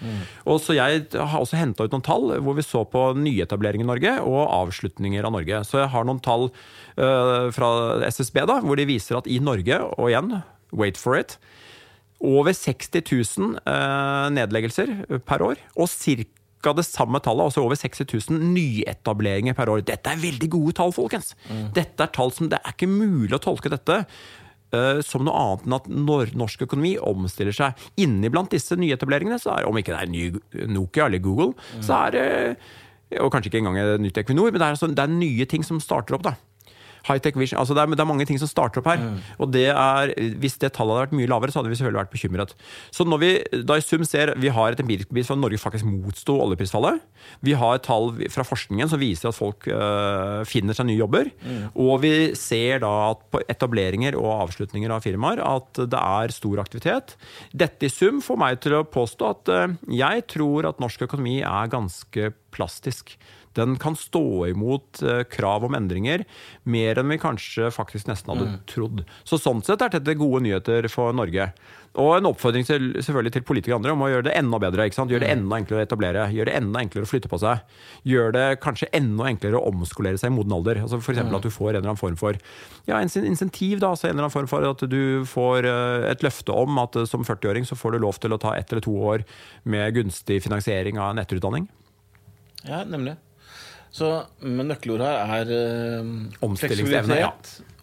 Og 0.50 0.62
så 0.64 0.78
Jeg 0.80 1.10
har 1.12 1.40
også 1.42 1.58
henta 1.60 1.84
ut 1.84 1.92
noen 1.92 2.06
tall 2.06 2.30
hvor 2.40 2.56
vi 2.56 2.64
så 2.64 2.86
på 2.88 3.10
nyetablering 3.20 3.84
i 3.84 3.88
Norge 3.90 4.14
og 4.24 4.40
avslutninger 4.48 5.26
av 5.26 5.34
Norge. 5.36 5.64
Så 5.68 5.82
jeg 5.82 5.92
har 5.92 6.08
noen 6.08 6.22
tall 6.24 6.48
øh, 6.50 7.50
fra 7.56 7.70
SSB 8.08 8.46
da, 8.48 8.60
hvor 8.64 8.80
de 8.80 8.88
viser 8.88 9.20
at 9.20 9.28
i 9.28 9.40
Norge, 9.44 9.80
og 9.98 10.10
igjen, 10.10 10.39
wait 10.72 10.98
for 11.00 11.18
it, 11.20 11.38
over 12.20 12.52
60 12.54 13.02
000 13.40 13.62
eh, 13.64 14.28
nedleggelser 14.36 14.92
per 15.28 15.44
år, 15.46 15.62
og 15.80 15.88
ca. 15.90 16.74
det 16.76 16.84
samme 16.84 17.22
tallet, 17.24 17.48
altså 17.48 17.64
over 17.64 17.80
60 17.80 18.04
000 18.30 18.52
nyetableringer 18.52 19.56
per 19.56 19.72
år. 19.72 19.86
Dette 19.88 20.12
er 20.12 20.20
veldig 20.20 20.50
gode 20.52 20.76
tall, 20.82 20.92
folkens! 20.96 21.32
Dette 21.76 22.04
er 22.04 22.12
tall 22.16 22.34
som 22.36 22.52
Det 22.52 22.60
er 22.60 22.76
ikke 22.76 22.92
mulig 22.92 23.38
å 23.38 23.42
tolke 23.44 23.72
dette 23.72 24.02
eh, 24.76 25.00
som 25.06 25.24
noe 25.24 25.46
annet 25.46 25.66
enn 25.66 25.78
at 25.80 25.88
når 26.10 26.36
norsk 26.40 26.68
økonomi 26.68 26.98
omstiller 27.00 27.56
seg. 27.56 27.88
Inniblant 28.04 28.52
disse 28.52 28.76
nyetableringene, 28.76 29.40
så 29.40 29.56
er, 29.56 29.70
om 29.70 29.80
ikke 29.80 29.96
det 29.96 30.04
er 30.04 30.12
ny 30.12 30.68
Nokia 30.76 31.08
eller 31.08 31.24
Google, 31.24 31.54
så 31.80 32.04
er 32.04 32.18
det 32.18 32.28
Og 33.24 33.32
kanskje 33.34 33.50
ikke 33.50 33.64
engang 33.64 33.80
et 33.80 34.04
nytt 34.04 34.20
Equinor, 34.22 34.52
men 34.52 34.60
det 34.60 34.68
er, 34.68 34.76
altså, 34.76 34.92
det 34.94 35.02
er 35.02 35.10
nye 35.10 35.46
ting 35.50 35.64
som 35.66 35.80
starter 35.82 36.14
opp. 36.20 36.28
da. 36.28 36.36
High-tech 37.08 37.38
vision, 37.40 37.60
altså 37.62 37.76
det 37.78 37.84
er, 37.84 37.94
det 37.96 38.04
er 38.04 38.10
mange 38.10 38.28
ting 38.28 38.40
som 38.42 38.50
starter 38.50 38.82
opp 38.82 38.90
her. 38.92 39.04
Og 39.40 39.52
det 39.54 39.68
er, 39.72 40.14
Hvis 40.42 40.58
det 40.62 40.74
tallet 40.76 40.96
hadde 40.96 41.06
vært 41.08 41.18
mye 41.20 41.30
lavere, 41.32 41.54
så 41.54 41.62
hadde 41.62 41.72
vi 41.72 41.80
selvfølgelig 41.80 42.02
vært 42.02 42.14
bekymret. 42.14 42.56
Så 42.96 43.06
når 43.08 43.22
vi 43.24 43.32
da 43.68 43.78
i 43.80 43.86
sum 43.86 44.04
ser 44.08 44.34
Vi 44.40 44.52
har 44.54 44.74
et 44.74 44.82
empirisk 44.84 45.12
bevis 45.12 45.30
for 45.30 45.38
at 45.38 45.44
Norge 45.44 45.62
faktisk 45.62 45.88
motsto 45.88 46.36
oljeprisfallet. 46.44 47.02
Vi 47.46 47.56
har 47.58 47.82
tall 47.86 48.12
fra 48.34 48.46
forskningen 48.48 48.90
som 48.92 49.02
viser 49.02 49.30
at 49.30 49.38
folk 49.38 49.68
øh, 49.72 50.44
finner 50.50 50.78
seg 50.78 50.90
nye 50.90 51.00
jobber. 51.00 51.32
Og 51.76 52.02
vi 52.04 52.14
ser 52.40 52.84
da 52.84 52.94
at 53.12 53.26
på 53.32 53.42
etableringer 53.52 54.18
og 54.20 54.46
avslutninger 54.48 54.92
av 54.94 55.04
firmaer 55.06 55.42
at 55.46 55.84
det 55.90 56.00
er 56.00 56.36
stor 56.36 56.62
aktivitet. 56.64 57.16
Dette 57.54 57.88
i 57.88 57.94
sum 57.94 58.22
får 58.24 58.40
meg 58.40 58.62
til 58.64 58.80
å 58.80 58.86
påstå 58.88 59.34
at 59.34 59.54
øh, 59.56 59.78
jeg 60.00 60.26
tror 60.32 60.70
at 60.70 60.82
norsk 60.84 61.08
økonomi 61.08 61.40
er 61.42 61.72
ganske 61.72 62.32
plastisk. 62.56 63.16
Den 63.58 63.78
kan 63.82 63.98
stå 63.98 64.48
imot 64.52 65.02
eh, 65.02 65.24
krav 65.32 65.66
om 65.66 65.78
endringer 65.78 66.26
mer 66.70 67.02
enn 67.02 67.10
vi 67.14 67.20
kanskje 67.22 67.72
faktisk 67.74 68.10
nesten 68.10 68.34
hadde 68.34 68.60
trodd. 68.70 69.04
Så 69.24 69.40
Sånn 69.42 69.64
sett 69.66 69.82
er 69.82 69.94
dette 69.96 70.18
gode 70.20 70.44
nyheter 70.46 70.86
for 70.92 71.16
Norge. 71.16 71.50
Og 71.98 72.12
en 72.20 72.28
oppfordring 72.30 72.68
til, 72.68 72.92
selvfølgelig 73.02 73.32
til 73.34 73.46
politikere 73.48 73.76
og 73.76 73.80
andre 73.80 73.94
om 73.96 74.04
å 74.06 74.10
gjøre 74.12 74.28
det 74.28 74.36
enda 74.38 74.60
bedre. 74.62 74.86
ikke 74.86 75.00
sant? 75.00 75.12
Gjøre 75.12 75.26
det 75.26 75.32
enda 75.34 75.58
enklere 75.58 75.82
å 75.82 75.88
etablere, 75.88 76.26
gjøre 76.36 76.52
det 76.52 76.58
enda 76.60 76.84
enklere 76.84 77.08
å 77.08 77.10
flytte 77.10 77.32
på 77.32 77.40
seg. 77.42 77.64
Gjøre 78.08 78.34
det 78.36 78.46
kanskje 78.62 78.92
enda 78.96 79.26
enklere 79.32 79.58
å 79.58 79.72
omskolere 79.72 80.20
seg 80.22 80.30
i 80.30 80.36
moden 80.36 80.54
alder. 80.54 80.84
Altså 80.84 81.00
F.eks. 81.02 81.24
at 81.24 81.48
du 81.48 81.50
får 81.50 81.72
en 81.72 81.80
eller 81.80 81.90
annen 81.90 82.02
form 82.02 82.20
for 82.20 82.38
ja, 82.86 83.00
en 83.00 83.10
insentiv. 83.26 83.80
da, 83.82 83.96
altså 83.96 84.08
en 84.08 84.14
eller 84.14 84.28
annen 84.28 84.36
form 84.36 84.52
for 84.52 84.68
At 84.70 84.86
du 84.92 85.26
får 85.30 85.66
eh, 85.66 86.10
et 86.12 86.26
løfte 86.26 86.54
om 86.54 86.78
at 86.84 87.00
eh, 87.00 87.10
som 87.10 87.26
40-åring 87.26 87.66
så 87.66 87.78
får 87.80 87.98
du 87.98 88.04
lov 88.06 88.22
til 88.22 88.38
å 88.38 88.42
ta 88.42 88.54
ett 88.58 88.70
eller 88.72 88.86
to 88.86 88.94
år 88.94 89.26
med 89.64 89.98
gunstig 89.98 90.44
finansiering 90.46 91.02
av 91.02 91.16
en 91.16 91.24
etterutdanning. 91.24 91.66
Ja, 92.68 92.84
nemlig. 92.86 93.18
Så, 93.92 94.10
men 94.46 94.70
nøkkelord 94.70 95.02
her 95.02 95.40
er 95.42 95.52
eh, 95.56 96.10
Omstillingsevne, 96.46 97.18
ja. 97.24 97.32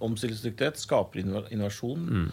omstillingsdyktighet, 0.06 0.78
skaper 0.78 1.24
innovasjon. 1.24 2.06
Mm. 2.06 2.28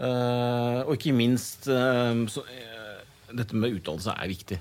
Eh, 0.00 0.80
og 0.86 0.94
ikke 0.96 1.12
minst 1.16 1.66
eh, 1.68 2.24
så, 2.30 2.44
eh, 2.54 3.00
dette 3.36 3.56
med 3.58 3.74
utdannelse 3.80 4.14
er 4.14 4.30
viktig. 4.30 4.60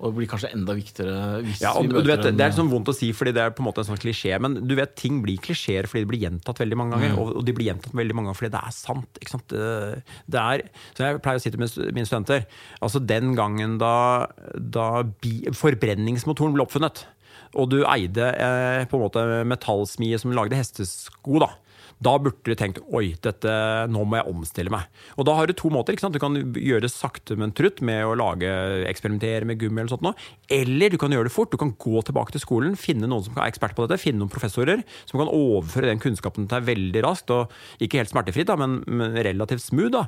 Og 0.00 0.14
det 0.14 0.16
blir 0.16 0.28
kanskje 0.30 0.48
enda 0.56 0.72
viktigere 0.72 1.42
hvis 1.44 1.58
Ja, 1.60 1.74
vi 1.76 1.90
du 1.90 1.98
møter 1.98 2.06
vet, 2.08 2.24
en- 2.30 2.36
Det 2.38 2.46
er 2.46 2.54
sånn 2.56 2.70
vondt 2.72 2.88
å 2.88 2.94
si, 2.96 3.10
fordi 3.12 3.34
det 3.36 3.42
er 3.42 3.50
på 3.52 3.60
en 3.60 3.66
måte 3.66 3.82
en 3.82 3.88
sånn 3.90 4.00
klisjé. 4.00 4.32
Men 4.40 4.54
du 4.66 4.72
vet, 4.74 4.94
ting 4.96 5.18
blir 5.20 5.36
klisjeer 5.36 5.84
fordi 5.90 6.06
det 6.06 6.08
blir 6.08 6.22
gjentatt 6.24 6.56
veldig 6.62 6.78
mange 6.80 6.96
ganger. 6.96 7.18
Og, 7.20 7.34
og 7.36 7.44
de 7.44 7.52
blir 7.52 7.68
gjentatt 7.68 7.92
veldig 7.92 8.16
mange 8.16 8.30
ganger 8.30 8.38
fordi 8.40 8.52
det 8.54 8.62
er 8.64 8.72
sant. 8.78 9.20
ikke 9.20 9.34
sant? 9.34 9.46
Det, 9.52 10.02
det 10.30 10.40
er, 10.40 10.64
så 10.96 11.04
Jeg 11.04 11.20
pleier 11.26 11.36
å 11.36 11.44
si 11.44 11.50
til 11.52 11.60
mine 11.92 12.06
studenter 12.08 12.46
altså 12.80 13.02
Den 13.04 13.34
gangen 13.36 13.76
da, 13.82 13.92
da 14.56 15.02
bi, 15.02 15.42
forbrenningsmotoren 15.52 16.56
ble 16.56 16.64
oppfunnet, 16.64 17.04
og 17.58 17.72
du 17.72 17.80
eide 17.82 18.30
eh, 18.34 18.84
på 18.88 18.98
en 18.98 19.04
måte 19.06 19.24
metallsmie 19.48 20.18
som 20.20 20.34
lagde 20.36 20.58
hestesko, 20.58 21.40
da. 21.42 21.50
Da 22.00 22.14
burde 22.16 22.48
du 22.48 22.56
tenkt 22.56 22.78
oi, 22.96 23.12
dette, 23.20 23.52
nå 23.92 24.06
må 24.08 24.16
jeg 24.16 24.32
omstille 24.32 24.72
meg. 24.72 24.86
Og 25.20 25.26
da 25.28 25.34
har 25.36 25.50
du 25.50 25.52
to 25.56 25.68
måter. 25.72 25.98
Du 26.00 26.20
kan 26.22 26.38
gjøre 26.56 26.86
det 26.86 26.92
sakte, 26.94 27.36
men 27.36 27.52
trutt 27.56 27.82
med 27.84 28.06
å 28.08 28.14
lage, 28.16 28.48
eksperimentere 28.88 29.44
med 29.48 29.60
gummi. 29.60 29.82
Eller 29.82 29.92
sånt 29.92 30.06
noe. 30.06 30.16
Eller 30.48 30.88
du 30.88 30.96
kan 31.00 31.12
gjøre 31.12 31.28
det 31.28 31.34
fort. 31.34 31.52
Du 31.52 31.60
kan 31.60 31.74
gå 31.76 32.00
tilbake 32.08 32.32
til 32.32 32.44
skolen, 32.44 32.78
finne 32.80 33.10
noen 33.10 33.26
som 33.26 33.36
er 33.36 33.50
ekspert 33.50 33.76
på 33.76 33.84
dette, 33.84 34.00
finne 34.00 34.22
noen 34.22 34.32
professorer 34.32 34.80
som 35.04 35.20
kan 35.20 35.28
overføre 35.28 35.92
den 35.92 36.00
kunnskapen 36.00 36.48
til 36.48 36.56
deg 36.56 36.70
veldig 36.70 37.04
raskt. 37.04 37.34
og 37.36 37.84
Ikke 37.84 38.00
helt 38.00 38.14
smertefritt, 38.14 38.48
da, 38.48 38.56
men, 38.60 38.80
men 38.88 39.20
relativt 39.20 39.66
smooth. 39.68 39.92
da. 39.98 40.06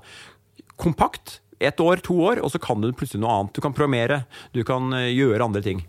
Kompakt. 0.81 1.43
Ett 1.69 1.81
år, 1.81 2.01
to 2.03 2.17
år, 2.27 2.41
og 2.43 2.51
så 2.53 2.59
kan 2.63 2.81
du 2.83 2.89
plutselig 2.93 3.21
noe 3.23 3.33
annet. 3.39 3.53
Du 3.55 3.61
kan 3.65 3.73
programmere, 3.77 4.21
du 4.53 4.61
kan 4.67 4.93
eh, 4.99 5.09
gjøre 5.15 5.45
andre 5.47 5.63
ting. 5.65 5.81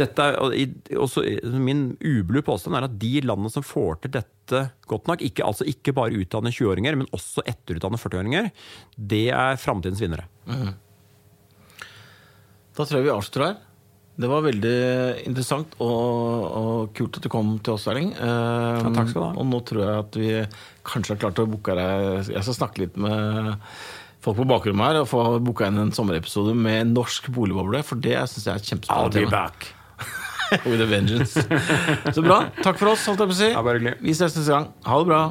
Dette 0.00 0.26
og 0.40 0.54
i- 0.56 0.70
også, 0.96 1.24
min 1.60 1.96
ublu 2.00 2.40
påstand 2.46 2.76
er 2.78 2.86
at 2.88 2.98
de 2.98 3.20
landene 3.28 3.50
som 3.52 3.62
får 3.66 4.00
til 4.06 4.14
dette 4.18 4.64
godt 4.88 5.06
nok, 5.10 5.20
ikke, 5.26 5.44
altså 5.44 5.66
ikke 5.68 5.92
bare 5.92 6.16
utdanne 6.16 6.48
20-åringer, 6.54 6.96
men 6.96 7.10
også 7.12 7.44
etterutdanne 7.44 8.00
40-åringer, 8.00 8.50
det 8.96 9.26
er 9.36 9.56
framtidens 9.60 10.00
vinnere. 10.00 10.24
Da 12.76 12.84
tror 12.86 13.00
jeg 13.00 13.08
vi 13.08 13.14
avslutter 13.14 13.44
her. 13.48 13.56
Det 14.18 14.26
var 14.26 14.42
veldig 14.42 14.78
interessant 15.30 15.76
og, 15.78 16.46
og 16.58 16.88
kult 16.98 17.18
at 17.20 17.22
du 17.22 17.30
kom 17.30 17.52
til 17.62 17.76
oss, 17.76 17.84
Erling. 17.90 18.08
Eh, 18.18 18.80
Ja, 18.82 18.90
takk 18.90 19.12
skal 19.12 19.20
du 19.22 19.26
ha. 19.28 19.30
Og 19.38 19.46
nå 19.46 19.60
tror 19.66 19.84
jeg 19.84 20.00
at 20.02 20.18
vi 20.18 20.30
kanskje 20.88 21.14
har 21.14 21.20
klart 21.22 21.38
å 21.42 21.46
booke 21.52 21.76
deg 21.78 22.32
Jeg 22.32 22.42
skal 22.48 22.56
snakke 22.56 22.82
litt 22.82 22.96
med 22.98 23.52
folk 24.28 24.38
på 24.42 24.46
bakrommet 24.52 24.92
her 24.92 25.00
og 25.02 25.08
få 25.10 25.24
booka 25.44 25.68
inn 25.72 25.80
en 25.82 25.92
sommerepisode 25.96 26.54
med 26.56 26.92
norsk 26.94 27.30
boligboble, 27.34 27.82
for 27.86 28.00
det 28.04 28.16
syns 28.30 28.46
jeg 28.46 28.54
er 28.54 28.62
et 28.62 28.72
kjempespennende 28.72 29.24
tema. 29.24 29.30
back. 29.34 29.72
With 30.68 30.80
a 30.80 30.88
vengeance. 30.88 31.42
Så 32.14 32.24
bra. 32.24 32.44
Takk 32.62 32.78
for 32.80 32.94
oss, 32.94 33.04
holdt 33.10 33.24
jeg 33.26 33.32
på 33.32 33.36
å 33.36 33.42
si. 33.42 33.94
Vi 34.06 34.16
ses 34.16 34.32
neste 34.38 34.48
gang. 34.52 34.70
Ha 34.88 35.02
det 35.02 35.10
bra. 35.10 35.22